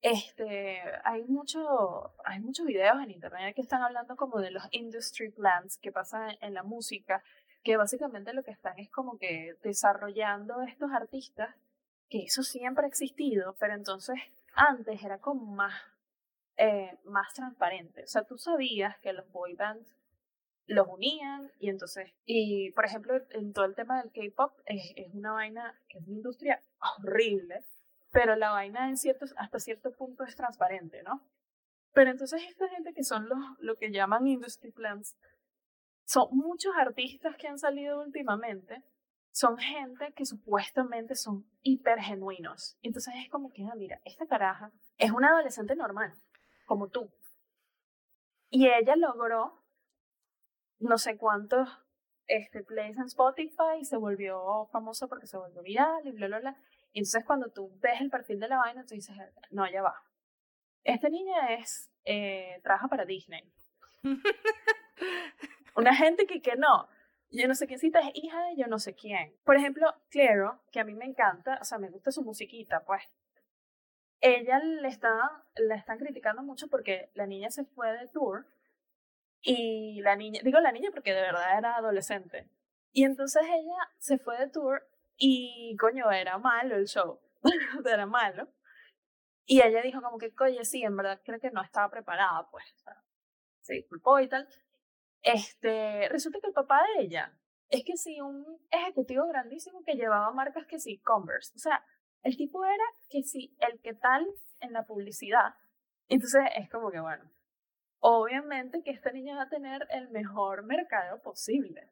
este, 0.03 0.81
hay, 1.05 1.25
mucho, 1.25 2.15
hay 2.25 2.41
muchos 2.41 2.67
videos 2.67 2.97
en 3.03 3.11
internet 3.11 3.55
que 3.55 3.63
están 3.63 3.83
hablando 3.83 4.17
como 4.17 4.41
de 4.41 4.51
los 4.51 4.63
industry 4.71 5.31
plans 5.31 5.79
que 5.79 5.93
pasan 5.93 6.37
en 6.41 6.55
la 6.55 6.63
música, 6.63 7.23
que 7.63 7.77
básicamente 7.77 8.33
lo 8.33 8.45
que 8.45 8.53
están 8.53 8.79
es 8.79 8.91
como 8.91 9.19
que 9.19 9.55
desarrollando 9.63 10.63
estos 10.63 10.91
artistas, 10.93 11.55
que 12.09 12.25
eso 12.25 12.43
siempre 12.43 12.85
ha 12.85 12.89
existido, 12.89 13.57
pero 13.59 13.75
entonces 13.75 14.17
antes 14.55 15.03
era 15.03 15.19
como 15.19 15.45
más, 15.47 15.75
eh, 16.57 16.97
más 17.05 17.33
transparente. 17.35 18.05
O 18.05 18.07
sea, 18.07 18.23
tú 18.25 18.39
sabías 18.39 18.99
que 19.01 19.13
los 19.13 19.31
boy 19.33 19.55
bands 19.55 19.97
los 20.67 20.87
unían 20.89 21.51
y 21.61 21.69
entonces, 21.69 22.13
y 22.25 22.71
por 22.73 22.85
ejemplo, 22.85 23.15
en 23.31 23.53
todo 23.53 23.65
el 23.65 23.75
tema 23.75 24.03
del 24.03 24.13
K-pop 24.13 24.53
es, 24.67 24.93
es 24.97 25.15
una 25.15 25.33
vaina, 25.33 25.81
es 25.89 26.07
una 26.07 26.17
industria 26.17 26.63
horrible, 26.99 27.65
pero 28.17 28.35
la 28.35 28.51
vaina 28.51 28.89
en 28.89 28.97
ciertos, 28.97 29.35
hasta 29.37 29.59
cierto 29.59 29.93
punto 29.93 30.25
es 30.25 30.35
transparente, 30.35 31.03
¿no? 31.03 31.21
Pero 31.93 32.11
entonces 32.11 32.43
esta 32.49 32.67
gente 32.71 32.95
que 32.95 33.05
son 33.05 33.29
los, 33.29 33.39
lo 33.59 33.77
que 33.77 33.93
llaman 33.93 34.27
industry 34.27 34.73
plants, 34.73 35.19
son 36.07 36.29
muchos 36.31 36.73
artistas 36.79 37.37
que 37.37 37.47
han 37.47 37.59
salido 37.59 38.01
últimamente, 38.01 38.83
son 39.33 39.59
gente 39.59 40.15
que 40.15 40.25
supuestamente 40.25 41.15
son 41.15 41.47
hiper 41.61 41.99
genuinos. 42.01 42.79
Entonces 42.81 43.13
es 43.23 43.29
como 43.29 43.53
que, 43.53 43.67
ah, 43.67 43.75
mira, 43.77 44.01
esta 44.07 44.27
caraja 44.27 44.73
es 44.97 45.11
una 45.11 45.29
adolescente 45.33 45.77
normal, 45.77 46.15
como 46.65 46.89
tú. 46.89 47.13
Y 48.49 48.67
ella 48.69 48.97
logró 48.97 49.63
no 50.79 50.97
sé 50.97 51.19
cuántos 51.19 51.69
este, 52.29 52.63
plays 52.63 52.97
en 52.97 53.05
Spotify 53.05 53.79
y 53.79 53.85
se 53.85 53.99
volvió 53.99 54.67
famosa 54.73 55.07
porque 55.07 55.27
se 55.27 55.37
volvió 55.37 55.61
viral 55.61 56.07
y 56.07 56.13
bla. 56.13 56.57
Y 56.97 57.01
entonces 57.01 57.27
cuando 57.27 57.51
tú 57.51 57.71
ves 57.79 58.01
el 58.01 58.09
perfil 58.09 58.41
de 58.41 58.49
la 58.49 58.57
vaina, 58.57 58.87
tú 58.87 58.95
dices, 58.95 59.15
no, 59.51 59.71
ya 59.71 59.83
va. 59.83 60.03
Esta 60.83 61.11
niña 61.11 61.53
es, 61.53 61.91
eh, 62.07 62.59
trabaja 62.63 62.89
para 62.89 63.05
Disney. 63.05 63.53
Una 65.77 65.95
gente 65.95 66.27
que, 66.27 66.41
que 66.41 66.57
no. 66.57 66.89
Yo 67.29 67.49
no 67.49 67.55
sé 67.55 67.67
quién 67.67 67.81
cita 67.81 68.01
es 68.01 68.13
hija 68.15 68.43
de 68.45 68.57
yo 68.57 68.67
no 68.67 68.79
sé 68.79 68.95
quién. 68.95 69.37
Por 69.45 69.57
ejemplo, 69.57 69.95
Clairo, 70.09 70.63
que 70.73 70.81
a 70.81 70.85
mí 70.85 70.95
me 70.95 71.05
encanta, 71.05 71.59
o 71.61 71.65
sea, 71.67 71.77
me 71.77 71.91
gusta 71.91 72.11
su 72.13 72.23
musiquita, 72.23 72.83
pues. 72.87 73.03
Ella 74.23 74.59
le 74.61 74.89
está, 74.89 75.13
la 75.57 75.75
están 75.75 75.99
criticando 75.99 76.43
mucho 76.43 76.69
porque 76.69 77.11
la 77.13 77.27
niña 77.27 77.51
se 77.51 77.67
fue 77.67 77.93
de 77.93 78.09
tour 78.09 78.47
y 79.43 80.01
la 80.01 80.17
niña, 80.17 80.41
digo 80.43 80.61
la 80.61 80.73
niña 80.73 80.89
porque 80.95 81.13
de 81.13 81.21
verdad 81.21 81.59
era 81.59 81.77
adolescente. 81.77 82.49
Y 82.93 83.05
entonces 83.05 83.43
ella 83.43 83.77
se 83.99 84.17
fue 84.17 84.39
de 84.39 84.49
tour 84.49 84.89
y 85.19 85.77
coño, 85.79 86.11
era 86.11 86.39
malo 86.39 86.77
el 86.77 86.87
show, 86.87 87.21
era 87.85 88.07
malo. 88.07 88.49
Y 89.47 89.63
ella 89.63 89.81
dijo 89.83 90.03
como 90.03 90.19
que, 90.19 90.35
coño, 90.35 90.65
sí, 90.65 90.83
en 90.83 90.97
verdad 90.97 91.21
creo 91.25 91.39
que 91.41 91.51
no 91.51 91.63
estaba 91.63 91.91
preparada, 91.91 92.49
pues. 92.51 92.65
se 93.61 93.75
disculpó 93.75 94.19
y 94.21 94.29
tal. 94.29 94.49
Este, 95.23 96.09
resulta 96.09 96.41
que 96.41 96.49
el 96.49 96.53
papá 96.53 96.83
de 96.95 97.05
ella 97.05 97.33
es 97.69 97.85
que 97.85 97.97
sí, 97.97 98.21
un 98.21 98.61
ejecutivo 98.71 99.27
grandísimo 99.27 99.83
que 99.85 99.95
llevaba 99.95 100.31
marcas 100.33 100.67
que 100.67 100.79
sí, 100.79 100.99
Converse. 100.99 101.53
O 101.57 101.59
sea, 101.59 101.85
el 102.23 102.37
tipo 102.37 102.65
era 102.65 102.85
que 103.09 103.23
sí, 103.23 103.57
el 103.61 103.81
que 103.81 103.95
tal 103.95 104.27
en 104.61 104.73
la 104.73 104.87
publicidad. 104.87 105.55
Entonces 106.09 106.43
es 106.57 106.69
como 106.71 106.91
que, 106.91 107.01
bueno, 107.01 107.31
obviamente 108.01 108.83
que 108.83 108.91
esta 108.91 109.11
niña 109.11 109.37
va 109.37 109.43
a 109.43 109.49
tener 109.49 109.87
el 109.91 110.09
mejor 110.11 110.65
mercado 110.65 111.21
posible. 111.23 111.91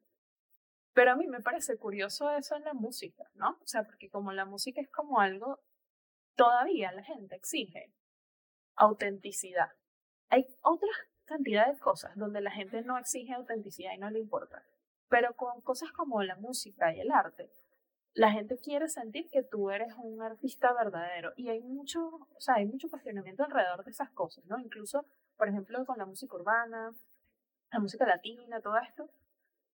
Pero 0.95 1.11
a 1.11 1.17
mí 1.17 1.27
me 1.27 1.41
parece 1.41 1.77
curioso 1.77 2.31
eso 2.31 2.55
en 2.57 2.65
la 2.65 2.73
música, 2.73 3.25
¿no? 3.35 3.59
O 3.61 3.67
sea, 3.67 3.83
porque 3.83 4.09
como 4.09 4.33
la 4.33 4.45
música 4.45 4.81
es 4.81 4.89
como 4.89 5.21
algo, 5.21 5.61
todavía 6.37 6.93
la 6.93 7.03
gente 7.03 7.35
exige 7.35 7.93
autenticidad. 8.77 9.71
Hay 10.29 10.47
otra 10.63 10.91
cantidad 11.25 11.67
de 11.67 11.79
cosas 11.81 12.17
donde 12.17 12.41
la 12.41 12.53
gente 12.53 12.83
no 12.83 12.97
exige 12.97 13.35
autenticidad 13.35 13.93
y 13.93 13.99
no 13.99 14.09
le 14.09 14.21
importa. 14.21 14.65
Pero 15.09 15.35
con 15.35 15.61
cosas 15.63 15.91
como 15.93 16.23
la 16.23 16.37
música 16.37 16.95
y 16.95 17.01
el 17.01 17.11
arte, 17.11 17.51
la 18.15 18.31
gente 18.31 18.59
quiere 18.59 18.89
sentir 18.89 19.29
que 19.31 19.43
tú 19.43 19.71
eres 19.71 19.93
un 19.97 20.23
artista 20.23 20.73
verdadero. 20.73 21.33
Y 21.37 21.49
hay 21.49 21.61
mucho, 21.61 22.07
o 22.07 22.41
sea, 22.41 22.55
hay 22.57 22.67
mucho 22.67 22.89
cuestionamiento 22.89 23.43
alrededor 23.43 23.85
de 23.85 23.91
esas 23.91 24.11
cosas, 24.11 24.45
¿no? 24.47 24.61
Incluso, 24.61 25.05
por 25.37 25.49
ejemplo, 25.49 25.85
con 25.85 25.99
la 25.99 26.07
música 26.07 26.37
urbana, 26.37 26.95
la 27.73 27.81
música 27.81 28.07
latina, 28.07 28.61
todo 28.61 28.79
esto 28.79 29.11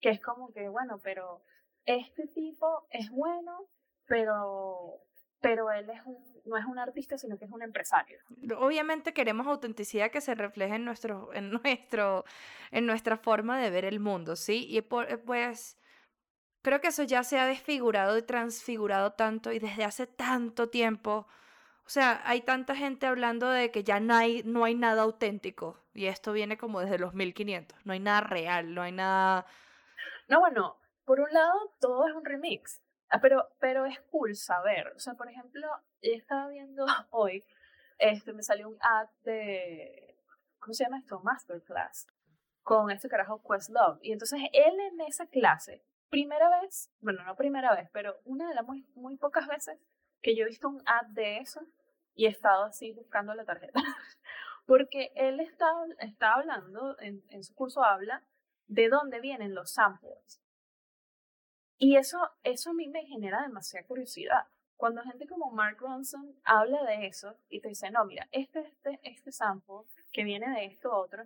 que 0.01 0.09
es 0.09 0.21
como 0.21 0.51
que, 0.53 0.69
bueno, 0.69 0.99
pero 1.03 1.41
este 1.85 2.27
tipo 2.27 2.87
es 2.89 3.09
bueno, 3.09 3.67
pero, 4.05 5.01
pero 5.41 5.71
él 5.71 5.89
es 5.89 6.01
un, 6.05 6.17
no 6.45 6.57
es 6.57 6.65
un 6.65 6.79
artista, 6.79 7.17
sino 7.17 7.37
que 7.37 7.45
es 7.45 7.51
un 7.51 7.61
empresario. 7.61 8.19
Obviamente 8.57 9.13
queremos 9.13 9.47
autenticidad 9.47 10.11
que 10.11 10.21
se 10.21 10.35
refleje 10.35 10.75
en, 10.75 10.85
nuestro, 10.85 11.33
en, 11.33 11.51
nuestro, 11.51 12.25
en 12.71 12.85
nuestra 12.85 13.17
forma 13.17 13.59
de 13.59 13.69
ver 13.69 13.85
el 13.85 13.99
mundo, 13.99 14.35
¿sí? 14.35 14.67
Y 14.69 14.81
pues 14.81 15.77
creo 16.61 16.81
que 16.81 16.87
eso 16.87 17.03
ya 17.03 17.23
se 17.23 17.39
ha 17.39 17.45
desfigurado 17.45 18.17
y 18.17 18.23
transfigurado 18.23 19.13
tanto 19.13 19.51
y 19.51 19.59
desde 19.59 19.83
hace 19.83 20.07
tanto 20.07 20.69
tiempo. 20.69 21.27
O 21.85 21.89
sea, 21.89 22.21
hay 22.25 22.41
tanta 22.41 22.75
gente 22.75 23.05
hablando 23.05 23.49
de 23.49 23.71
que 23.71 23.85
ya 23.85 24.01
no 24.01 24.13
hay, 24.13 24.43
no 24.43 24.65
hay 24.65 24.75
nada 24.75 25.03
auténtico. 25.03 25.79
Y 25.93 26.07
esto 26.07 26.33
viene 26.33 26.57
como 26.57 26.81
desde 26.81 26.99
los 26.99 27.13
1500. 27.13 27.85
No 27.85 27.93
hay 27.93 28.01
nada 28.01 28.21
real, 28.21 28.73
no 28.73 28.81
hay 28.81 28.91
nada 28.91 29.45
no, 30.27 30.39
bueno, 30.39 30.77
por 31.05 31.19
un 31.19 31.31
lado 31.31 31.73
todo 31.79 32.07
es 32.07 32.13
un 32.13 32.25
remix, 32.25 32.81
ah, 33.09 33.19
pero, 33.21 33.47
pero 33.59 33.85
es 33.85 33.99
cool 34.11 34.35
saber. 34.35 34.87
O 34.95 34.99
sea, 34.99 35.13
por 35.13 35.29
ejemplo, 35.29 35.67
estaba 36.01 36.47
viendo 36.49 36.85
hoy, 37.11 37.45
este, 37.97 38.33
me 38.33 38.43
salió 38.43 38.69
un 38.69 38.77
ad 38.81 39.07
de, 39.23 40.17
¿cómo 40.59 40.73
se 40.73 40.83
llama 40.83 40.99
esto? 40.99 41.19
Masterclass 41.21 42.07
con 42.67 42.91
este 42.91 43.07
carajo 43.07 43.41
Questlove. 43.41 43.99
Y 44.01 44.11
entonces 44.11 44.41
él 44.51 44.77
en 44.79 44.99
esa 45.07 45.25
clase, 45.27 45.81
primera 46.09 46.49
vez, 46.59 46.91
bueno, 46.99 47.23
no 47.23 47.37
primera 47.37 47.73
vez, 47.73 47.89
pero 47.93 48.17
una 48.25 48.49
de 48.49 48.55
las 48.55 48.65
muy, 48.65 48.85
muy 48.93 49.15
pocas 49.15 49.47
veces 49.47 49.79
que 50.21 50.35
yo 50.35 50.43
he 50.43 50.49
visto 50.49 50.67
un 50.67 50.83
ad 50.85 51.05
de 51.07 51.37
eso 51.37 51.61
y 52.13 52.25
he 52.25 52.29
estado 52.29 52.65
así 52.65 52.91
buscando 52.91 53.33
la 53.33 53.45
tarjeta. 53.45 53.79
Porque 54.65 55.13
él 55.15 55.39
está, 55.39 55.71
está 55.99 56.33
hablando, 56.33 56.99
en, 56.99 57.23
en 57.29 57.45
su 57.45 57.55
curso 57.55 57.85
habla 57.85 58.21
de 58.67 58.89
dónde 58.89 59.19
vienen 59.19 59.55
los 59.55 59.71
samples. 59.71 60.41
Y 61.77 61.95
eso, 61.95 62.19
eso 62.43 62.71
a 62.71 62.73
mí 62.73 62.87
me 62.87 63.05
genera 63.05 63.41
demasiada 63.41 63.85
curiosidad. 63.85 64.47
Cuando 64.75 65.01
gente 65.03 65.27
como 65.27 65.51
Mark 65.51 65.77
Ronson 65.79 66.39
habla 66.43 66.83
de 66.83 67.07
eso 67.07 67.35
y 67.49 67.61
te 67.61 67.69
dice, 67.69 67.89
no, 67.89 68.05
mira, 68.05 68.27
este, 68.31 68.59
este, 68.59 68.99
este 69.03 69.31
sample 69.31 69.85
que 70.11 70.23
viene 70.23 70.49
de 70.51 70.65
esto 70.65 70.91
otro, 70.91 71.23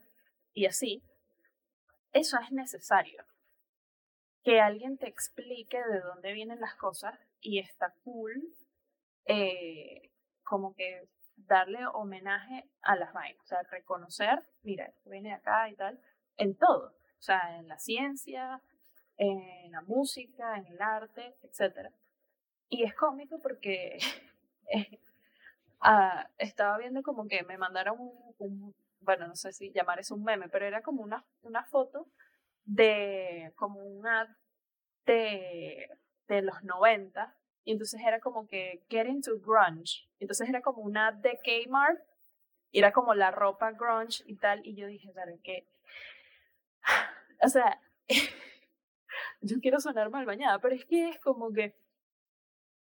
y 0.53 0.65
así, 0.65 1.03
eso 2.13 2.37
es 2.39 2.51
necesario. 2.51 3.25
Que 4.43 4.59
alguien 4.59 4.97
te 4.97 5.07
explique 5.07 5.77
de 5.77 5.99
dónde 5.99 6.33
vienen 6.33 6.59
las 6.59 6.75
cosas 6.75 7.17
y 7.39 7.59
está 7.59 7.93
cool 8.03 8.53
eh, 9.25 10.11
como 10.43 10.73
que 10.75 11.07
darle 11.35 11.85
homenaje 11.87 12.69
a 12.81 12.95
las 12.95 13.13
vainas, 13.13 13.41
o 13.43 13.47
sea, 13.47 13.61
reconocer, 13.63 14.39
mira, 14.63 14.85
esto 14.85 15.09
viene 15.09 15.29
de 15.29 15.35
acá 15.35 15.69
y 15.69 15.75
tal, 15.75 15.99
en 16.37 16.55
todo, 16.55 16.93
o 17.21 17.23
sea, 17.23 17.59
en 17.59 17.67
la 17.67 17.77
ciencia, 17.77 18.59
en 19.15 19.71
la 19.71 19.81
música, 19.81 20.57
en 20.57 20.65
el 20.65 20.81
arte, 20.81 21.35
etc. 21.43 21.91
Y 22.67 22.81
es 22.83 22.95
cómico 22.95 23.37
porque 23.39 23.99
ah, 25.81 26.27
estaba 26.39 26.79
viendo 26.79 27.03
como 27.03 27.27
que 27.27 27.43
me 27.43 27.59
mandaron 27.59 27.97
un, 28.39 28.73
bueno, 29.01 29.27
no 29.27 29.35
sé 29.35 29.53
si 29.53 29.71
llamar 29.71 29.99
eso 29.99 30.15
un 30.15 30.23
meme, 30.23 30.49
pero 30.49 30.65
era 30.65 30.81
como 30.81 31.03
una, 31.03 31.23
una 31.43 31.63
foto 31.63 32.07
de 32.65 33.53
como 33.55 33.81
un 33.81 34.07
ad 34.07 34.29
de, 35.05 35.91
de 36.27 36.41
los 36.41 36.63
90 36.63 37.35
y 37.65 37.73
entonces 37.73 38.01
era 38.03 38.19
como 38.19 38.47
que 38.47 38.81
get 38.89 39.05
into 39.05 39.39
grunge. 39.39 40.09
Entonces 40.19 40.49
era 40.49 40.61
como 40.61 40.81
un 40.81 40.97
ad 40.97 41.13
de 41.13 41.37
Kmart 41.37 42.01
y 42.71 42.79
era 42.79 42.91
como 42.91 43.13
la 43.13 43.29
ropa 43.29 43.73
grunge 43.73 44.23
y 44.25 44.37
tal 44.37 44.65
y 44.65 44.73
yo 44.73 44.87
dije, 44.87 45.13
¿sabes 45.13 45.39
qué? 45.43 45.67
O 47.43 47.49
sea, 47.49 47.81
yo 49.41 49.59
quiero 49.61 49.79
sonar 49.79 50.09
mal 50.09 50.25
bañada, 50.25 50.59
pero 50.59 50.75
es 50.75 50.85
que 50.85 51.09
es 51.09 51.19
como 51.19 51.51
que 51.51 51.75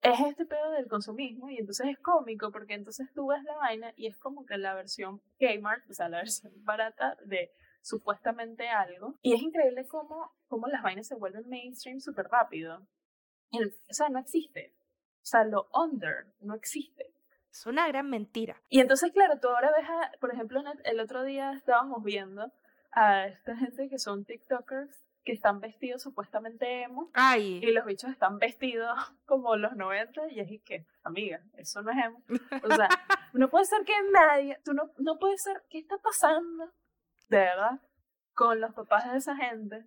es 0.03 0.20
este 0.20 0.46
pedo 0.46 0.70
del 0.72 0.88
consumismo 0.88 1.51
y 1.51 1.59
entonces 1.59 1.88
es 1.88 1.99
cómico 1.99 2.53
porque 2.53 2.74
entonces 2.74 3.12
tú 3.14 3.28
ves 3.28 3.42
la 3.44 3.57
vaina 3.57 3.92
y 3.96 4.07
es 4.07 4.16
como 4.16 4.46
que 4.46 4.57
la 4.57 4.74
versión 4.74 5.20
Kmart, 5.38 5.90
o 5.90 5.94
sea, 5.94 6.09
la 6.09 6.18
versión 6.18 6.53
barata 6.64 7.16
de 7.24 7.53
supuestamente 7.82 8.68
algo. 8.68 9.18
Y 9.22 9.34
es 9.34 9.42
increíble 9.42 9.86
cómo, 9.86 10.32
cómo 10.46 10.68
las 10.68 10.82
vainas 10.82 11.07
se 11.07 11.16
vuelven 11.16 11.49
mainstream 11.49 12.01
súper 12.01 12.26
rápido. 12.26 12.86
o 13.53 13.92
sea, 13.92 14.09
no 14.09 14.18
existe. 14.18 14.74
O 15.22 15.26
sea, 15.26 15.44
lo 15.44 15.68
under 15.74 16.26
no 16.40 16.55
existe. 16.55 17.12
Es 17.51 17.66
una 17.66 17.88
gran 17.88 18.09
mentira. 18.09 18.62
Y 18.68 18.80
entonces, 18.80 19.11
claro, 19.12 19.40
tú 19.40 19.49
ahora 19.49 19.72
ves, 19.76 19.86
por 20.20 20.32
ejemplo, 20.32 20.62
el 20.84 21.01
otro 21.01 21.24
día 21.24 21.53
estábamos 21.53 22.05
viendo 22.05 22.53
a 22.93 23.26
esta 23.26 23.57
gente 23.57 23.89
que 23.89 23.99
son 23.99 24.24
TikTokers 24.24 25.05
que 25.24 25.32
están 25.32 25.61
vestidos 25.61 26.03
supuestamente 26.03 26.82
emo. 26.82 27.11
Ay. 27.12 27.61
Y 27.62 27.72
los 27.72 27.84
bichos 27.84 28.11
están 28.11 28.39
vestidos 28.39 28.99
como 29.26 29.57
los 29.57 29.76
90 29.76 30.28
y 30.30 30.41
es 30.41 30.62
que, 30.64 30.86
amiga, 31.03 31.43
eso 31.59 31.82
no 31.82 31.91
es 31.91 31.99
emo. 32.05 32.22
O 32.64 32.74
sea, 32.74 32.89
no 33.34 33.49
puede 33.51 33.66
ser 33.66 33.84
que 33.84 33.93
nadie, 34.12 34.59
tú 34.64 34.72
no, 34.72 34.91
no 34.99 35.18
puede 35.18 35.36
ser, 35.36 35.62
¿qué 35.68 35.78
está 35.78 35.99
pasando? 35.99 36.72
De 37.28 37.39
verdad, 37.39 37.80
con 38.32 38.61
los 38.61 38.72
papás 38.72 39.11
de 39.12 39.18
esa 39.18 39.36
gente 39.36 39.86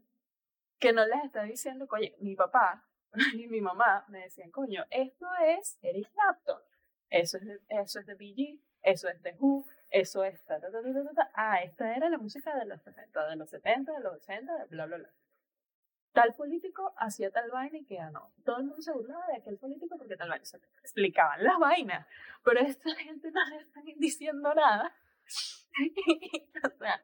que 0.80 0.94
no 0.94 1.06
les 1.06 1.24
está 1.24 1.44
diciendo, 1.44 1.88
oye, 1.90 2.16
mi 2.20 2.36
papá 2.36 2.86
y 3.34 3.48
mi 3.48 3.62
mamá 3.62 4.06
me 4.10 4.20
decían, 4.20 4.52
coño, 4.52 4.84
esto 4.90 5.26
es 5.48 5.78
Eric 5.82 6.12
Clapton, 6.12 6.62
eso 7.10 7.38
es 7.38 7.46
de, 7.46 7.60
eso 7.70 8.00
es 8.00 8.06
de 8.06 8.16
BG, 8.16 8.60
eso 8.82 9.08
es 9.10 9.22
de 9.22 9.36
Who, 9.40 9.66
eso 9.92 10.24
es 10.24 10.44
ta, 10.46 10.60
ta, 10.60 10.72
ta, 10.72 11.32
Ah, 11.36 11.62
esta 11.62 11.96
era 11.96 12.10
la 12.10 12.18
música 12.18 12.56
de 12.58 12.66
los 12.66 12.82
70, 12.82 13.28
de 13.30 13.36
los 13.36 13.50
70, 13.50 13.92
de 13.92 14.00
los 14.00 14.14
80, 14.16 14.58
de 14.58 14.66
bla, 14.66 14.86
bla, 14.86 14.98
bla 14.98 15.10
tal 16.14 16.34
político 16.34 16.94
hacía 16.98 17.32
tal 17.32 17.50
vaina 17.52 17.78
y 17.78 17.86
que 17.86 17.98
no. 18.12 18.34
Todo 18.44 18.58
el 18.58 18.66
mundo 18.66 18.82
se 18.82 18.92
burlaba 18.92 19.26
de 19.28 19.38
aquel 19.38 19.58
político 19.58 19.98
porque 19.98 20.18
tal 20.18 20.30
vaina. 20.30 20.46
Se 20.46 20.58
explicaban 20.82 21.44
las 21.44 21.58
vainas, 21.58 22.08
pero 22.44 22.60
esta 22.60 22.94
gente 22.96 23.32
no 23.32 23.46
le 23.50 23.58
están 23.58 23.84
diciendo 23.98 24.54
nada. 24.54 24.94
o 26.66 26.78
sea, 26.78 27.04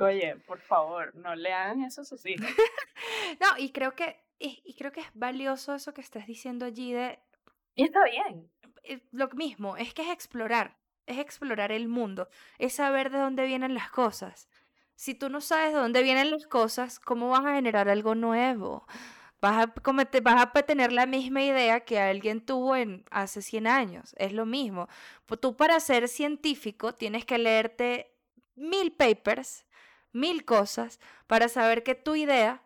oye, 0.00 0.36
por 0.46 0.60
favor, 0.60 1.14
no 1.14 1.34
le 1.34 1.52
hagan 1.52 1.82
eso 1.82 2.02
a 2.02 2.04
sus 2.04 2.24
hijos. 2.26 2.46
no, 3.40 3.58
y 3.58 3.70
creo 3.72 3.94
que 3.94 4.16
y, 4.38 4.74
creo 4.76 4.90
que 4.90 5.00
es 5.00 5.10
valioso 5.14 5.74
eso 5.74 5.94
que 5.94 6.00
estás 6.00 6.26
diciendo 6.26 6.66
allí 6.66 6.92
de... 6.92 7.20
Y 7.76 7.84
está 7.84 8.02
bien. 8.04 8.50
Eh, 8.82 9.00
lo 9.12 9.28
mismo, 9.28 9.76
es 9.76 9.94
que 9.94 10.02
es 10.02 10.10
explorar, 10.10 10.76
explorar 11.18 11.72
el 11.72 11.88
mundo, 11.88 12.28
es 12.58 12.74
saber 12.74 13.10
de 13.10 13.18
dónde 13.18 13.46
vienen 13.46 13.74
las 13.74 13.90
cosas 13.90 14.48
si 15.02 15.16
tú 15.16 15.28
no 15.28 15.40
sabes 15.40 15.72
de 15.72 15.80
dónde 15.80 16.00
vienen 16.04 16.30
las 16.30 16.46
cosas, 16.46 17.00
¿cómo 17.00 17.30
vas 17.30 17.44
a 17.44 17.54
generar 17.54 17.88
algo 17.88 18.14
nuevo? 18.14 18.86
Vas 19.40 19.66
a, 19.66 20.62
tener 20.62 20.92
la 20.92 21.06
misma 21.06 21.42
idea 21.42 21.80
que 21.80 21.98
alguien 21.98 22.40
tuvo 22.46 22.74
hace 23.10 23.42
100 23.42 23.66
años. 23.66 24.14
Es 24.16 24.32
lo 24.32 24.46
mismo. 24.46 24.88
Tú 25.40 25.56
para 25.56 25.80
ser 25.80 26.06
científico 26.06 26.94
tienes 26.94 27.24
que 27.24 27.38
leerte 27.38 28.14
mil 28.54 28.92
papers, 28.92 29.66
mil 30.12 30.44
cosas, 30.44 31.00
para 31.26 31.48
saber 31.48 31.82
que 31.82 31.96
tu 31.96 32.14
idea 32.14 32.62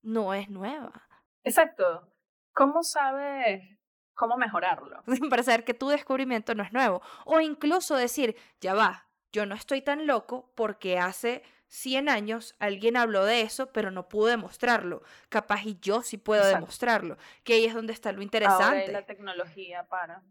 no 0.00 0.32
es 0.32 0.48
nueva. 0.48 1.06
Exacto. 1.42 2.08
¿Cómo 2.54 2.82
sabes 2.82 3.73
cómo 4.14 4.36
mejorarlo? 4.36 5.02
para 5.30 5.42
saber 5.42 5.64
que 5.64 5.74
tu 5.74 5.88
descubrimiento 5.88 6.54
no 6.54 6.62
es 6.62 6.72
nuevo. 6.72 7.02
O 7.24 7.40
incluso 7.40 7.96
decir, 7.96 8.36
ya 8.60 8.74
va, 8.74 9.06
yo 9.32 9.46
no 9.46 9.54
estoy 9.54 9.82
tan 9.82 10.06
loco 10.06 10.52
porque 10.54 10.98
hace 10.98 11.42
100 11.68 12.08
años 12.08 12.54
alguien 12.60 12.96
habló 12.96 13.24
de 13.24 13.40
eso, 13.40 13.72
pero 13.72 13.90
no 13.90 14.08
pudo 14.08 14.26
demostrarlo. 14.26 15.02
Capaz 15.28 15.64
y 15.64 15.78
yo 15.80 16.02
sí 16.02 16.18
puedo 16.18 16.46
demostrarlo, 16.46 17.18
que 17.42 17.54
ahí 17.54 17.64
es 17.64 17.74
donde 17.74 17.92
está 17.92 18.12
lo 18.12 18.22
interesante. 18.22 18.82
Ahora 18.82 18.92
la 18.92 19.06
tecnología 19.06 19.84
para. 19.88 20.22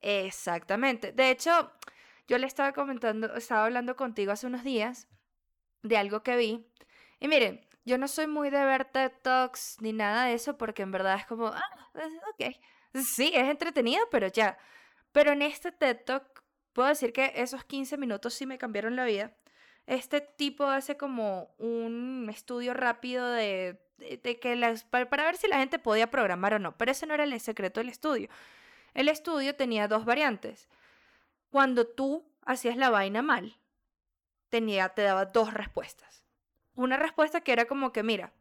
Exactamente. 0.00 1.12
De 1.12 1.30
hecho, 1.30 1.72
yo 2.26 2.36
le 2.38 2.46
estaba 2.46 2.72
comentando, 2.72 3.32
estaba 3.36 3.64
hablando 3.64 3.94
contigo 3.94 4.32
hace 4.32 4.48
unos 4.48 4.64
días 4.64 5.08
de 5.82 5.96
algo 5.96 6.24
que 6.24 6.36
vi. 6.36 6.66
Y 7.20 7.28
miren, 7.28 7.64
yo 7.84 7.96
no 7.96 8.08
soy 8.08 8.26
muy 8.26 8.50
de 8.50 8.64
ver 8.64 8.84
TED 8.86 9.12
Talks 9.22 9.76
ni 9.80 9.92
nada 9.92 10.24
de 10.24 10.34
eso, 10.34 10.58
porque 10.58 10.82
en 10.82 10.90
verdad 10.90 11.16
es 11.16 11.26
como, 11.26 11.46
ah, 11.46 11.90
ok. 12.32 12.56
Sí, 12.94 13.32
es 13.34 13.48
entretenido, 13.48 14.04
pero 14.10 14.28
ya. 14.28 14.58
Pero 15.12 15.32
en 15.32 15.42
este 15.42 15.72
TED 15.72 16.04
Talk 16.04 16.42
puedo 16.72 16.88
decir 16.88 17.12
que 17.12 17.32
esos 17.36 17.64
15 17.64 17.96
minutos 17.96 18.34
sí 18.34 18.46
me 18.46 18.58
cambiaron 18.58 18.96
la 18.96 19.04
vida 19.04 19.32
este 19.88 20.20
tipo 20.20 20.66
hace 20.66 20.98
como 20.98 21.54
un 21.56 22.28
estudio 22.30 22.74
rápido 22.74 23.30
de, 23.30 23.80
que 24.22 24.54
las, 24.54 24.84
para, 24.84 25.08
para, 25.08 25.24
ver 25.24 25.38
si 25.38 25.48
la 25.48 25.58
gente 25.58 25.78
podía 25.78 26.10
programar 26.10 26.54
o 26.54 26.58
no, 26.58 26.76
pero 26.76 26.92
ese 26.92 27.06
no 27.06 27.14
era 27.14 27.24
el 27.24 27.40
secreto 27.40 27.80
del 27.80 27.88
estudio. 27.88 28.28
El 28.92 29.08
estudio 29.08 29.56
tenía 29.56 29.88
dos 29.88 30.04
variantes. 30.04 30.68
Cuando 31.50 31.86
tú 31.86 32.30
hacías 32.44 32.76
la 32.76 32.90
vaina 32.90 33.22
mal, 33.22 33.56
tenía, 34.50 34.90
te 34.90 35.02
daba 35.02 35.24
dos 35.24 35.54
respuestas. 35.54 36.22
Una 36.74 36.98
respuesta 36.98 37.40
que 37.40 37.52
era 37.52 37.64
como 37.64 37.90
que, 37.90 38.02
mira, 38.02 38.34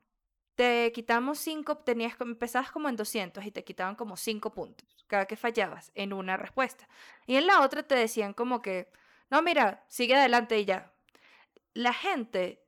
te 0.58 0.92
quitamos 0.92 1.38
cinco, 1.38 1.78
tenías, 1.78 2.20
empezabas 2.20 2.72
como 2.72 2.90
en 2.90 2.96
200 2.96 3.46
y 3.46 3.52
te 3.52 3.64
quitaban 3.64 3.96
como 3.96 4.18
cinco 4.18 4.52
puntos 4.52 5.06
cada 5.06 5.28
que 5.28 5.38
fallabas 5.38 5.92
en 5.94 6.14
una 6.14 6.36
respuesta. 6.36 6.90
Y 7.28 7.36
en 7.36 7.46
la 7.46 7.62
otra 7.62 7.84
te 7.84 7.94
decían 7.94 8.34
como 8.34 8.62
que, 8.62 8.92
no, 9.30 9.44
mira, 9.44 9.86
sigue 9.88 10.16
adelante 10.16 10.60
y 10.60 10.66
ya, 10.66 10.92
la 11.76 11.94
gente 11.94 12.66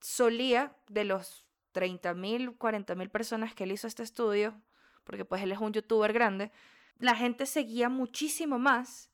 solía, 0.00 0.76
de 0.88 1.04
los 1.04 1.44
30 1.72 2.14
mil, 2.14 2.56
40 2.56 2.94
mil 2.94 3.10
personas 3.10 3.52
que 3.52 3.64
él 3.64 3.72
hizo 3.72 3.88
este 3.88 4.04
estudio, 4.04 4.54
porque 5.02 5.24
pues 5.24 5.42
él 5.42 5.50
es 5.50 5.58
un 5.58 5.72
youtuber 5.72 6.12
grande, 6.12 6.52
la 6.98 7.16
gente 7.16 7.46
seguía 7.46 7.88
muchísimo 7.88 8.60
más 8.60 9.10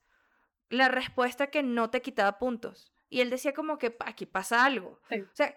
la 0.68 0.88
respuesta 0.88 1.46
que 1.46 1.62
no 1.62 1.88
te 1.88 2.02
quitaba 2.02 2.38
puntos. 2.38 2.92
Y 3.08 3.22
él 3.22 3.30
decía 3.30 3.54
como 3.54 3.78
que 3.78 3.96
aquí 4.00 4.26
pasa 4.26 4.62
algo. 4.62 5.00
O 5.10 5.34
sea, 5.34 5.54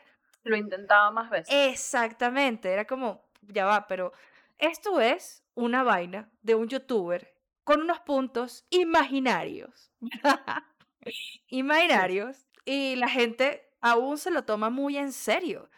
lo 0.50 0.58
intentaba 0.58 1.12
más 1.12 1.30
veces. 1.30 1.60
Exactamente, 1.70 2.72
era 2.72 2.86
como, 2.86 3.24
ya 3.42 3.66
va, 3.66 3.88
pero 3.88 4.14
esto 4.58 5.00
es 5.02 5.44
una 5.56 5.84
vaina 5.84 6.30
de 6.42 6.56
un 6.56 6.68
youtuber 6.68 7.34
con 7.64 7.82
unos 7.82 8.00
puntos 8.02 8.66
imaginarios. 8.70 9.92
imaginarios 11.50 12.48
y 12.66 12.96
la 12.96 13.10
gente 13.10 13.70
aún 13.82 14.18
se 14.18 14.32
lo 14.32 14.44
toma 14.46 14.70
muy 14.70 14.98
en 14.98 15.12
serio. 15.14 15.70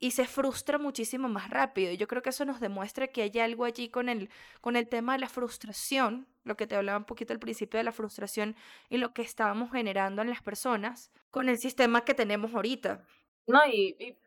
y 0.00 0.12
se 0.12 0.26
frustra 0.26 0.78
muchísimo 0.78 1.28
más 1.28 1.50
rápido. 1.50 1.92
Y 1.92 1.96
yo 1.98 2.08
creo 2.08 2.22
que 2.22 2.30
eso 2.30 2.44
nos 2.44 2.60
demuestra 2.60 3.08
que 3.08 3.22
hay 3.22 3.38
algo 3.40 3.64
allí 3.64 3.88
con 3.90 4.08
el, 4.08 4.30
con 4.60 4.76
el 4.76 4.88
tema 4.88 5.14
de 5.14 5.20
la 5.20 5.28
frustración, 5.28 6.26
lo 6.44 6.56
que 6.56 6.66
te 6.66 6.76
hablaba 6.76 6.98
un 6.98 7.04
poquito 7.04 7.32
al 7.34 7.38
principio 7.40 7.78
de 7.78 7.84
la 7.84 7.92
frustración 7.92 8.56
y 8.88 8.98
lo 8.98 9.12
que 9.14 9.22
estábamos 9.22 9.72
generando 9.72 10.22
en 10.22 10.30
las 10.30 10.42
personas 10.42 11.12
con 11.30 11.48
el 11.48 11.58
sistema 11.58 12.04
que 12.04 12.14
tenemos 12.14 12.54
ahorita. 12.54 13.04
No, 13.46 13.60
y, 13.66 14.18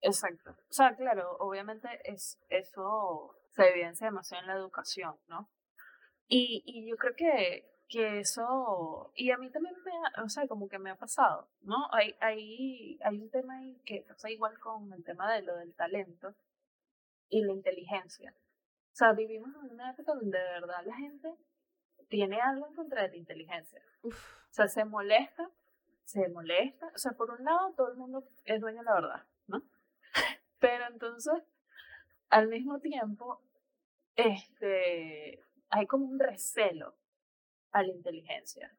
exacto. 0.00 0.50
O 0.50 0.72
sea, 0.72 0.94
claro, 0.96 1.36
obviamente 1.38 1.88
es, 2.04 2.38
eso 2.48 3.36
se 3.50 3.68
evidencia 3.68 4.06
demasiado 4.06 4.42
en 4.42 4.48
la 4.48 4.54
educación, 4.54 5.16
¿no? 5.28 5.48
Y, 6.28 6.62
y 6.64 6.88
yo 6.88 6.96
creo 6.96 7.14
que, 7.14 7.72
que 7.88 8.20
eso, 8.20 9.12
y 9.14 9.30
a 9.30 9.36
mí 9.36 9.50
también 9.50 9.74
me, 9.84 9.92
ha, 9.92 10.22
o 10.24 10.28
sea, 10.28 10.46
como 10.48 10.68
que 10.68 10.78
me 10.78 10.90
ha 10.90 10.96
pasado, 10.96 11.48
¿no? 11.60 11.76
Hay, 11.92 12.14
hay, 12.20 12.98
hay 13.04 13.18
un 13.20 13.30
tema 13.30 13.58
ahí 13.58 13.80
que 13.84 14.04
pasa 14.08 14.30
igual 14.30 14.58
con 14.58 14.92
el 14.92 15.04
tema 15.04 15.32
de 15.34 15.42
lo 15.42 15.56
del 15.56 15.74
talento 15.74 16.34
y 17.28 17.42
la 17.44 17.52
inteligencia. 17.52 18.34
O 18.92 18.94
sea, 18.94 19.12
vivimos 19.12 19.50
en 19.62 19.72
una 19.72 19.90
época 19.90 20.14
donde 20.14 20.38
de 20.38 20.44
verdad 20.44 20.84
la 20.84 20.96
gente 20.96 21.34
tiene 22.08 22.40
algo 22.40 22.66
en 22.66 22.74
contra 22.74 23.02
de 23.02 23.08
la 23.08 23.16
inteligencia. 23.16 23.82
O 24.02 24.10
sea, 24.50 24.68
se 24.68 24.84
molesta, 24.84 25.50
se 26.04 26.28
molesta. 26.28 26.90
O 26.94 26.98
sea, 26.98 27.12
por 27.12 27.30
un 27.30 27.44
lado, 27.44 27.72
todo 27.76 27.90
el 27.90 27.96
mundo 27.96 28.24
es 28.44 28.60
dueño 28.60 28.78
de 28.78 28.84
la 28.84 28.94
verdad, 28.94 29.26
¿no? 29.46 29.62
Pero 30.58 30.86
entonces, 30.88 31.42
al 32.28 32.48
mismo 32.48 32.80
tiempo, 32.80 33.40
este, 34.16 35.44
hay 35.70 35.86
como 35.86 36.06
un 36.06 36.18
recelo 36.18 36.94
a 37.72 37.82
la 37.82 37.92
inteligencia. 37.92 38.76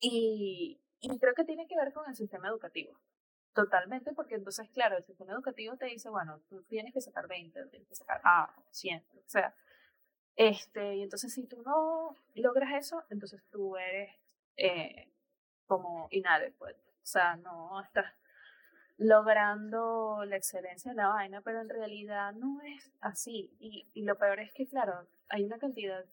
Y, 0.00 0.80
y 1.00 1.18
creo 1.18 1.34
que 1.34 1.44
tiene 1.44 1.66
que 1.66 1.76
ver 1.76 1.92
con 1.92 2.08
el 2.08 2.16
sistema 2.16 2.48
educativo. 2.48 2.98
Totalmente, 3.54 4.12
porque 4.12 4.34
entonces, 4.34 4.68
claro, 4.70 4.96
el 4.96 5.04
sistema 5.04 5.32
educativo 5.32 5.76
te 5.76 5.86
dice, 5.86 6.10
bueno, 6.10 6.40
tú 6.48 6.64
tienes 6.64 6.92
que 6.92 7.00
sacar 7.00 7.28
20, 7.28 7.66
tienes 7.66 7.88
que 7.88 7.94
sacar 7.94 8.20
A, 8.24 8.52
100, 8.70 9.04
o 9.12 9.28
sea, 9.28 9.54
este, 10.36 10.96
y 10.96 11.02
entonces 11.02 11.32
si 11.32 11.46
tú 11.46 11.62
no 11.62 12.16
logras 12.34 12.74
eso, 12.74 13.04
entonces 13.10 13.40
tú 13.50 13.76
eres 13.76 14.10
eh, 14.56 15.08
como 15.66 16.08
inadecuado, 16.10 16.76
o 16.76 17.06
sea, 17.06 17.36
no 17.36 17.80
estás 17.82 18.06
logrando 18.96 20.24
la 20.24 20.36
excelencia 20.36 20.92
de 20.92 20.96
la 20.96 21.08
vaina, 21.08 21.40
pero 21.40 21.60
en 21.60 21.68
realidad 21.68 22.32
no 22.32 22.60
es 22.62 22.92
así. 23.00 23.54
Y, 23.58 23.88
y 23.92 24.04
lo 24.04 24.16
peor 24.16 24.40
es 24.40 24.52
que, 24.52 24.68
claro, 24.68 25.06
hay 25.28 25.44
una 25.44 25.58
cantidad 25.58 26.04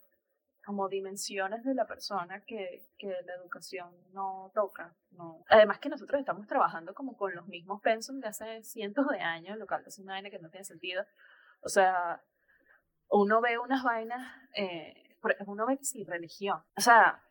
como 0.65 0.89
dimensiones 0.89 1.63
de 1.63 1.73
la 1.73 1.85
persona 1.85 2.41
que, 2.41 2.87
que 2.97 3.07
la 3.25 3.33
educación 3.35 3.89
no 4.13 4.51
toca. 4.53 4.93
No. 5.11 5.43
Además 5.49 5.79
que 5.79 5.89
nosotros 5.89 6.19
estamos 6.19 6.47
trabajando 6.47 6.93
como 6.93 7.17
con 7.17 7.33
los 7.35 7.47
mismos 7.47 7.81
pensum 7.81 8.19
de 8.19 8.27
hace 8.27 8.63
cientos 8.63 9.07
de 9.07 9.19
años, 9.19 9.57
lo 9.57 9.67
cual 9.67 9.83
es 9.85 9.97
una 9.99 10.13
vaina 10.13 10.29
que 10.29 10.39
no 10.39 10.49
tiene 10.49 10.63
sentido. 10.63 11.03
O 11.61 11.69
sea, 11.69 12.21
uno 13.09 13.41
ve 13.41 13.57
unas 13.57 13.83
vainas, 13.83 14.21
eh, 14.55 15.17
uno 15.45 15.65
ve 15.65 15.77
que 15.77 15.85
sí, 15.85 16.03
religión. 16.03 16.61
O 16.77 16.81
sea, 16.81 17.23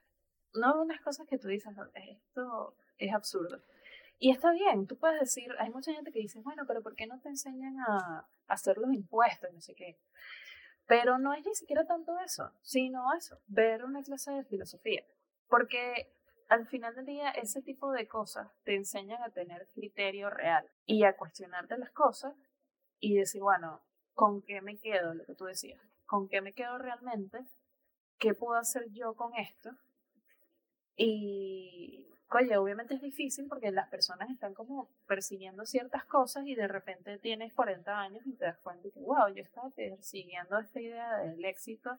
no 0.55 0.83
unas 0.83 1.01
cosas 1.01 1.27
que 1.27 1.39
tú 1.39 1.49
dices, 1.49 1.73
esto 1.95 2.77
es 2.99 3.13
absurdo. 3.13 3.63
Y 4.19 4.31
está 4.31 4.53
bien, 4.53 4.87
tú 4.87 4.99
puedes 4.99 5.19
decir, 5.19 5.51
hay 5.59 5.71
mucha 5.71 5.93
gente 5.95 6.13
que 6.13 6.19
dice, 6.19 6.41
bueno, 6.41 6.65
pero 6.67 6.83
¿por 6.83 6.95
qué 6.95 7.07
no 7.07 7.19
te 7.21 7.31
enseñan 7.31 7.79
a 7.81 8.29
hacer 8.49 8.77
los 8.77 8.93
impuestos? 8.93 9.51
No 9.53 9.61
sé 9.61 9.75
qué. 9.75 9.99
Pero 10.87 11.19
no 11.19 11.33
es 11.33 11.47
ni 11.47 11.55
siquiera 11.55 11.87
tanto 11.87 12.19
eso, 12.19 12.53
sino 12.63 13.15
eso, 13.15 13.39
ver 13.47 13.85
una 13.85 14.03
clase 14.03 14.33
de 14.33 14.45
filosofía. 14.45 15.05
Porque 15.49 16.13
al 16.49 16.67
final 16.67 16.95
del 16.97 17.07
día 17.07 17.31
ese 17.31 17.63
tipo 17.63 17.93
de 17.93 18.09
cosas 18.09 18.49
te 18.65 18.75
enseñan 18.75 19.23
a 19.23 19.31
tener 19.31 19.69
criterio 19.73 20.29
real 20.29 20.69
y 20.85 21.05
a 21.05 21.17
cuestionarte 21.17 21.79
las 21.79 21.93
cosas 21.93 22.35
y 22.99 23.17
decir, 23.17 23.41
bueno, 23.41 23.81
¿con 24.13 24.43
qué 24.43 24.61
me 24.61 24.79
quedo? 24.79 25.15
Lo 25.15 25.25
que 25.25 25.35
tú 25.35 25.45
decías, 25.45 25.81
¿con 26.07 26.29
qué 26.29 26.43
me 26.43 26.53
quedo 26.53 26.77
realmente? 26.77 27.39
¿Qué 28.19 28.35
puedo 28.35 28.59
hacer 28.59 28.85
yo 28.91 29.15
con 29.15 29.35
esto? 29.37 29.71
Y 31.03 32.11
Oye, 32.33 32.57
obviamente 32.57 32.95
es 32.95 33.03
difícil 33.03 33.49
porque 33.49 33.73
las 33.73 33.89
personas 33.89 34.31
están 34.31 34.55
como 34.55 34.89
persiguiendo 35.09 35.67
ciertas 35.67 36.05
cosas 36.05 36.47
y 36.47 36.55
de 36.55 36.69
repente 36.69 37.19
tienes 37.19 37.53
40 37.55 37.99
años 37.99 38.25
y 38.25 38.35
te 38.35 38.45
das 38.45 38.59
cuenta 38.59 38.89
que, 38.89 39.01
wow, 39.01 39.35
yo 39.35 39.43
estaba 39.43 39.69
persiguiendo 39.71 40.57
esta 40.61 40.81
idea 40.81 41.17
del 41.19 41.45
éxito, 41.45 41.99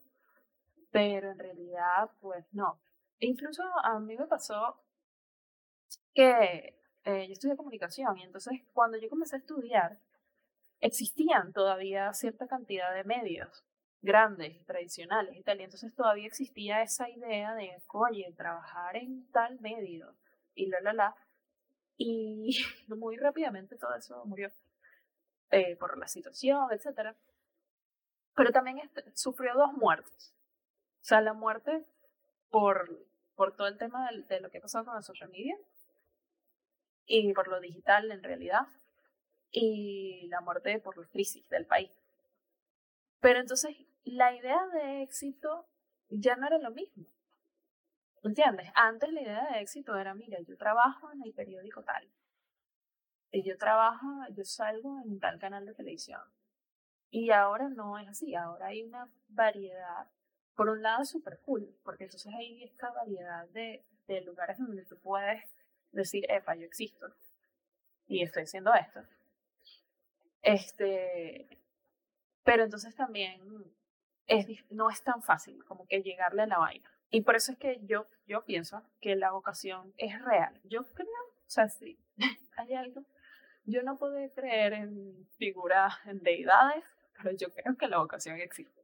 pero 0.90 1.32
en 1.32 1.40
realidad, 1.40 2.12
pues 2.22 2.46
no. 2.54 2.80
incluso 3.20 3.62
a 3.84 4.00
mí 4.00 4.16
me 4.16 4.26
pasó 4.26 4.80
que 6.14 6.80
eh, 7.04 7.28
yo 7.28 7.34
estudié 7.34 7.58
comunicación 7.58 8.18
y 8.18 8.24
entonces 8.24 8.62
cuando 8.72 8.98
yo 8.98 9.10
comencé 9.10 9.36
a 9.36 9.40
estudiar, 9.40 10.00
existían 10.80 11.52
todavía 11.52 12.14
cierta 12.14 12.48
cantidad 12.48 12.94
de 12.94 13.04
medios 13.04 13.66
grandes, 14.02 14.66
tradicionales 14.66 15.36
y 15.38 15.44
tal. 15.44 15.60
Y 15.60 15.64
entonces 15.64 15.94
todavía 15.94 16.28
existía 16.28 16.82
esa 16.82 17.10
idea 17.10 17.54
de, 17.56 17.82
oye, 17.88 18.34
trabajar 18.36 18.96
en 18.96 19.30
tal 19.32 19.60
medio 19.62 20.16
y 20.56 20.68
la, 20.68 20.82
la, 20.82 20.94
la. 20.94 21.16
Y 21.98 22.58
muy 22.88 23.18
rápidamente 23.18 23.78
todo 23.78 23.96
eso 23.96 24.24
murió 24.26 24.50
eh, 25.52 25.76
por 25.76 25.98
la 25.98 26.08
situación, 26.08 26.68
etc. 26.72 27.16
Pero 28.36 28.52
también 28.52 28.80
este, 28.80 29.04
sufrió 29.16 29.54
dos 29.54 29.74
muertes. 29.74 30.34
O 31.02 31.04
sea, 31.04 31.22
la 31.22 31.34
muerte 31.34 31.86
por, 32.50 33.06
por 33.36 33.56
todo 33.56 33.68
el 33.68 33.78
tema 33.78 34.10
de, 34.12 34.24
de 34.24 34.42
lo 34.42 34.50
que 34.50 34.58
ha 34.58 34.62
pasado 34.62 34.86
con 34.86 34.96
la 34.96 35.02
social 35.02 35.30
media 35.30 35.58
y 37.06 37.34
por 37.34 37.48
lo 37.48 37.60
digital 37.60 38.12
en 38.12 38.24
realidad 38.24 38.68
y 39.52 40.28
la 40.30 40.42
muerte 40.42 40.80
por 40.80 40.98
la 40.98 41.08
crisis 41.08 41.48
del 41.50 41.66
país. 41.66 41.92
Pero 43.20 43.40
entonces 43.40 43.76
la 44.04 44.34
idea 44.34 44.66
de 44.68 45.04
éxito 45.04 45.68
ya 46.10 46.36
no 46.36 46.48
era 46.48 46.58
lo 46.58 46.72
mismo. 46.72 47.06
¿Entiendes? 48.24 48.70
Antes 48.76 49.12
la 49.12 49.22
idea 49.22 49.50
de 49.52 49.62
éxito 49.62 49.96
era, 49.96 50.14
mira, 50.14 50.40
yo 50.42 50.58
trabajo 50.58 51.12
en 51.12 51.24
el 51.24 51.34
periódico 51.34 51.84
tal. 51.84 52.08
Yo 53.34 53.58
trabajo, 53.58 54.08
yo 54.36 54.44
salgo 54.44 55.02
en 55.06 55.20
tal 55.20 55.40
canal 55.40 55.66
de 55.66 55.74
televisión. 55.74 56.22
Y 57.10 57.32
ahora 57.32 57.70
no 57.70 57.98
es 57.98 58.08
así, 58.08 58.36
ahora 58.36 58.68
hay 58.68 58.84
una 58.84 59.12
variedad. 59.30 60.08
Por 60.56 60.70
un 60.70 60.82
lado 60.82 61.04
súper 61.06 61.40
cool, 61.40 61.76
porque 61.84 62.04
entonces 62.04 62.32
hay 62.34 62.64
esta 62.64 62.92
variedad 62.92 63.48
de, 63.50 63.86
de 64.08 64.22
lugares 64.22 64.58
donde 64.60 64.86
tú 64.86 64.98
puedes 65.00 65.44
decir, 65.92 66.26
epa, 66.30 66.56
yo 66.56 66.66
existo. 66.66 67.08
Y 68.08 68.22
estoy 68.22 68.44
haciendo 68.44 68.74
esto. 68.74 69.02
Este, 70.42 71.62
pero 72.44 72.64
entonces 72.64 72.96
también 72.96 73.42
es, 74.28 74.48
no 74.70 74.90
es 74.90 75.04
tan 75.04 75.22
fácil 75.22 75.64
como 75.66 75.86
que 75.88 76.02
llegarle 76.02 76.44
a 76.44 76.48
la 76.48 76.58
vaina. 76.58 76.90
Y 77.10 77.22
por 77.22 77.36
eso 77.36 77.52
es 77.52 77.58
que 77.58 77.80
yo, 77.84 78.08
yo 78.26 78.46
pienso 78.46 78.84
que 79.02 79.16
la 79.16 79.32
vocación 79.32 79.94
es 79.98 80.20
real. 80.24 80.60
Yo 80.64 80.84
creo, 80.94 81.08
o 81.08 81.50
sea, 81.50 81.68
sí, 81.68 82.00
hay 82.58 82.74
algo. 82.74 83.04
Yo 83.66 83.84
no 83.84 83.98
puedo 83.98 84.16
creer 84.34 84.74
en 84.74 85.28
figuras, 85.38 85.94
en 86.06 86.24
deidades, 86.24 86.84
pero 87.16 87.36
yo 87.36 87.52
creo 87.54 87.76
que 87.78 87.88
la 87.88 88.00
vocación 88.00 88.40
existe. 88.40 88.82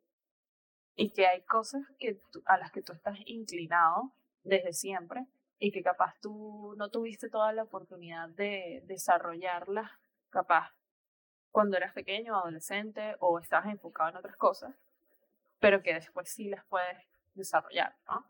Y 0.96 1.12
que 1.12 1.28
hay 1.28 1.42
cosas 1.44 1.84
que 2.00 2.20
a 2.46 2.58
las 2.58 2.72
que 2.72 2.82
tú 2.82 2.92
estás 2.92 3.18
inclinado 3.26 4.12
desde 4.44 4.74
siempre 4.74 5.26
y 5.60 5.72
que 5.72 5.82
capaz 5.82 6.16
tú 6.22 6.76
no 6.78 6.90
tuviste 6.90 7.30
toda 7.30 7.54
la 7.54 7.64
oportunidad 7.64 8.30
de 8.30 8.84
desarrollarlas, 8.86 9.92
capaz 10.30 10.74
cuando 11.52 11.78
eras 11.78 11.94
pequeño, 11.94 12.36
adolescente 12.36 13.16
o 13.20 13.40
estabas 13.40 13.68
enfocado 13.68 14.10
en 14.10 14.18
otras 14.18 14.36
cosas, 14.36 14.76
pero 15.60 15.82
que 15.82 15.94
después 15.94 16.30
sí 16.30 16.50
las 16.50 16.66
puedes 16.66 16.98
desarrollar, 17.34 17.96
¿no? 18.08 18.26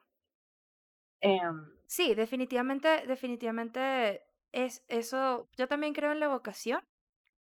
Em, 1.21 1.71
sí, 1.87 2.13
definitivamente, 2.15 3.05
definitivamente 3.07 4.23
es 4.51 4.83
eso. 4.87 5.49
Yo 5.57 5.67
también 5.67 5.93
creo 5.93 6.11
en 6.11 6.19
la 6.19 6.27
vocación. 6.27 6.81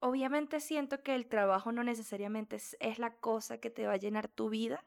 Obviamente 0.00 0.60
siento 0.60 1.02
que 1.02 1.14
el 1.14 1.28
trabajo 1.28 1.72
no 1.72 1.84
necesariamente 1.84 2.56
es, 2.56 2.98
la 2.98 3.14
cosa 3.14 3.58
que 3.58 3.70
te 3.70 3.86
va 3.86 3.94
a 3.94 3.98
llenar 3.98 4.28
tu 4.28 4.48
vida. 4.48 4.84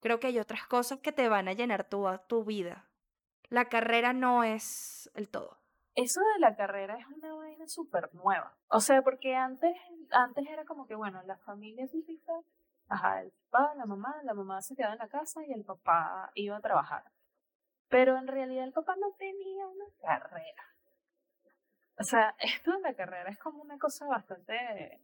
Creo 0.00 0.20
que 0.20 0.28
hay 0.28 0.38
otras 0.38 0.66
cosas 0.66 1.00
que 1.00 1.12
te 1.12 1.28
van 1.28 1.48
a 1.48 1.52
llenar 1.52 1.88
tu, 1.88 2.06
tu 2.28 2.44
vida. 2.44 2.88
La 3.48 3.68
carrera 3.68 4.12
no 4.12 4.44
es 4.44 5.10
el 5.14 5.28
todo. 5.28 5.58
Eso 5.94 6.20
de 6.34 6.40
la 6.40 6.54
carrera 6.54 6.96
es 6.96 7.06
una 7.06 7.34
vaina 7.34 7.66
súper 7.66 8.14
nueva. 8.14 8.56
O 8.68 8.80
sea, 8.80 9.02
porque 9.02 9.34
antes, 9.34 9.74
antes 10.12 10.46
era 10.48 10.64
como 10.64 10.86
que, 10.86 10.94
bueno, 10.94 11.20
las 11.24 11.42
familias 11.42 11.90
típicas 11.90 12.44
Ajá, 12.88 13.22
el 13.22 13.32
papá, 13.50 13.74
la 13.74 13.86
mamá, 13.86 14.20
la 14.24 14.34
mamá 14.34 14.62
se 14.62 14.74
quedaba 14.74 14.94
en 14.94 14.98
la 14.98 15.08
casa 15.08 15.44
y 15.44 15.52
el 15.52 15.64
papá 15.64 16.30
iba 16.34 16.56
a 16.56 16.60
trabajar. 16.60 17.04
Pero 17.88 18.16
en 18.16 18.26
realidad 18.26 18.64
el 18.64 18.72
papá 18.72 18.96
no 18.96 19.12
tenía 19.18 19.66
una 19.66 19.84
carrera. 20.00 20.64
O 21.98 22.04
sea, 22.04 22.34
esto 22.38 22.72
de 22.72 22.80
la 22.80 22.94
carrera 22.94 23.30
es 23.30 23.38
como 23.38 23.62
una 23.62 23.78
cosa 23.78 24.06
bastante 24.06 25.00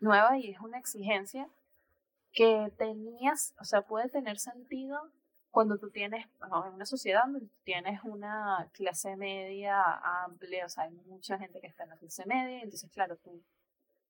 nueva 0.00 0.38
y 0.38 0.50
es 0.50 0.60
una 0.60 0.78
exigencia 0.78 1.48
que 2.32 2.70
tenías, 2.76 3.54
o 3.58 3.64
sea, 3.64 3.82
puede 3.82 4.08
tener 4.10 4.38
sentido 4.38 5.10
cuando 5.50 5.78
tú 5.78 5.90
tienes, 5.90 6.26
en 6.42 6.74
una 6.74 6.84
sociedad 6.84 7.22
donde 7.24 7.48
tienes 7.64 8.00
una 8.04 8.68
clase 8.74 9.16
media 9.16 9.82
amplia, 10.24 10.66
o 10.66 10.68
sea, 10.68 10.84
hay 10.84 10.90
mucha 10.90 11.38
gente 11.38 11.62
que 11.62 11.66
está 11.66 11.84
en 11.84 11.90
la 11.90 11.96
clase 11.96 12.26
media, 12.26 12.60
entonces, 12.60 12.90
claro, 12.92 13.16
tú 13.16 13.42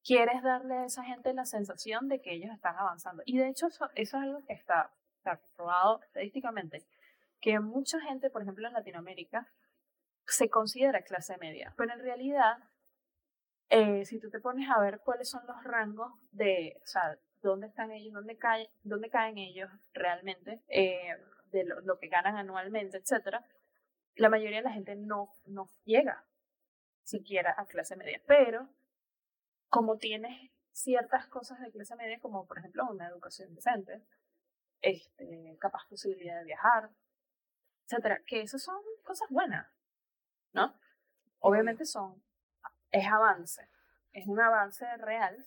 quieres 0.07 0.43
darle 0.43 0.75
a 0.75 0.85
esa 0.85 1.03
gente 1.03 1.35
la 1.35 1.45
sensación 1.45 2.09
de 2.09 2.21
que 2.21 2.33
ellos 2.33 2.55
están 2.55 2.77
avanzando. 2.77 3.23
Y 3.27 3.39
de 3.39 3.49
hecho 3.49 3.67
eso, 3.67 3.91
es 3.97 4.15
algo 4.15 4.45
que 4.47 4.53
está, 4.53 4.93
está 5.19 5.41
probado 5.57 6.01
estadísticamente, 6.03 6.87
que 7.41 7.59
mucha 7.59 8.01
gente, 8.01 8.31
por 8.31 8.43
ejemplo 8.43 8.67
en 8.69 8.75
Latinoamérica, 8.75 9.49
se 10.27 10.49
considera 10.49 11.03
clase 11.03 11.37
media, 11.39 11.75
pero 11.77 11.93
en 11.93 12.01
realidad, 12.01 12.59
eh, 13.69 14.05
si 14.05 14.21
tú 14.21 14.31
te 14.31 14.41
pones 14.41 14.69
a 14.71 14.81
ver 14.81 15.01
cuáles 15.01 15.29
son 15.29 15.45
los 15.47 15.63
rangos 15.65 16.13
de, 16.31 16.81
o 16.83 16.87
sea, 16.87 17.19
dónde 17.43 17.67
están 17.67 17.91
ellos, 17.91 18.15
dónde 18.15 18.37
caen, 18.37 18.69
dónde 18.83 19.11
caen 19.11 19.39
ellos 19.39 19.71
realmente, 19.93 20.61
eh, 20.69 21.17
de 21.53 21.65
lo, 21.65 21.81
lo, 21.81 21.99
que 21.99 22.09
ganan 22.09 22.37
anualmente, 22.37 22.97
etcétera, 22.99 23.45
la 24.17 24.29
mayoría 24.29 24.59
de 24.59 24.65
la 24.65 24.73
gente 24.73 24.97
no, 24.97 25.31
no 25.47 25.69
llega 25.85 26.25
siquiera 27.05 27.55
a 27.57 27.67
clase 27.67 27.95
media. 27.97 28.21
Pero 28.27 28.69
como 29.69 29.99
tienes 29.99 30.51
ciertas 30.73 31.27
cosas 31.29 31.61
de 31.61 31.71
clase 31.71 31.97
media, 31.97 32.21
como 32.21 32.47
por 32.47 32.59
ejemplo 32.59 32.87
una 32.91 33.09
educación 33.09 33.55
decente, 33.55 34.03
este, 34.83 35.57
capaz 35.59 35.87
posibilidad 35.89 36.39
de 36.39 36.45
viajar, 36.45 36.91
etcétera, 37.85 38.23
que 38.27 38.43
esas 38.43 38.63
son 38.63 38.81
cosas 39.05 39.29
buenas, 39.31 39.67
¿no? 40.53 40.75
Obviamente 41.39 41.87
son, 41.87 42.23
es 42.91 43.07
avance, 43.07 43.69
es 44.13 44.27
un 44.27 44.41
avance 44.41 44.85
real, 44.99 45.47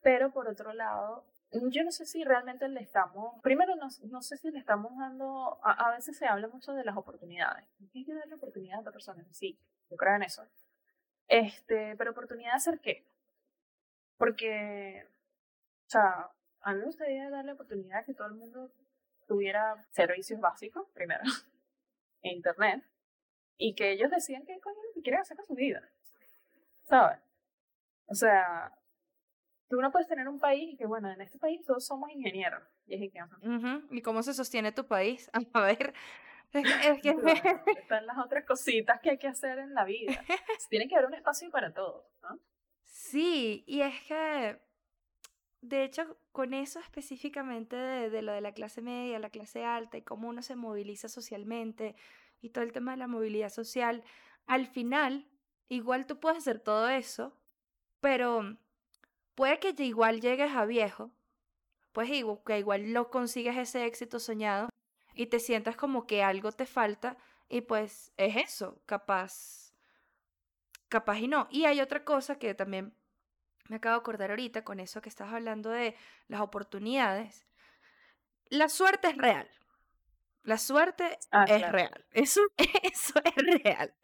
pero 0.00 0.32
por 0.32 0.48
otro 0.48 0.72
lado, 0.72 1.26
yo 1.50 1.84
no 1.84 1.92
sé 1.92 2.06
si 2.06 2.24
realmente 2.24 2.66
le 2.68 2.80
estamos, 2.80 3.40
primero 3.42 3.76
no, 3.76 3.88
no 4.04 4.22
sé 4.22 4.36
si 4.38 4.50
le 4.50 4.58
estamos 4.58 4.96
dando, 4.96 5.60
a, 5.62 5.72
a, 5.72 5.94
veces 5.94 6.16
se 6.16 6.26
habla 6.26 6.48
mucho 6.48 6.72
de 6.72 6.84
las 6.84 6.96
oportunidades, 6.96 7.68
hay 7.94 8.04
que 8.04 8.14
darle 8.14 8.34
oportunidad 8.34 8.78
a 8.78 8.80
otras 8.80 8.94
personas, 8.94 9.26
sí, 9.36 9.58
yo 9.90 9.96
creo 9.96 10.16
en 10.16 10.22
eso, 10.22 10.46
este, 11.28 11.94
pero 11.96 12.12
oportunidad 12.12 12.52
de 12.52 12.56
hacer 12.56 12.80
qué? 12.80 13.11
Porque, 14.16 15.06
o 15.86 15.90
sea, 15.90 16.30
a 16.60 16.72
mí 16.72 16.78
me 16.78 16.86
gustaría 16.86 17.30
darle 17.30 17.52
oportunidad 17.52 18.00
a 18.00 18.04
que 18.04 18.14
todo 18.14 18.28
el 18.28 18.34
mundo 18.34 18.72
tuviera 19.26 19.76
servicios 19.90 20.40
básicos, 20.40 20.88
primero, 20.94 21.22
en 22.22 22.36
Internet, 22.36 22.84
y 23.56 23.74
que 23.74 23.92
ellos 23.92 24.10
decían 24.10 24.44
qué 24.44 24.60
coño 24.60 24.76
que 24.94 25.02
quieren 25.02 25.20
hacer 25.20 25.36
con 25.36 25.46
su 25.46 25.54
vida. 25.54 25.82
¿Sabes? 26.84 27.20
O 28.06 28.14
sea, 28.14 28.72
tú 29.68 29.80
no 29.80 29.90
puedes 29.90 30.08
tener 30.08 30.28
un 30.28 30.38
país 30.38 30.74
y 30.74 30.76
que, 30.76 30.86
bueno, 30.86 31.10
en 31.10 31.20
este 31.20 31.38
país 31.38 31.64
todos 31.64 31.86
somos 31.86 32.10
ingenieros. 32.10 32.62
Y, 32.86 32.94
es 32.94 33.12
que, 33.12 33.20
¿Y 33.90 34.02
cómo 34.02 34.22
se 34.22 34.34
sostiene 34.34 34.72
tu 34.72 34.86
país? 34.86 35.30
A 35.54 35.60
ver. 35.62 35.94
Es 36.52 37.00
que... 37.00 37.10
están 37.80 38.06
las 38.06 38.18
otras 38.18 38.44
cositas 38.44 39.00
que 39.00 39.10
hay 39.10 39.18
que 39.18 39.28
hacer 39.28 39.58
en 39.58 39.72
la 39.72 39.84
vida. 39.84 40.22
Tiene 40.68 40.88
que 40.88 40.94
haber 40.94 41.06
un 41.06 41.14
espacio 41.14 41.50
para 41.50 41.72
todo, 41.72 42.06
¿no? 42.22 42.38
Sí, 43.12 43.62
y 43.66 43.82
es 43.82 44.00
que, 44.04 44.58
de 45.60 45.84
hecho, 45.84 46.16
con 46.32 46.54
eso 46.54 46.80
específicamente 46.80 47.76
de, 47.76 48.08
de, 48.08 48.22
lo 48.22 48.32
de 48.32 48.40
la 48.40 48.52
clase 48.54 48.80
media, 48.80 49.18
la 49.18 49.28
clase 49.28 49.66
alta 49.66 49.98
y 49.98 50.02
cómo 50.02 50.30
uno 50.30 50.40
se 50.40 50.56
moviliza 50.56 51.10
socialmente 51.10 51.94
y 52.40 52.48
todo 52.48 52.64
el 52.64 52.72
tema 52.72 52.92
de 52.92 52.96
la 52.96 53.08
movilidad 53.08 53.50
social, 53.50 54.02
al 54.46 54.66
final, 54.66 55.28
igual 55.68 56.06
tú 56.06 56.20
puedes 56.20 56.38
hacer 56.38 56.58
todo 56.58 56.88
eso, 56.88 57.36
pero 58.00 58.56
puede 59.34 59.58
que 59.58 59.74
igual 59.84 60.22
llegues 60.22 60.52
a 60.52 60.64
viejo, 60.64 61.10
pues 61.92 62.08
que 62.46 62.58
igual 62.58 62.94
lo 62.94 63.10
consigues 63.10 63.58
ese 63.58 63.84
éxito 63.84 64.20
soñado 64.20 64.70
y 65.14 65.26
te 65.26 65.38
sientas 65.38 65.76
como 65.76 66.06
que 66.06 66.22
algo 66.22 66.50
te 66.52 66.64
falta 66.64 67.18
y 67.50 67.60
pues 67.60 68.10
es 68.16 68.36
eso, 68.36 68.80
capaz, 68.86 69.74
capaz 70.88 71.18
y 71.18 71.28
no. 71.28 71.46
Y 71.50 71.66
hay 71.66 71.82
otra 71.82 72.06
cosa 72.06 72.38
que 72.38 72.54
también 72.54 72.94
me 73.68 73.76
acabo 73.76 73.94
de 73.94 74.00
acordar 74.00 74.30
ahorita 74.30 74.64
con 74.64 74.80
eso 74.80 75.00
que 75.00 75.08
estás 75.08 75.32
hablando 75.32 75.70
de 75.70 75.96
las 76.28 76.40
oportunidades. 76.40 77.46
La 78.48 78.68
suerte 78.68 79.08
es 79.08 79.16
real. 79.16 79.48
La 80.42 80.58
suerte 80.58 81.18
ah, 81.30 81.44
es 81.48 81.70
real. 81.70 82.04
Eso, 82.12 82.40
eso 82.82 83.14
es 83.24 83.62
real. 83.62 83.94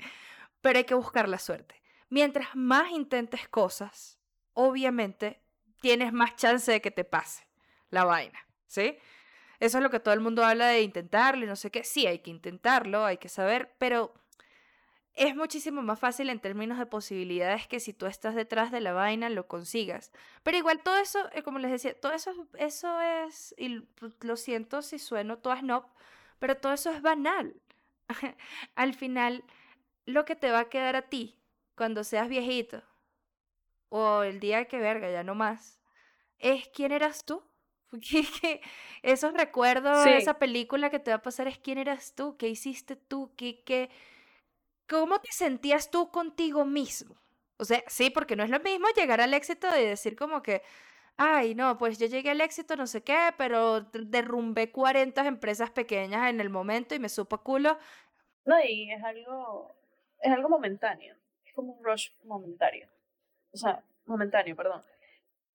Pero 0.60 0.78
hay 0.78 0.84
que 0.84 0.94
buscar 0.94 1.28
la 1.28 1.38
suerte. 1.38 1.82
Mientras 2.08 2.54
más 2.54 2.90
intentes 2.90 3.48
cosas, 3.48 4.18
obviamente 4.54 5.42
tienes 5.80 6.12
más 6.12 6.36
chance 6.36 6.70
de 6.70 6.80
que 6.80 6.90
te 6.90 7.04
pase 7.04 7.46
la 7.90 8.04
vaina, 8.04 8.38
¿sí? 8.66 8.98
Eso 9.60 9.78
es 9.78 9.84
lo 9.84 9.90
que 9.90 10.00
todo 10.00 10.14
el 10.14 10.20
mundo 10.20 10.44
habla 10.44 10.68
de 10.68 10.82
intentarlo 10.82 11.44
y 11.44 11.48
no 11.48 11.56
sé 11.56 11.70
qué. 11.70 11.82
Sí, 11.84 12.06
hay 12.06 12.20
que 12.20 12.30
intentarlo, 12.30 13.04
hay 13.04 13.18
que 13.18 13.28
saber, 13.28 13.74
pero 13.78 14.14
es 15.18 15.34
muchísimo 15.34 15.82
más 15.82 15.98
fácil 15.98 16.30
en 16.30 16.38
términos 16.38 16.78
de 16.78 16.86
posibilidades 16.86 17.66
que 17.66 17.80
si 17.80 17.92
tú 17.92 18.06
estás 18.06 18.36
detrás 18.36 18.70
de 18.70 18.80
la 18.80 18.92
vaina 18.92 19.28
lo 19.28 19.48
consigas. 19.48 20.12
Pero 20.44 20.56
igual 20.56 20.80
todo 20.82 20.96
eso, 20.98 21.18
eh, 21.32 21.42
como 21.42 21.58
les 21.58 21.72
decía, 21.72 21.98
todo 21.98 22.12
eso, 22.12 22.46
eso 22.56 23.00
es, 23.00 23.54
y 23.58 23.82
lo 24.20 24.36
siento 24.36 24.80
si 24.80 24.98
sueno 25.00 25.38
todas 25.38 25.64
no, 25.64 25.92
pero 26.38 26.56
todo 26.56 26.72
eso 26.72 26.90
es 26.90 27.02
banal. 27.02 27.54
Al 28.76 28.94
final, 28.94 29.42
lo 30.06 30.24
que 30.24 30.36
te 30.36 30.52
va 30.52 30.60
a 30.60 30.68
quedar 30.68 30.94
a 30.94 31.02
ti 31.02 31.36
cuando 31.74 32.04
seas 32.04 32.28
viejito, 32.28 32.82
o 33.88 34.22
el 34.22 34.38
día 34.38 34.66
que 34.66 34.78
verga, 34.78 35.10
ya 35.10 35.24
no 35.24 35.34
más, 35.34 35.80
es 36.38 36.68
quién 36.68 36.92
eras 36.92 37.24
tú. 37.24 37.42
Porque 37.90 38.60
esos 39.02 39.32
recuerdos, 39.32 40.04
de 40.04 40.18
esa 40.18 40.38
película 40.38 40.90
que 40.90 40.98
te 40.98 41.10
va 41.10 41.16
a 41.16 41.22
pasar 41.22 41.48
es 41.48 41.58
quién 41.58 41.78
eras 41.78 42.14
tú, 42.14 42.36
qué 42.36 42.48
hiciste 42.48 42.96
tú, 42.96 43.32
qué, 43.34 43.62
qué, 43.64 43.88
cómo 44.88 45.20
te 45.20 45.30
sentías 45.32 45.90
tú 45.90 46.10
contigo 46.10 46.64
mismo. 46.64 47.16
O 47.58 47.64
sea, 47.64 47.82
sí, 47.88 48.10
porque 48.10 48.36
no 48.36 48.44
es 48.44 48.50
lo 48.50 48.60
mismo 48.60 48.86
llegar 48.96 49.20
al 49.20 49.34
éxito 49.34 49.70
de 49.70 49.84
decir 49.84 50.16
como 50.16 50.42
que, 50.42 50.62
ay, 51.16 51.54
no, 51.54 51.76
pues 51.76 51.98
yo 51.98 52.06
llegué 52.06 52.30
al 52.30 52.40
éxito, 52.40 52.76
no 52.76 52.86
sé 52.86 53.02
qué, 53.02 53.34
pero 53.36 53.82
derrumbé 53.92 54.70
40 54.70 55.26
empresas 55.26 55.70
pequeñas 55.70 56.30
en 56.30 56.40
el 56.40 56.50
momento 56.50 56.94
y 56.94 57.00
me 57.00 57.08
supo 57.08 57.42
culo. 57.42 57.78
No, 58.44 58.56
y 58.64 58.90
es 58.92 59.02
algo, 59.02 59.74
es 60.20 60.32
algo 60.32 60.48
momentáneo, 60.48 61.16
es 61.44 61.52
como 61.52 61.72
un 61.72 61.84
rush 61.84 62.10
momentario. 62.24 62.88
O 63.52 63.56
sea, 63.56 63.82
momentáneo, 64.06 64.54
perdón. 64.54 64.82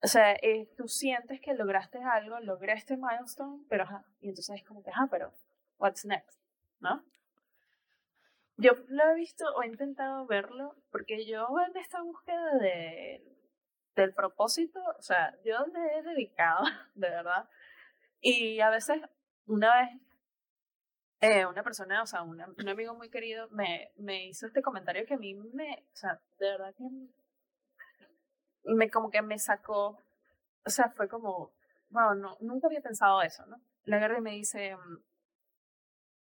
O 0.02 0.06
sea, 0.06 0.34
eh, 0.34 0.68
tú 0.76 0.86
sientes 0.86 1.40
que 1.40 1.54
lograste 1.54 1.98
algo, 1.98 2.38
lograste 2.40 2.98
milestone, 2.98 3.64
pero 3.70 3.84
ajá, 3.84 4.04
y 4.20 4.28
entonces 4.28 4.56
es 4.56 4.64
como 4.64 4.82
que, 4.82 4.90
ajá, 4.90 5.08
pero 5.10 5.32
what's 5.78 6.04
next, 6.04 6.38
¿no? 6.80 7.02
Yo 8.56 8.72
lo 8.88 9.10
he 9.10 9.14
visto 9.14 9.44
o 9.54 9.62
he 9.62 9.66
intentado 9.66 10.26
verlo 10.26 10.76
porque 10.90 11.26
yo 11.26 11.48
en 11.66 11.76
esta 11.76 12.02
búsqueda 12.02 12.58
de, 12.58 13.24
del 13.96 14.14
propósito, 14.14 14.80
o 14.98 15.02
sea, 15.02 15.36
yo 15.44 15.66
me 15.72 15.98
he 15.98 16.02
dedicado, 16.02 16.64
de 16.94 17.10
verdad, 17.10 17.48
y 18.20 18.60
a 18.60 18.70
veces, 18.70 19.00
una 19.46 19.74
vez, 19.76 20.00
eh, 21.20 21.46
una 21.46 21.62
persona, 21.62 22.02
o 22.02 22.06
sea, 22.06 22.22
un 22.22 22.40
amigo 22.68 22.94
muy 22.94 23.10
querido 23.10 23.48
me, 23.50 23.92
me 23.96 24.26
hizo 24.26 24.46
este 24.46 24.62
comentario 24.62 25.06
que 25.06 25.14
a 25.14 25.18
mí 25.18 25.34
me, 25.34 25.86
o 25.92 25.96
sea, 25.96 26.20
de 26.38 26.50
verdad 26.50 26.74
que 26.76 26.84
me 28.64 28.90
como 28.90 29.10
que 29.10 29.22
me 29.22 29.38
sacó, 29.38 29.98
o 30.64 30.70
sea, 30.70 30.90
fue 30.90 31.08
como, 31.08 31.52
wow, 31.90 32.14
no, 32.14 32.36
nunca 32.40 32.66
había 32.66 32.80
pensado 32.80 33.22
eso, 33.22 33.44
¿no? 33.46 33.60
La 33.84 33.98
guerra 33.98 34.20
me 34.20 34.32
dice, 34.32 34.76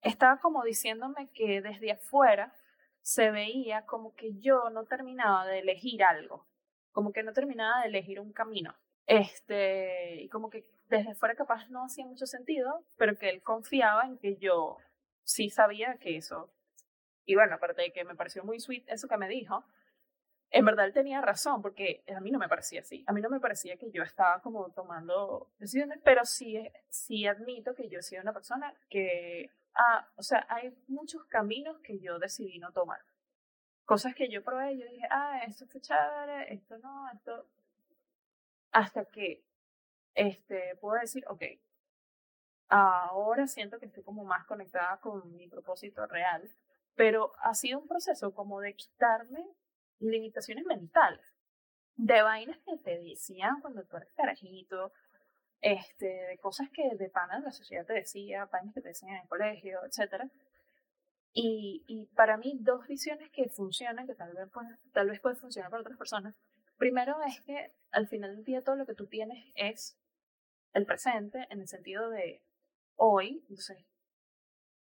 estaba 0.05 0.37
como 0.39 0.63
diciéndome 0.63 1.29
que 1.33 1.61
desde 1.61 1.91
afuera 1.91 2.53
se 3.01 3.31
veía 3.31 3.85
como 3.85 4.13
que 4.15 4.33
yo 4.39 4.69
no 4.69 4.85
terminaba 4.85 5.45
de 5.45 5.59
elegir 5.59 6.03
algo, 6.03 6.45
como 6.91 7.11
que 7.11 7.23
no 7.23 7.33
terminaba 7.33 7.81
de 7.81 7.87
elegir 7.87 8.19
un 8.19 8.31
camino. 8.31 8.75
Este, 9.07 10.21
y 10.21 10.29
como 10.29 10.49
que 10.49 10.65
desde 10.89 11.15
fuera 11.15 11.35
capaz 11.35 11.67
no 11.69 11.83
hacía 11.83 12.05
mucho 12.05 12.27
sentido, 12.27 12.83
pero 12.97 13.17
que 13.17 13.29
él 13.29 13.41
confiaba 13.41 14.05
en 14.05 14.17
que 14.17 14.37
yo 14.37 14.77
sí 15.23 15.49
sabía 15.49 15.97
que 15.97 16.17
eso. 16.17 16.51
Y 17.25 17.35
bueno, 17.35 17.55
aparte 17.55 17.81
de 17.81 17.91
que 17.91 18.03
me 18.03 18.15
pareció 18.15 18.43
muy 18.43 18.59
sweet 18.59 18.83
eso 18.87 19.07
que 19.07 19.17
me 19.17 19.27
dijo, 19.27 19.63
en 20.51 20.65
verdad 20.65 20.85
él 20.85 20.93
tenía 20.93 21.19
razón, 21.21 21.63
porque 21.63 22.03
a 22.15 22.19
mí 22.19 22.29
no 22.29 22.37
me 22.37 22.47
parecía 22.47 22.81
así. 22.81 23.03
A 23.07 23.13
mí 23.13 23.21
no 23.21 23.29
me 23.29 23.39
parecía 23.39 23.77
que 23.77 23.89
yo 23.91 24.03
estaba 24.03 24.41
como 24.41 24.69
tomando 24.69 25.49
decisiones, 25.57 25.99
pero 26.03 26.25
sí, 26.25 26.63
sí 26.89 27.25
admito 27.25 27.73
que 27.73 27.89
yo 27.89 28.03
soy 28.03 28.19
una 28.19 28.33
persona 28.33 28.73
que, 28.89 29.51
ah, 29.75 30.09
o 30.15 30.23
sea, 30.23 30.45
hay 30.49 30.75
muchos 30.87 31.25
caminos 31.25 31.79
que 31.79 31.99
yo 31.99 32.19
decidí 32.19 32.59
no 32.59 32.71
tomar. 32.71 32.99
Cosas 33.85 34.15
que 34.15 34.29
yo 34.29 34.43
probé, 34.43 34.77
yo 34.77 34.87
dije, 34.87 35.07
ah, 35.11 35.41
esto 35.45 35.65
está 35.65 35.79
chévere, 35.79 36.53
esto 36.53 36.77
no, 36.79 37.09
esto... 37.11 37.47
Hasta 38.71 39.05
que 39.05 39.45
este, 40.15 40.75
puedo 40.77 40.99
decir, 40.99 41.23
ok, 41.27 41.43
ahora 42.69 43.47
siento 43.47 43.79
que 43.79 43.85
estoy 43.85 44.03
como 44.03 44.25
más 44.25 44.45
conectada 44.45 44.99
con 44.99 45.35
mi 45.35 45.47
propósito 45.47 46.05
real, 46.07 46.49
pero 46.95 47.31
ha 47.39 47.53
sido 47.53 47.79
un 47.79 47.87
proceso 47.87 48.33
como 48.33 48.59
de 48.61 48.75
quitarme 48.75 49.45
limitaciones 49.99 50.65
mentales, 50.65 51.35
de 51.95 52.21
vainas 52.21 52.57
que 52.65 52.77
te 52.77 52.97
decían 52.99 53.61
cuando 53.61 53.85
tú 53.85 53.97
eres 53.97 54.11
carajito, 54.13 54.91
este, 55.61 56.05
de 56.05 56.37
cosas 56.37 56.69
que 56.71 56.95
de 56.95 57.09
pana 57.09 57.39
la 57.39 57.51
sociedad 57.51 57.85
te 57.85 57.93
decía, 57.93 58.45
vainas 58.45 58.73
que 58.73 58.81
te 58.81 58.89
decían 58.89 59.15
en 59.15 59.21
el 59.21 59.27
colegio, 59.27 59.79
etc. 59.85 60.23
Y, 61.33 61.83
y 61.87 62.05
para 62.15 62.37
mí 62.37 62.57
dos 62.61 62.87
visiones 62.87 63.29
que 63.31 63.49
funcionan, 63.49 64.07
que 64.07 64.15
tal 64.15 64.33
vez, 64.33 64.49
tal 64.93 65.09
vez 65.09 65.19
pueden 65.19 65.37
funcionar 65.37 65.71
para 65.71 65.81
otras 65.81 65.97
personas, 65.97 66.35
primero 66.77 67.17
es 67.27 67.41
que 67.41 67.73
al 67.91 68.07
final 68.07 68.35
del 68.35 68.45
día 68.45 68.61
todo 68.61 68.75
lo 68.75 68.85
que 68.85 68.95
tú 68.95 69.07
tienes 69.07 69.43
es 69.55 69.97
el 70.73 70.85
presente 70.85 71.47
en 71.49 71.61
el 71.61 71.67
sentido 71.67 72.09
de 72.09 72.43
hoy, 72.95 73.43
entonces, 73.49 73.85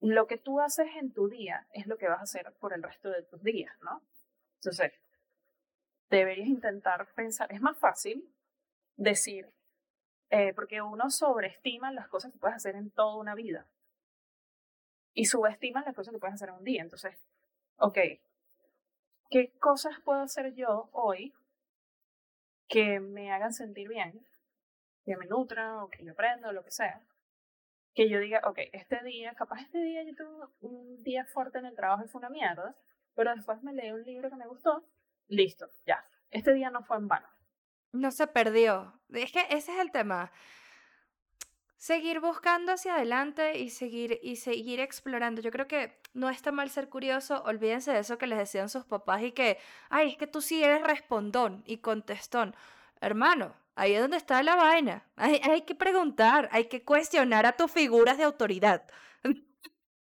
lo 0.00 0.26
que 0.26 0.38
tú 0.38 0.60
haces 0.60 0.88
en 1.00 1.12
tu 1.12 1.28
día 1.28 1.66
es 1.72 1.86
lo 1.86 1.96
que 1.96 2.08
vas 2.08 2.20
a 2.20 2.24
hacer 2.24 2.52
por 2.58 2.74
el 2.74 2.82
resto 2.82 3.10
de 3.10 3.22
tus 3.22 3.42
días, 3.42 3.72
¿no? 3.82 4.02
Entonces, 4.56 4.92
deberías 6.10 6.48
intentar 6.48 7.08
pensar, 7.14 7.52
es 7.52 7.60
más 7.60 7.78
fácil 7.78 8.30
decir, 8.96 9.50
eh, 10.30 10.52
porque 10.54 10.82
uno 10.82 11.10
sobreestima 11.10 11.92
las 11.92 12.08
cosas 12.08 12.32
que 12.32 12.38
puedes 12.38 12.56
hacer 12.56 12.76
en 12.76 12.90
toda 12.90 13.16
una 13.16 13.34
vida 13.34 13.66
y 15.14 15.26
subestima 15.26 15.82
las 15.84 15.94
cosas 15.94 16.12
que 16.12 16.18
puedes 16.18 16.34
hacer 16.34 16.48
en 16.48 16.56
un 16.56 16.64
día. 16.64 16.82
Entonces, 16.82 17.16
ok, 17.76 17.98
¿qué 19.30 19.52
cosas 19.60 19.94
puedo 20.04 20.20
hacer 20.20 20.54
yo 20.54 20.90
hoy 20.92 21.32
que 22.68 23.00
me 23.00 23.32
hagan 23.32 23.52
sentir 23.52 23.88
bien, 23.88 24.26
que 25.04 25.16
me 25.16 25.26
nutran 25.26 25.78
o 25.78 25.88
que 25.88 26.04
yo 26.04 26.12
aprenda 26.12 26.48
o 26.48 26.52
lo 26.52 26.64
que 26.64 26.72
sea? 26.72 27.00
Que 27.94 28.08
yo 28.08 28.18
diga, 28.18 28.40
ok, 28.44 28.58
este 28.72 29.02
día, 29.04 29.34
capaz 29.34 29.60
este 29.60 29.78
día 29.78 30.02
yo 30.02 30.14
tuve 30.16 30.46
un 30.60 31.02
día 31.04 31.24
fuerte 31.26 31.58
en 31.58 31.66
el 31.66 31.76
trabajo 31.76 32.04
y 32.04 32.08
fue 32.08 32.18
una 32.18 32.30
mierda, 32.30 32.74
pero 33.14 33.32
después 33.34 33.62
me 33.62 33.72
leí 33.72 33.92
un 33.92 34.02
libro 34.02 34.28
que 34.28 34.36
me 34.36 34.48
gustó, 34.48 34.84
listo, 35.28 35.70
ya. 35.86 36.04
Este 36.30 36.52
día 36.52 36.70
no 36.70 36.82
fue 36.82 36.96
en 36.96 37.06
vano. 37.06 37.28
No 37.95 38.11
se 38.11 38.26
perdió. 38.26 38.92
Es 39.12 39.30
que 39.30 39.47
ese 39.51 39.72
es 39.72 39.78
el 39.78 39.92
tema. 39.92 40.32
Seguir 41.76 42.18
buscando 42.18 42.72
hacia 42.72 42.97
adelante 42.97 43.57
y 43.59 43.70
seguir, 43.70 44.18
y 44.20 44.34
seguir 44.34 44.80
explorando. 44.80 45.40
Yo 45.40 45.53
creo 45.53 45.68
que 45.68 46.01
no 46.12 46.28
está 46.28 46.51
mal 46.51 46.70
ser 46.70 46.88
curioso. 46.88 47.45
Olvídense 47.45 47.92
de 47.92 48.01
eso 48.01 48.18
que 48.18 48.26
les 48.26 48.38
decían 48.38 48.68
sus 48.68 48.84
papás 48.84 49.22
y 49.22 49.30
que, 49.30 49.59
ay, 49.90 50.11
es 50.11 50.16
que 50.16 50.26
tú 50.26 50.40
sí 50.40 50.64
eres 50.64 50.82
respondón 50.82 51.62
y 51.66 51.78
contestón. 51.78 52.57
Hermano, 53.01 53.55
ahí 53.76 53.95
es 53.95 54.01
donde 54.01 54.16
está 54.16 54.42
la 54.42 54.57
vaina. 54.57 55.07
Hay, 55.14 55.40
hay 55.45 55.62
que 55.62 55.76
preguntar, 55.76 56.49
hay 56.51 56.64
que 56.64 56.82
cuestionar 56.82 57.47
a 57.47 57.53
tus 57.53 57.70
figuras 57.70 58.18
de 58.18 58.24
autoridad. 58.24 58.82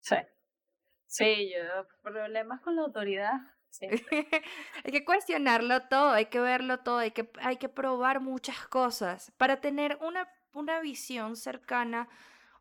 Sí. 0.02 0.16
Sí, 1.06 1.52
yo, 1.54 1.88
problemas 2.02 2.60
con 2.62 2.76
la 2.76 2.82
autoridad. 2.82 3.40
hay 4.84 4.92
que 4.92 5.06
cuestionarlo 5.06 5.82
todo, 5.84 6.12
hay 6.12 6.26
que 6.26 6.40
verlo 6.40 6.80
todo, 6.80 6.98
hay 7.00 7.12
que, 7.12 7.30
hay 7.42 7.58
que 7.58 7.70
probar 7.70 8.20
muchas 8.22 8.68
cosas 8.68 9.32
para 9.38 9.62
tener 9.62 9.98
una, 10.02 10.28
una 10.54 10.80
visión 10.82 11.36
cercana 11.36 12.10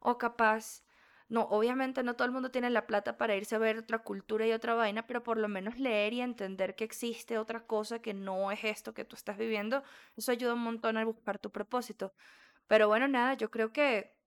o 0.01 0.19
capaz. 0.19 0.83
No, 1.29 1.43
obviamente 1.43 2.03
no 2.03 2.17
todo 2.17 2.27
el 2.27 2.33
mundo 2.33 2.51
tiene 2.51 2.71
la 2.71 2.87
plata 2.87 3.19
para 3.19 3.37
irse 3.37 3.55
a 3.55 3.59
ver 3.59 3.79
otra 3.79 3.99
cultura 3.99 4.47
y 4.47 4.53
otra 4.53 4.75
vaina, 4.75 5.07
pero 5.07 5.23
por 5.23 5.37
lo 5.39 5.49
menos 5.49 5.79
leer 5.79 6.15
y 6.15 6.23
entender 6.23 6.75
que 6.75 6.85
existe 6.85 7.37
otra 7.39 7.67
cosa 7.67 8.01
que 8.01 8.15
no 8.15 8.51
es 8.51 8.65
esto 8.65 8.95
que 8.95 9.05
tú 9.05 9.15
estás 9.17 9.37
viviendo, 9.37 9.83
eso 10.17 10.33
ayuda 10.33 10.55
un 10.55 10.63
montón 10.63 10.97
a 10.97 11.05
buscar 11.05 11.39
tu 11.39 11.51
propósito. 11.53 12.15
Pero 12.69 12.89
bueno, 12.89 13.09
nada, 13.09 13.35
yo 13.35 13.51
creo 13.51 13.73
que 13.73 14.18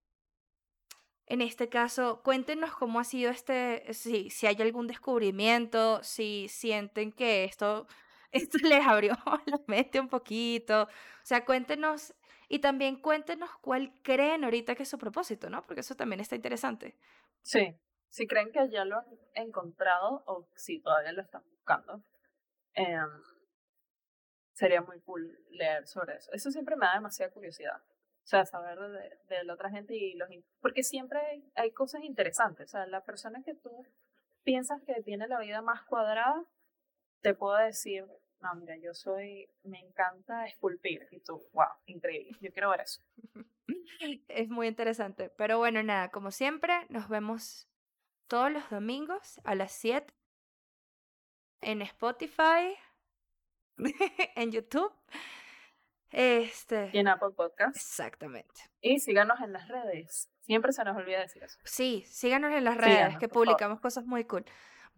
en 1.32 1.40
este 1.40 1.70
caso, 1.70 2.22
cuéntenos 2.24 2.76
cómo 2.76 3.00
ha 3.00 3.06
sido 3.06 3.32
este, 3.32 3.94
si, 3.94 4.30
hay 4.46 4.62
algún 4.62 4.88
descubrimiento, 4.88 6.04
si 6.04 6.50
sienten 6.50 7.14
que 7.14 7.46
esto, 7.46 7.88
esto 8.34 8.58
les 8.58 8.86
abrió 8.86 9.14
la 9.46 9.62
mente 9.66 10.02
un 10.02 10.10
poquito. 10.10 10.84
O 10.84 11.24
sea, 11.26 11.46
cuéntenos 11.46 12.14
y 12.50 12.60
también 12.60 12.98
cuéntenos 12.98 13.50
cuál 13.62 13.94
creen 14.02 14.44
ahorita 14.44 14.76
que 14.76 14.84
es 14.84 14.90
su 14.90 14.98
propósito, 14.98 15.50
¿no? 15.50 15.66
Porque 15.66 15.80
eso 15.80 15.96
también 15.96 16.20
está 16.20 16.36
interesante. 16.36 16.98
Sí, 17.44 17.80
si 18.10 18.28
creen 18.28 18.52
que 18.52 18.70
ya 18.70 18.84
lo 18.84 18.98
han 18.98 19.06
encontrado 19.36 20.24
o 20.26 20.50
si 20.54 20.82
todavía 20.82 21.14
lo 21.14 21.22
están 21.22 21.44
buscando, 21.50 22.04
em, 22.74 23.10
sería 24.52 24.82
muy 24.82 25.00
cool 25.00 25.40
leer 25.52 25.88
sobre 25.88 26.18
eso. 26.18 26.30
Eso 26.34 26.52
siempre 26.52 26.76
me 26.76 26.88
da 26.88 26.96
demasiada 26.96 27.32
curiosidad. 27.32 27.82
O 28.24 28.28
sea, 28.32 28.46
saber 28.46 28.80
de, 28.80 29.18
de 29.30 29.44
la 29.44 29.54
otra 29.54 29.70
gente 29.70 29.96
y 29.96 30.14
los... 30.14 30.30
Porque 30.62 30.84
siempre 30.84 31.20
hay, 31.56 31.72
cosas 31.72 32.04
interesantes. 32.04 32.70
O 32.70 32.72
sea, 32.72 32.86
la 32.86 33.04
persona 33.04 33.42
que 33.44 33.56
tú 33.56 33.86
piensas 34.44 34.82
que 34.84 35.02
tiene 35.02 35.28
la 35.28 35.40
vida 35.40 35.62
más 35.62 35.84
cuadrada, 35.84 36.46
te 37.22 37.34
puedo 37.34 37.58
decir, 37.58 38.06
no, 38.40 38.56
mira, 38.56 38.78
yo 38.78 38.94
soy, 38.94 39.50
me 39.64 39.80
encanta 39.80 40.46
esculpir. 40.46 41.08
Y 41.12 41.20
tú, 41.20 41.44
wow, 41.54 41.68
increíble, 41.86 42.38
yo 42.42 42.52
quiero 42.52 42.70
ver 42.70 42.82
eso. 42.82 43.02
Es 44.28 44.50
muy 44.50 44.68
interesante. 44.68 45.30
Pero 45.30 45.60
bueno, 45.60 45.84
nada, 45.84 46.10
como 46.10 46.32
siempre, 46.32 46.74
nos 46.90 47.08
vemos 47.08 47.68
todos 48.28 48.52
los 48.52 48.68
domingos 48.70 49.40
a 49.44 49.54
las 49.54 49.72
7 49.74 50.12
en 51.62 51.84
Spotify, 51.84 52.76
en 54.36 54.52
YouTube 54.52 54.92
este. 56.12 56.90
Y 56.94 57.00
en 57.00 57.08
Apple 57.08 57.32
Podcast. 57.36 57.76
Exactamente. 57.76 58.62
Y 58.82 59.00
síganos 59.00 59.40
en 59.42 59.54
las 59.54 59.68
redes. 59.68 60.30
Siempre 60.42 60.74
se 60.74 60.84
nos 60.84 60.98
olvida 60.98 61.20
decir 61.20 61.44
eso. 61.44 61.58
Sí, 61.64 62.04
síganos 62.08 62.52
en 62.52 62.64
las 62.64 62.78
redes, 62.78 63.18
que 63.18 63.28
publicamos 63.28 63.80
cosas 63.80 64.06
muy 64.06 64.26
cool. 64.26 64.46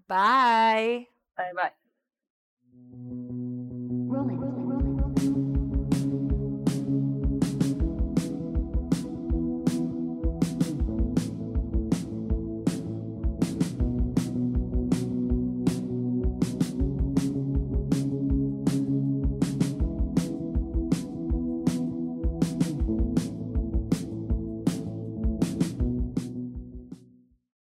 Bye. 0.07 1.09
Bye, 1.35 1.53
bye. 1.53 3.22